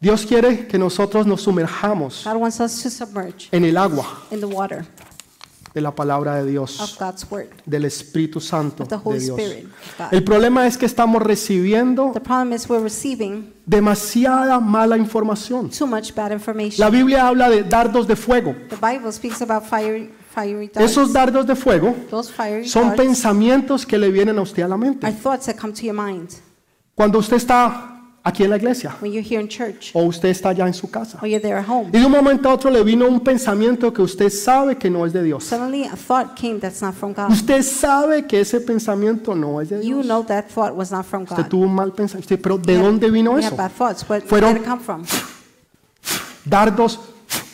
Dios 0.00 0.24
quiere 0.24 0.66
que 0.66 0.78
nosotros 0.78 1.26
nos 1.26 1.42
sumerjamos 1.42 2.22
God 2.24 2.36
wants 2.36 2.58
us 2.60 2.82
to 2.82 2.88
submerge 2.90 3.48
en 3.52 3.64
el 3.64 3.76
agua 3.76 4.06
in 4.30 4.40
the 4.40 4.46
water 4.46 4.86
de 5.72 5.80
la 5.80 5.94
palabra 5.94 6.36
de 6.36 6.50
Dios, 6.50 6.98
word, 7.30 7.46
del 7.64 7.84
Espíritu 7.84 8.40
Santo 8.40 8.84
de 8.84 8.98
Holy 9.02 9.20
Dios. 9.20 9.40
El 10.10 10.24
problema 10.24 10.66
es 10.66 10.76
que 10.76 10.86
estamos 10.86 11.22
recibiendo 11.22 12.12
demasiada 13.66 14.58
mala 14.60 14.96
información. 14.96 15.70
too 15.70 15.86
much 15.86 16.12
bad 16.14 16.32
information. 16.32 16.80
La 16.80 16.90
Biblia 16.90 17.28
habla 17.28 17.48
de 17.48 17.62
dardos 17.62 18.06
de 18.06 18.16
fuego. 18.16 18.54
The 18.68 18.76
Bible 18.76 19.12
speaks 19.12 19.40
about 19.42 19.64
fiery, 19.64 20.10
fiery 20.34 20.68
darts. 20.68 20.90
Esos 20.90 21.12
dardos 21.12 21.46
de 21.46 21.54
fuego 21.54 21.94
son 22.64 22.94
pensamientos 22.96 23.86
que 23.86 23.96
le 23.96 24.10
vienen 24.10 24.38
a 24.38 24.42
usted 24.42 24.62
a 24.64 24.68
la 24.68 24.76
mente. 24.76 25.06
Cuando 26.94 27.18
usted 27.18 27.36
está 27.36 27.89
aquí 28.22 28.44
en 28.44 28.50
la 28.50 28.56
iglesia 28.56 28.94
when 29.00 29.12
you're 29.12 29.26
here 29.26 29.40
in 29.40 29.48
church 29.48 29.92
o 29.94 30.02
usted 30.04 30.28
está 30.28 30.50
allá 30.50 30.66
en 30.66 30.74
su 30.74 30.90
casa. 30.90 31.18
or 31.22 31.26
you're 31.28 31.40
there 31.40 31.56
at 31.58 31.66
home. 31.66 31.88
Y 31.92 31.98
de 31.98 32.04
un 32.04 32.12
momento 32.12 32.48
a 32.50 32.54
otro 32.54 32.70
le 32.70 32.82
vino 32.84 33.06
un 33.06 33.20
pensamiento 33.20 33.92
que 33.92 34.02
usted 34.02 34.28
sabe 34.30 34.76
que 34.76 34.90
no 34.90 35.06
es 35.06 35.12
de 35.12 35.22
Dios. 35.22 35.44
Suddenly 35.44 35.84
a 35.84 35.96
thought 35.96 36.34
came 36.38 36.58
that's 36.60 36.82
not 36.82 36.94
from 36.94 37.12
God. 37.14 37.30
Usted 37.30 37.62
sabe 37.62 38.26
que 38.26 38.40
ese 38.40 38.60
pensamiento 38.60 39.34
no 39.34 39.60
es 39.60 39.70
de 39.70 39.76
You 39.82 39.96
Dios. 40.02 40.06
know 40.06 40.22
that 40.24 40.44
thought 40.48 40.74
was 40.76 40.90
not 40.92 41.06
from 41.06 41.22
Usted 41.22 41.36
God. 41.44 41.48
tuvo 41.48 41.64
un 41.64 41.74
mal 41.74 41.92
pensamiento. 41.92 42.36
Pero 42.40 42.58
¿de 42.58 42.74
You 42.74 42.82
dónde 42.82 43.10
vino 43.10 43.32
you 43.32 43.38
eso? 43.38 43.48
have 43.48 43.56
bad 43.56 43.70
thoughts. 43.72 44.04
Where, 44.08 44.20
Fueron- 44.22 44.42
where 44.42 44.54
did 44.54 44.62
it 44.62 44.68
come 44.68 44.80
from? 44.82 45.04
Dardos 46.44 46.98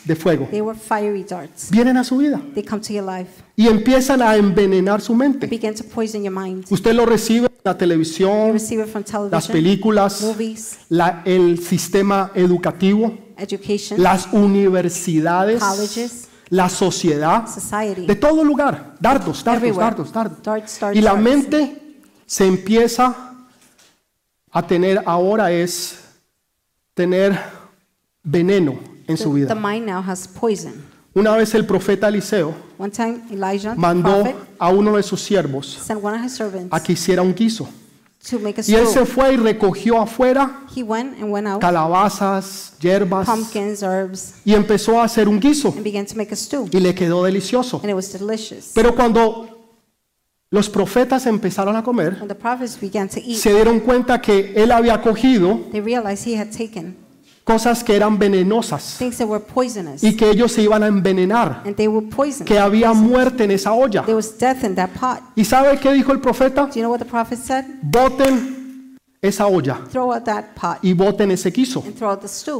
de 0.05 0.15
fuego. 0.15 0.47
They 0.51 0.61
were 0.61 0.77
fiery 0.77 1.23
darts. 1.23 1.69
Vienen 1.71 1.97
a 1.97 2.03
su 2.03 2.17
vida 2.17 2.41
They 2.53 2.63
come 2.63 2.81
to 2.81 2.93
your 2.93 3.03
life. 3.05 3.43
Y 3.59 3.67
empiezan 3.67 4.21
a 4.21 4.35
envenenar 4.35 5.01
su 5.01 5.15
mente. 5.15 5.47
Usted 6.69 6.93
lo 6.93 7.05
recibe 7.07 7.47
en 7.47 7.53
la 7.63 7.75
televisión, 7.75 8.51
las 9.31 9.47
películas, 9.53 10.21
movies, 10.21 10.77
la- 10.89 11.23
el 11.25 11.57
sistema 11.63 12.31
educativo, 12.35 13.17
las 13.97 14.27
universidades, 14.31 15.59
colleges, 15.63 16.27
la 16.49 16.69
sociedad, 16.69 17.47
society. 17.47 18.05
de 18.05 18.15
todo 18.15 18.43
lugar. 18.43 18.95
Dardos, 18.99 19.43
dardos, 19.43 19.61
dardos, 20.13 20.13
dardos. 20.13 20.43
Darts, 20.43 20.95
Y 20.95 21.01
la 21.01 21.15
mente 21.15 21.97
se 22.27 22.45
empieza 22.45 23.33
a 24.51 24.67
tener 24.67 25.01
ahora 25.05 25.51
es 25.51 25.97
tener 26.93 27.37
veneno 28.23 28.79
en 29.07 29.17
su 29.17 29.33
vida. 29.33 29.47
Una 31.17 31.35
vez 31.35 31.55
el 31.55 31.65
profeta 31.65 32.09
Eliseo 32.09 32.53
One 32.77 32.91
time, 32.91 33.21
Elijah, 33.31 33.73
mandó 33.75 34.21
prophet, 34.21 34.35
a 34.59 34.69
uno 34.69 34.97
de 34.97 35.01
sus 35.01 35.19
siervos 35.19 35.65
sent 35.83 36.03
one 36.03 36.15
of 36.15 36.23
his 36.23 36.31
servants 36.31 36.71
a 36.71 36.79
que 36.81 36.93
hiciera 36.93 37.23
un 37.23 37.33
guiso. 37.33 37.67
to 38.29 38.37
make 38.37 38.61
a 38.61 38.63
Y 38.67 38.75
él 38.75 38.85
se 38.85 39.03
fue 39.03 39.33
y 39.33 39.37
recogió 39.37 39.99
afuera 39.99 40.61
He 40.75 40.83
went 40.83 41.19
and 41.19 41.31
went 41.31 41.47
out, 41.47 41.59
calabazas, 41.59 42.73
hierbas 42.79 43.25
pumpkins, 43.25 43.81
herbs, 43.81 44.35
y 44.45 44.53
empezó 44.53 45.01
a 45.01 45.05
hacer 45.05 45.27
un 45.27 45.39
guiso 45.39 45.69
and 45.69 45.83
began 45.83 46.05
to 46.05 46.13
make 46.15 46.31
a 46.31 46.37
stew. 46.37 46.69
y 46.71 46.79
le 46.79 46.93
quedó 46.93 47.23
delicioso. 47.23 47.77
And 47.81 47.89
it 47.89 47.95
was 47.95 48.13
delicious. 48.13 48.73
Pero 48.75 48.93
cuando 48.95 49.73
los 50.51 50.69
profetas 50.69 51.25
empezaron 51.25 51.75
a 51.75 51.83
comer, 51.83 52.17
when 52.19 52.27
the 52.27 52.35
prophets 52.35 52.79
began 52.79 53.09
to 53.09 53.19
eat, 53.19 53.37
se 53.37 53.51
dieron 53.53 53.79
cuenta 53.79 54.21
que 54.21 54.53
él 54.55 54.71
había 54.71 55.01
cogido 55.01 55.61
they 55.71 55.81
realized 55.81 56.27
he 56.27 56.39
had 56.39 56.51
taken 56.55 57.06
cosas 57.47 57.81
que 57.81 57.95
eran 57.95 58.19
venenosas 58.19 58.97
things 58.99 59.17
that 59.17 59.27
were 59.27 59.43
poisonous, 59.43 60.03
y 60.03 60.17
que 60.17 60.29
ellos 60.29 60.51
se 60.51 60.61
iban 60.61 60.83
a 60.83 60.87
envenenar, 60.87 61.61
and 61.65 61.75
they 61.75 61.87
were 61.87 62.05
poisoned. 62.05 62.45
que 62.45 62.59
había 62.59 62.91
muerte 62.91 63.45
en 63.45 63.51
esa 63.51 63.71
olla. 63.71 64.03
There 64.03 64.15
was 64.15 64.37
death 64.37 64.63
in 64.65 64.75
that 64.75 64.89
pot. 64.89 65.21
¿Y 65.35 65.45
sabe 65.45 65.79
qué 65.79 65.93
dijo 65.93 66.11
el 66.11 66.19
profeta? 66.19 66.65
Do 66.65 66.73
you 66.73 66.81
know 66.81 66.91
what 66.91 66.99
the 66.99 67.05
prophet 67.05 67.39
said? 67.39 67.63
Boten 67.81 68.97
esa 69.19 69.47
olla 69.47 69.81
Throw 69.91 70.13
out 70.13 70.25
that 70.25 70.43
pot 70.53 70.77
y 70.83 70.93
boten 70.93 71.31
ese 71.31 71.51
quiso, 71.51 71.83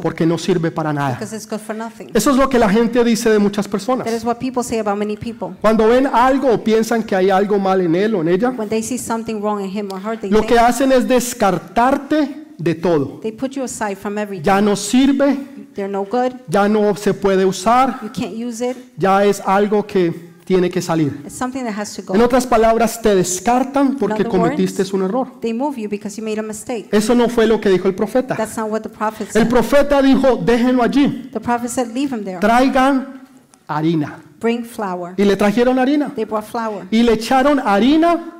porque 0.01 0.25
no 0.25 0.37
sirve 0.37 0.71
para 0.71 0.93
nada. 0.93 1.15
because 1.15 1.35
it's 1.35 1.47
good 1.47 1.59
for 1.59 1.75
nothing. 1.75 2.09
Eso 2.13 2.31
es 2.31 2.37
lo 2.37 2.47
que 2.47 2.57
la 2.57 2.69
gente 2.69 3.03
dice 3.03 3.29
de 3.29 3.39
muchas 3.39 3.67
personas. 3.67 4.05
That 4.05 4.15
is 4.15 4.23
what 4.23 4.37
people 4.37 4.63
say 4.63 4.79
about 4.79 4.97
many 4.97 5.17
people. 5.17 5.49
Cuando 5.59 5.87
ven 5.89 6.07
algo 6.07 6.49
o 6.51 6.63
piensan 6.63 7.03
que 7.03 7.15
hay 7.15 7.29
algo 7.29 7.59
mal 7.59 7.81
en 7.81 7.93
él 7.93 8.15
o 8.15 8.21
en 8.21 8.29
ella, 8.29 8.51
When 8.51 8.69
they 8.69 8.81
see 8.81 8.97
something 8.97 9.41
wrong 9.41 9.61
in 9.61 9.69
him 9.69 9.89
or 9.91 10.01
her, 10.01 10.17
they 10.17 10.29
lo 10.29 10.43
que 10.43 10.57
hacen 10.57 10.93
es 10.93 11.07
descartarte 11.07 12.46
de 12.57 12.75
todo. 12.75 13.19
they 13.21 13.31
put 13.31 13.51
you 13.55 13.63
aside 13.63 13.95
from 13.95 14.17
everything. 14.17 14.43
Ya 14.45 14.59
no 14.61 14.75
sirve, 14.75 15.37
They're 15.75 15.91
no 15.91 16.03
good. 16.05 16.33
ya 16.49 16.67
no 16.67 16.95
se 16.95 17.13
puede 17.13 17.45
usar, 17.45 17.99
You 18.01 18.09
can't 18.11 18.35
use 18.35 18.61
it. 18.67 18.77
ya 18.97 19.23
es 19.25 19.39
algo 19.45 19.85
que 19.85 20.27
tiene 20.43 20.69
que 20.69 20.81
salir. 20.81 21.11
It's 21.25 21.35
something 21.35 21.63
that 21.65 21.77
has 21.77 21.93
to 21.95 22.01
En 22.13 22.19
go. 22.19 22.25
otras 22.25 22.47
palabras, 22.47 23.01
te 23.01 23.13
descartan 23.13 23.97
porque 23.97 24.23
other 24.23 24.29
cometiste 24.29 24.83
un 24.93 25.03
error. 25.03 25.27
They 25.41 25.53
move 25.53 25.77
you 25.77 25.89
because 25.89 26.15
you 26.19 26.23
made 26.25 26.39
a 26.39 26.43
mistake. 26.43 26.87
Eso 26.91 27.13
no 27.13 27.27
fue 27.29 27.45
lo 27.45 27.59
que 27.59 27.69
dijo 27.69 27.87
el 27.87 27.93
profeta. 27.95 28.35
That's 28.35 28.57
not 28.57 28.71
what 28.71 28.81
the 28.81 28.89
prophet 28.89 29.27
El 29.27 29.33
said. 29.43 29.49
profeta 29.49 30.01
dijo, 30.01 30.37
déjenlo 30.37 30.81
allí, 30.83 31.29
The 31.33 31.39
prophet 31.41 31.69
said, 31.69 31.93
leave 31.93 32.15
him 32.15 32.23
there. 32.23 32.39
traigan 32.39 33.21
harina. 33.67 34.19
Bring 34.39 34.63
flour. 34.63 35.13
Y 35.17 35.25
le 35.25 35.35
trajeron 35.35 35.77
harina. 35.79 36.13
They 36.15 36.23
brought 36.25 36.45
flour. 36.45 36.87
Y 36.91 37.03
le 37.03 37.13
echaron 37.13 37.59
harina 37.59 38.33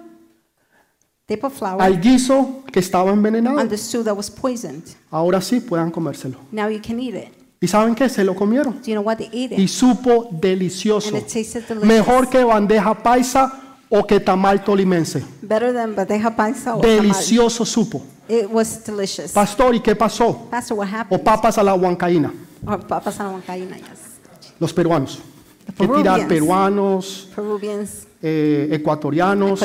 They 1.26 1.36
put 1.36 1.52
flour 1.52 1.82
al 1.82 2.00
guiso 2.00 2.64
que 2.78 2.86
estaba 2.86 3.12
envenenado. 3.12 3.78
stew 3.78 4.04
that 4.04 4.16
was 4.16 4.30
poisoned. 4.30 4.84
Ahora 5.10 5.42
sí 5.42 5.60
puedan 5.60 5.90
comérselo. 5.90 6.38
Now 6.52 6.70
you 6.70 6.80
can 6.80 7.00
eat 7.00 7.16
it. 7.16 7.34
¿Y 7.60 7.68
saben 7.68 7.96
qué? 7.96 8.08
Se 8.08 8.24
lo 8.24 8.36
comieron. 8.36 8.76
Do 8.76 8.86
you 8.86 8.94
know 8.94 9.02
what? 9.02 9.18
They 9.18 9.28
ate 9.46 9.56
Y 9.60 9.68
supo 9.68 10.30
delicioso. 10.32 11.10
And 11.10 11.18
it 11.18 11.24
tasted 11.24 11.64
delicious. 11.68 11.88
Mejor 11.88 12.30
que 12.30 12.44
bandeja 12.44 12.94
paisa 13.02 13.52
o 13.90 14.06
que 14.06 14.20
tamal 14.20 14.64
tolimense. 14.64 15.24
Better 15.42 15.74
than 15.74 15.96
bandeja 15.96 16.36
paisa 16.36 16.76
or 16.76 16.82
tamal. 16.82 17.02
Delicioso 17.02 17.66
supo. 17.66 18.04
It 18.30 18.48
was 18.52 18.84
delicious. 18.86 19.32
Pastor, 19.32 19.74
¿y 19.74 19.80
qué 19.80 19.96
pasó? 19.96 20.48
Pastor, 20.52 20.78
what 20.78 20.88
O 20.88 20.96
happened? 20.96 21.24
papas 21.24 21.58
a 21.58 21.64
la 21.64 21.74
huancaína. 21.74 22.32
Or 22.66 22.86
papas 22.86 23.20
a 23.20 23.24
la 23.24 23.30
huancaína, 23.32 23.78
yes. 23.78 24.20
Los 24.60 24.72
peruanos. 24.72 25.20
Que 25.66 25.88
tirar 25.88 26.04
Peruvians. 26.04 26.28
peruanos, 26.28 27.30
Peruvians, 27.36 28.08
eh, 28.22 28.70
ecuatorianos, 28.72 29.60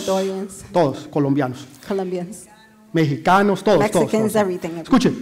todos, 0.73 1.07
colombianos, 1.09 1.67
Colombians, 1.87 2.47
mexicanos, 2.93 3.62
todos, 3.62 3.90
todos. 3.90 4.07
Mexicans, 4.07 4.32
todos. 4.32 4.36
everything. 4.36 4.78
Escuche. 4.82 5.12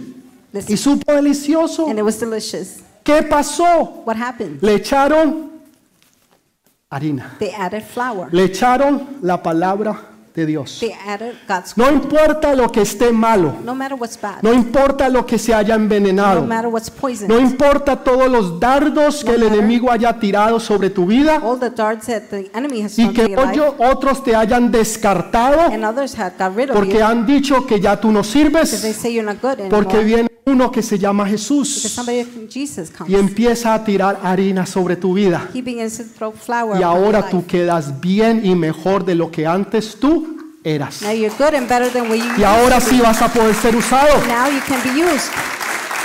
Listen. 0.53 0.73
Y 0.73 0.77
supo 0.77 1.13
delicioso. 1.13 1.87
And 1.87 1.97
it 1.97 2.03
was 2.03 2.19
delicious. 2.19 2.81
¿Qué 3.03 3.23
pasó? 3.23 4.03
What 4.05 4.17
happened? 4.17 4.61
Le 4.61 4.75
echaron 4.75 5.49
harina. 6.89 7.37
They 7.39 7.51
added 7.51 7.83
flour. 7.83 8.29
Le 8.31 8.43
echaron 8.43 9.19
la 9.21 9.41
palabra 9.41 10.10
de 10.33 10.45
Dios. 10.45 10.81
No 11.75 11.91
importa 11.91 12.55
lo 12.55 12.71
que 12.71 12.81
esté 12.81 13.11
malo. 13.11 13.55
No 14.41 14.53
importa 14.53 15.09
lo 15.09 15.25
que 15.25 15.37
se 15.37 15.53
haya 15.53 15.75
envenenado. 15.75 16.47
No 17.27 17.39
importa 17.39 18.03
todos 18.03 18.29
los 18.29 18.59
dardos 18.59 19.23
que 19.23 19.31
el 19.31 19.43
enemigo 19.43 19.91
haya 19.91 20.17
tirado 20.19 20.59
sobre 20.59 20.89
tu 20.89 21.05
vida 21.05 21.41
y 22.97 23.09
que 23.09 23.35
otros 23.77 24.23
te 24.23 24.35
hayan 24.35 24.71
descartado 24.71 25.71
porque 26.73 27.01
han 27.01 27.25
dicho 27.25 27.65
que 27.65 27.79
ya 27.79 27.99
tú 27.99 28.11
no 28.11 28.23
sirves 28.23 28.97
porque 29.69 30.03
viene 30.03 30.31
uno 30.45 30.71
que 30.71 30.81
se 30.81 30.97
llama 30.97 31.27
Jesús 31.27 31.99
y 33.07 33.15
empieza 33.15 33.73
a 33.73 33.83
tirar 33.83 34.19
harina 34.23 34.65
sobre 34.65 34.95
tu 34.95 35.13
vida. 35.13 35.49
Y 35.53 36.83
ahora 36.83 37.29
tú 37.29 37.45
quedas 37.45 37.99
bien 38.01 38.41
y 38.43 38.55
mejor 38.55 39.05
de 39.05 39.15
lo 39.15 39.29
que 39.31 39.45
antes 39.45 39.95
tú 39.99 40.20
eras. 40.63 41.01
Now 41.01 41.11
you're 41.11 41.33
good 41.37 41.53
and 41.53 41.67
better 41.67 41.89
than 41.91 42.09
what 42.09 42.17
you 42.17 42.25
Y 42.37 42.43
ahora 42.43 42.75
used 42.77 42.87
to 42.89 42.93
sí 42.95 42.97
be. 42.97 43.03
vas 43.03 43.21
a 43.21 43.27
poder 43.29 43.55
ser 43.55 43.75
usado. 43.75 44.17
Now 44.27 44.47
you 44.49 44.61
can 44.67 44.81
be 44.83 45.01
used. 45.01 45.31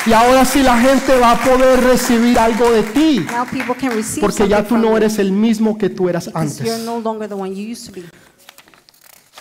Y 0.07 0.12
ahora 0.12 0.44
sí 0.44 0.62
la 0.62 0.78
gente 0.78 1.18
va 1.18 1.32
a 1.32 1.36
poder 1.36 1.82
recibir 1.82 2.38
algo 2.38 2.70
de 2.70 2.82
ti. 2.84 3.26
Now 3.30 3.44
people 3.44 3.74
can 3.74 3.90
receive 3.90 4.20
Porque 4.20 4.46
ya 4.48 4.59
something 4.59 4.68
tú 4.68 4.74
from 4.76 4.82
no 4.82 4.90
you 4.90 4.96
eres 4.98 5.18
el 5.18 5.32
mismo 5.32 5.76
que 5.76 5.88
tú 5.90 6.09
eras 6.09 6.26
because 6.26 6.59
you're 6.62 6.74
antes. 6.74 6.86
no 6.86 6.98
longer 7.00 7.28
the 7.28 7.34
one 7.34 7.50
you 7.54 7.62
used 7.72 7.86
to 7.86 7.92
be. 7.92 8.04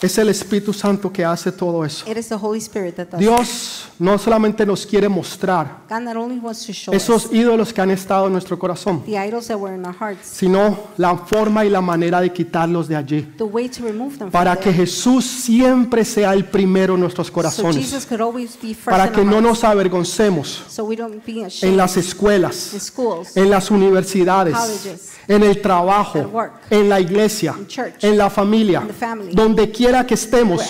Es 0.01 0.17
el 0.17 0.27
Espíritu 0.27 0.73
Santo 0.73 1.09
que 1.11 1.23
hace 1.23 1.53
todo 1.53 1.85
eso. 1.85 2.05
It 2.09 2.17
is 2.17 2.27
the 2.27 2.35
Holy 2.35 2.59
Spirit 2.59 2.95
that 2.97 3.07
does 3.07 3.21
it. 3.21 3.27
Dios 3.27 3.85
no 3.97 4.17
solamente 4.17 4.65
nos 4.65 4.85
quiere 4.85 5.07
mostrar 5.07 5.83
God 5.89 6.01
not 6.01 6.17
only 6.17 6.37
wants 6.37 6.65
to 6.65 6.73
show 6.73 6.93
esos 6.93 7.27
us 7.27 7.31
ídolos 7.31 7.71
que 7.73 7.79
han 7.81 7.89
estado 7.91 8.27
en 8.27 8.33
nuestro 8.33 8.59
corazón, 8.59 9.01
the 9.05 9.17
idols 9.17 9.47
that 9.47 9.55
were 9.57 9.73
in 9.73 9.85
our 9.85 9.95
hearts, 9.97 10.27
sino 10.27 10.77
la 10.97 11.15
forma 11.17 11.63
y 11.63 11.69
la 11.69 11.79
manera 11.79 12.19
de 12.19 12.31
quitarlos 12.33 12.89
de 12.89 12.97
allí. 12.97 13.21
the 13.37 13.43
way 13.45 13.69
to 13.69 13.83
remove 13.85 14.17
them 14.17 14.29
Para 14.29 14.57
que 14.57 14.63
there. 14.71 14.85
Jesús 14.85 15.23
siempre 15.25 16.03
sea 16.03 16.33
el 16.33 16.43
primero 16.43 16.95
en 16.95 16.99
nuestros 16.99 17.27
So 17.27 17.33
corazones. 17.33 17.77
Jesus 17.77 18.05
could 18.05 18.19
always 18.21 18.57
be 18.61 18.73
first 18.75 18.89
Para 18.89 19.07
in 19.07 19.13
que 19.13 19.21
our 19.21 19.25
no 19.27 19.31
hearts. 19.37 19.47
nos 19.47 19.63
avergoncemos 19.63 20.65
So 20.67 20.83
we 20.83 20.97
don't 20.97 21.25
be 21.25 21.47
en 21.61 21.77
las 21.77 21.95
escuelas, 21.95 22.53
schools, 22.79 23.35
en 23.37 23.49
las 23.49 23.71
universidades, 23.71 24.53
Colleges. 24.55 25.11
en 25.29 25.41
el 25.41 25.61
trabajo, 25.61 26.19
At 26.19 26.33
work. 26.33 26.53
en 26.69 26.89
la 26.89 26.99
iglesia, 26.99 27.55
In 27.57 27.65
church. 27.67 28.03
en 28.03 28.17
la 28.17 28.29
familia, 28.29 28.81
In 28.81 28.87
the 28.87 28.93
family. 28.93 29.33
donde 29.33 29.71
quiera 29.71 29.84
que 30.07 30.13
estemos, 30.15 30.61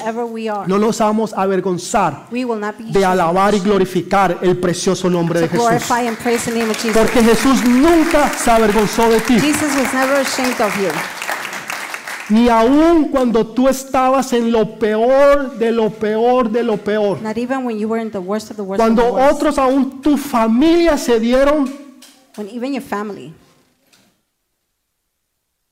no 0.68 0.78
nos 0.78 1.00
vamos 1.00 1.34
a 1.34 1.42
avergonzar 1.42 2.28
We 2.32 2.44
will 2.44 2.60
not 2.60 2.78
be 2.78 2.86
de 2.86 3.06
alabar 3.06 3.54
y 3.56 3.60
glorificar 3.60 4.40
el 4.42 4.58
precioso 4.58 5.10
nombre 5.10 5.40
de 5.42 5.48
Jesús. 5.48 5.68
Porque 6.94 7.24
Jesús 7.24 7.64
nunca 7.66 8.30
se 8.30 8.52
avergonzó 8.52 9.10
de 9.10 9.20
ti, 9.22 9.38
ni 12.30 12.50
aun 12.50 13.10
cuando 13.10 13.46
tú 13.48 13.70
estabas 13.70 14.34
en 14.34 14.52
lo 14.52 14.78
peor 14.80 15.58
de 15.58 15.72
lo 15.72 15.92
peor 15.92 16.50
de 16.50 16.64
lo 16.64 16.78
peor. 16.78 17.22
Not 17.22 17.38
even 17.38 17.66
when 17.66 17.78
you 17.78 17.88
were 17.88 18.02
in 18.02 18.12
the 18.12 18.20
worst 18.20 18.52
of 18.52 18.58
the 18.58 18.64
worst 18.64 18.80
Cuando 18.80 19.14
otros, 19.14 19.58
aún 19.58 20.02
tu 20.02 20.18
familia, 20.18 20.98
se 20.98 21.20
dieron 21.20 21.72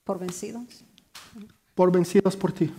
por 0.04 0.20
vencidos, 0.20 0.64
por 1.74 1.92
vencidos 1.92 2.36
por 2.36 2.52
ti. 2.52 2.72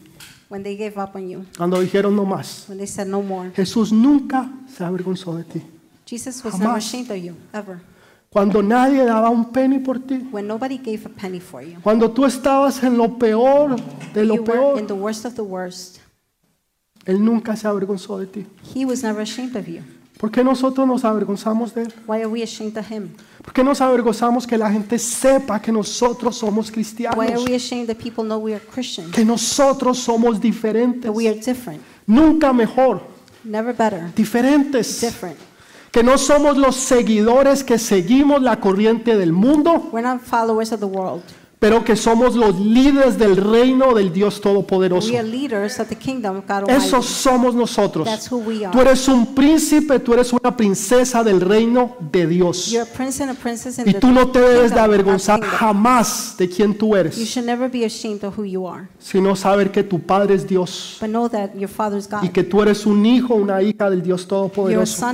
When 0.55 0.63
they 0.63 0.77
gave 0.77 0.97
up 0.97 1.17
on 1.17 1.29
you, 1.29 1.45
Cuando 1.59 1.81
dijeron 1.81 2.15
no 2.15 2.25
más. 2.25 2.69
when 2.69 2.79
they 2.79 2.87
said 2.87 3.09
no 3.09 3.21
more, 3.21 3.51
Jesús 3.57 3.91
nunca 3.91 4.49
se 4.69 4.85
avergonzó 4.85 5.37
de 5.37 5.43
ti. 5.43 5.63
Jesus 6.07 6.45
was 6.45 6.55
never 6.55 6.75
Jamás. 6.75 6.87
ashamed 6.87 7.11
of 7.11 7.17
you, 7.17 7.35
ever. 7.53 7.81
Cuando 8.31 8.63
nadie 8.63 9.05
daba 9.05 9.31
un 9.31 9.47
penny 9.53 9.81
por 9.81 9.99
ti. 9.99 10.15
When 10.31 10.47
nobody 10.47 10.79
gave 10.79 11.05
a 11.07 11.09
penny 11.09 11.41
for 11.41 11.61
you, 11.63 11.81
Cuando 11.83 12.09
tú 12.13 12.25
estabas 12.25 12.81
en 12.85 12.97
lo 12.97 13.19
peor 13.19 13.75
de 14.13 14.25
lo 14.25 14.37
you 14.37 14.43
were 14.45 14.79
in 14.81 14.87
peor, 14.87 14.87
the 14.87 14.95
worst 14.95 15.25
of 15.25 15.35
the 15.35 15.43
worst. 15.43 15.99
Él 17.05 17.25
nunca 17.25 17.57
se 17.57 17.67
avergonzó 17.67 18.19
de 18.19 18.27
ti. 18.27 18.47
He 18.75 18.85
was 18.85 19.03
never 19.03 19.23
ashamed 19.23 19.57
of 19.57 19.67
you. 19.67 19.83
¿Por 20.19 20.31
qué 20.31 20.45
nosotros 20.45 20.87
nos 20.87 21.05
avergonzamos 21.05 21.75
de 21.75 21.83
Él? 21.83 21.95
Why 22.07 22.19
are 22.19 22.27
we 22.27 22.43
ashamed 22.43 22.77
of 22.79 22.91
him? 22.91 23.11
¿Por 23.43 23.53
qué 23.53 23.63
nos 23.65 23.81
avergonzamos 23.81 24.47
que 24.47 24.57
la 24.57 24.71
gente 24.71 24.99
sepa 24.99 25.61
que 25.61 25.71
nosotros 25.73 26.37
somos 26.37 26.67
Why 26.67 26.71
are 26.71 26.73
cristianos? 26.73 27.45
we 27.49 27.55
ashamed 27.55 27.89
that 27.89 27.97
people 27.97 28.25
know 28.25 28.39
we 28.39 28.55
are 28.55 28.63
Christians? 28.73 29.11
Que 29.13 29.25
nosotros 29.25 29.99
somos 29.99 30.41
diferentes. 30.41 31.03
That 31.03 31.13
we 31.13 31.29
are 31.29 31.39
different, 31.39 31.83
Nunca 32.07 32.53
mejor. 32.53 33.03
never 33.43 33.75
better, 33.75 34.11
Diferentes. 34.15 35.01
different. 35.01 35.37
Que 35.91 36.03
no 36.03 36.17
somos 36.17 36.57
los 36.57 36.75
seguidores 36.77 37.63
que 37.63 37.79
seguimos 37.79 38.41
la 38.43 38.59
corriente 38.61 39.17
del 39.17 39.33
mundo, 39.33 39.91
We're 39.93 40.03
not 40.07 40.21
followers 40.23 40.73
of 40.73 40.81
the 40.81 40.87
world. 40.87 41.23
Pero 41.59 41.83
que 41.85 41.97
somos 41.97 42.35
los 42.35 42.59
líderes 42.61 43.19
del 43.19 43.37
reino 43.37 43.95
del 43.95 44.13
Dios 44.13 44.41
Todopoderoso. 44.41 45.11
Esos 46.69 47.07
somos 47.07 47.55
nosotros. 47.55 48.09
Tú 48.71 48.81
eres 48.81 49.09
un 49.09 49.35
príncipe, 49.35 49.99
tú 49.99 50.13
eres 50.15 50.33
una 50.33 50.57
princesa 50.57 51.23
del 51.25 51.41
reino 51.41 51.97
de 52.13 52.27
Dios. 52.27 52.75
Y 53.87 53.95
tú 53.95 54.11
no 54.11 54.29
te 54.31 54.41
debes 54.41 54.75
de 54.75 54.81
avergonzar 54.81 55.41
jamás 55.43 56.35
de 56.37 56.49
quién 56.49 56.77
tú 56.77 56.95
eres, 56.97 57.15
sino 58.99 59.37
saber 59.37 59.71
que 59.71 59.83
tu 59.83 60.01
Padre 60.01 60.35
es 60.35 60.47
Dios 60.47 60.99
y 61.03 61.07
God. 61.07 62.33
que 62.33 62.43
tú 62.45 62.63
eres 62.63 62.85
un 62.87 63.05
hijo, 63.07 63.35
una 63.35 63.63
hija 63.63 63.89
del 63.91 64.03
Dios 64.03 64.27
Todopoderoso. 64.29 65.07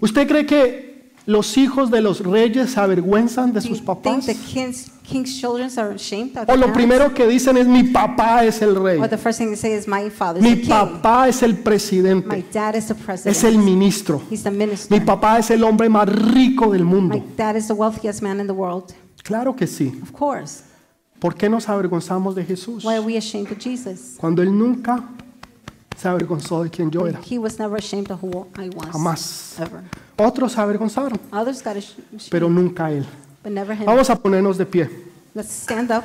¿Usted 0.00 0.28
cree 0.28 0.46
que 0.46 0.93
los 1.26 1.56
hijos 1.56 1.90
de 1.90 2.00
los 2.02 2.20
reyes 2.20 2.72
se 2.72 2.80
avergüenzan 2.80 3.52
de 3.52 3.60
sus 3.60 3.80
papás? 3.80 4.26
king's, 4.52 4.90
king's 5.02 5.40
children 5.40 5.70
are 5.78 5.94
ashamed 5.94 6.36
of 6.36 6.48
O 6.48 6.56
lo 6.56 6.72
primero 6.72 7.14
que 7.14 7.26
dicen 7.26 7.56
es 7.56 7.66
mi 7.66 7.84
papá 7.84 8.44
es 8.44 8.60
el 8.62 8.74
rey, 8.76 8.98
Or 9.00 9.08
the 9.08 9.16
first 9.16 9.38
thing 9.38 9.46
they 9.48 9.56
say 9.56 9.72
is, 9.74 9.88
my 9.88 10.10
father's 10.10 10.42
mi 10.42 10.56
papá 10.56 11.28
es 11.28 11.42
el 11.42 11.54
My 11.54 11.62
presidente, 11.62 12.44
dad 12.52 12.74
is 12.76 12.88
the 12.88 12.94
president. 12.94 13.36
es 13.36 13.44
el 13.44 13.58
ministro, 13.58 14.20
He's 14.30 14.42
the 14.42 14.50
mi 14.50 15.00
papá 15.00 15.38
es 15.38 15.50
el 15.50 15.64
hombre 15.64 15.88
más 15.88 16.08
rico 16.08 16.70
del 16.70 16.84
My 16.84 16.90
mundo. 16.90 17.24
dad 17.36 17.56
is 17.56 17.68
the 17.68 17.74
wealthiest 17.74 18.20
man 18.22 18.40
in 18.40 18.46
the 18.46 18.52
world. 18.52 18.92
Claro 19.22 19.56
que 19.56 19.66
sí, 19.66 19.98
Of 20.02 20.12
course. 20.12 20.64
¿Por 21.18 21.34
qué 21.36 21.48
nos 21.48 21.70
avergonzamos 21.70 22.34
de 22.34 22.44
Jesús? 22.44 22.84
Why 22.84 22.96
are 22.96 23.00
we 23.00 23.16
ashamed 23.16 23.50
of 23.50 23.58
Jesus? 23.58 24.16
Cuando 24.18 24.42
Él 24.42 24.50
nunca 24.56 25.02
se 25.96 26.06
avergonzó 26.06 26.62
de 26.62 26.68
quien 26.68 26.90
yo 26.90 27.06
era. 27.06 27.18
He 27.26 27.38
was 27.38 27.58
never 27.58 27.78
ashamed 27.78 28.10
of 28.10 28.22
who 28.22 28.46
I 28.58 28.68
was. 28.68 28.88
Jamás. 28.90 29.56
Otros 30.16 30.52
se 30.52 30.60
avergonzaron, 30.60 31.18
Others 31.32 31.62
got 31.62 31.76
ashamed, 31.76 32.22
pero 32.30 32.48
nunca 32.48 32.90
Él. 32.90 33.04
but 33.42 33.52
never 33.52 33.76
him. 33.76 33.84
Vamos 33.86 34.08
a 34.10 34.16
ponernos 34.16 34.56
de 34.56 34.66
pie. 34.66 34.88
Let's 35.34 35.50
stand 35.50 35.90
up. 35.90 36.04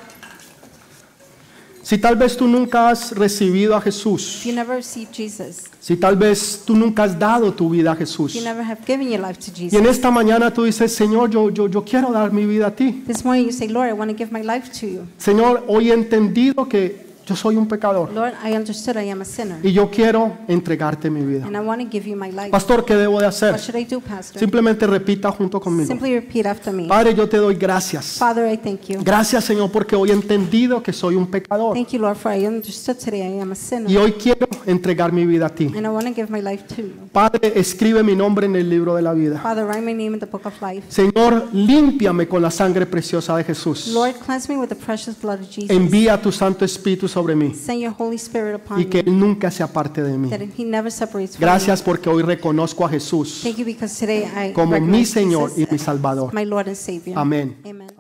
Si 1.82 1.98
tal 1.98 2.16
vez 2.16 2.38
tú 2.38 2.48
nunca 2.48 2.90
has 2.90 3.12
recibido 3.14 3.76
a 3.76 3.82
Jesús, 3.82 4.42
If 4.42 4.46
you 4.48 4.54
never 4.54 4.76
received 4.76 5.12
Jesus, 5.12 5.64
si 5.80 5.96
tal 5.96 6.16
vez 6.16 6.62
tú 6.66 6.76
nunca 6.76 7.04
has 7.04 7.18
dado 7.18 7.52
tu 7.54 7.70
vida 7.70 7.94
a 7.94 7.96
Jesús, 7.96 8.36
if 8.36 8.42
you 8.42 8.44
never 8.48 8.64
have 8.64 8.82
given 8.86 9.10
your 9.10 9.20
life 9.22 9.40
to 9.40 9.52
y 9.60 9.76
en 9.76 9.86
esta 9.88 10.12
mañana 10.12 10.54
tú 10.54 10.66
dices, 10.66 10.94
Señor, 10.94 11.32
yo, 11.32 11.50
yo, 11.50 11.68
yo 11.68 11.84
quiero 11.84 12.12
dar 12.12 12.32
mi 12.32 12.46
vida 12.46 12.68
a 12.68 12.76
ti. 12.76 13.04
this 13.08 13.24
morning 13.26 13.46
you 13.46 13.52
say, 13.52 13.68
Lord, 13.68 13.90
I 13.90 13.94
want 13.94 14.12
to 14.12 14.16
give 14.18 14.32
my 14.32 14.44
life 14.44 14.70
to 14.82 14.86
you. 14.88 15.08
Señor, 15.18 15.64
hoy 15.68 15.90
he 15.90 15.94
entendido 15.94 16.68
que 16.68 17.09
yo 17.30 17.36
soy 17.36 17.56
un 17.56 17.68
pecador 17.68 18.12
Lord, 18.12 18.34
I 18.44 18.54
understood 18.56 18.98
I 18.98 19.10
am 19.12 19.22
a 19.22 19.26
sinner, 19.26 19.58
y 19.64 19.72
yo 19.72 19.90
quiero 19.90 20.38
entregarte 20.48 21.10
mi 21.10 21.22
vida. 21.22 21.46
and 21.46 21.56
I 21.56 21.60
want 21.60 21.82
to 21.82 21.88
give 21.90 22.10
you 22.10 22.16
my 22.16 22.32
life. 22.32 22.50
Pastor, 22.50 22.84
¿qué 22.84 22.96
debo 22.96 23.20
de 23.20 23.28
hacer? 23.28 23.52
What 23.52 23.60
should 23.62 23.80
I 23.80 23.86
do, 23.86 24.02
Pastor? 24.02 24.40
Simplemente 24.40 24.88
repita 24.88 25.32
junto 25.32 25.60
conmigo. 25.60 25.88
Simply 25.88 26.16
repeat 26.16 26.48
after 26.48 26.74
me. 26.74 26.88
Padre, 26.88 27.14
yo 27.14 27.30
te 27.30 27.38
doy 27.38 27.56
gracias. 27.56 28.18
Father, 28.18 28.52
I 28.52 28.58
thank 28.58 28.82
you. 28.88 29.02
Gracias, 29.04 29.46
Señor, 29.46 29.72
porque 29.72 29.96
hoy 29.96 30.10
he 30.10 30.14
entendido 30.14 30.82
que 30.82 30.92
soy 30.92 31.16
un 31.16 31.28
pecador 31.28 31.74
Thank 31.76 31.90
you, 31.90 32.00
Lord, 32.00 32.18
for 32.18 32.34
I 32.34 32.48
understood 32.48 32.98
today 32.98 33.22
I 33.22 33.40
am 33.40 33.52
a 33.52 33.54
y 33.54 33.56
sinner, 33.56 33.98
hoy 33.98 34.14
quiero 34.14 34.48
entregar 34.66 35.12
mi 35.14 35.26
vida 35.26 35.46
a 35.46 35.50
ti. 35.50 35.66
and 35.66 35.86
I 35.86 35.90
want 35.90 36.08
to 36.08 36.14
give 36.14 36.30
my 36.32 36.42
life 36.42 36.64
to 36.76 36.82
you. 36.82 36.94
Padre, 37.12 37.54
escribe 37.56 38.04
mi 38.04 38.16
nombre 38.16 38.48
en 38.48 38.56
el 38.56 38.70
libro 38.70 38.96
de 38.96 39.02
la 39.02 39.14
vida. 39.14 39.40
Father, 39.40 39.66
write 39.66 39.82
my 39.82 39.94
name 39.94 40.14
in 40.16 40.20
the 40.20 40.26
book 40.26 40.46
of 40.46 40.54
life. 40.62 40.84
Señor, 40.90 41.50
límpiame 41.54 42.28
con 42.28 42.42
la 42.42 42.52
sangre 42.52 42.86
preciosa 42.86 43.36
de 43.38 43.44
Jesús. 43.44 43.88
Lord, 43.94 44.16
cleanse 44.26 44.52
me 44.52 44.60
with 44.60 44.70
the 44.70 44.76
precious 44.76 45.16
blood 45.22 45.42
of 45.42 45.50
Jesus. 45.50 45.70
Envía 45.70 46.20
tu 46.22 46.32
Santo 46.32 46.66
Espíritu 46.66 47.08
sobre 47.20 47.36
mí 47.36 47.54
Send 47.54 47.82
your 47.82 47.94
Holy 47.98 48.16
Spirit 48.16 48.56
upon 48.56 48.80
y 48.80 48.86
que 48.86 49.00
Él 49.00 49.18
nunca 49.20 49.52
se 49.52 49.64
aparte 49.64 50.02
de 50.02 50.18
mí. 50.18 50.30
that 50.30 50.42
He 50.58 50.64
never 50.64 50.92
separates 50.92 51.36
from 51.36 51.42
Gracias 51.42 51.82
porque 51.82 52.10
hoy 52.10 52.24
reconozco 52.24 52.86
a 52.86 52.90
Jesús. 52.90 53.42
Thank 53.44 53.58
you 53.58 53.66
because 53.66 53.98
today 54.00 54.24
I 54.26 54.54
como 54.54 54.68
mi 54.72 54.74
recognize 54.80 55.12
Señor 55.12 55.50
Jesus 55.50 55.58
y 55.60 55.72
mi 55.72 55.76
as 55.78 55.82
Salvador. 55.82 56.34
my 56.34 56.46
Lord 56.46 56.68
and 56.68 56.76
Savior. 56.78 57.18
Amén. 57.18 57.58
Amen. 57.66 57.99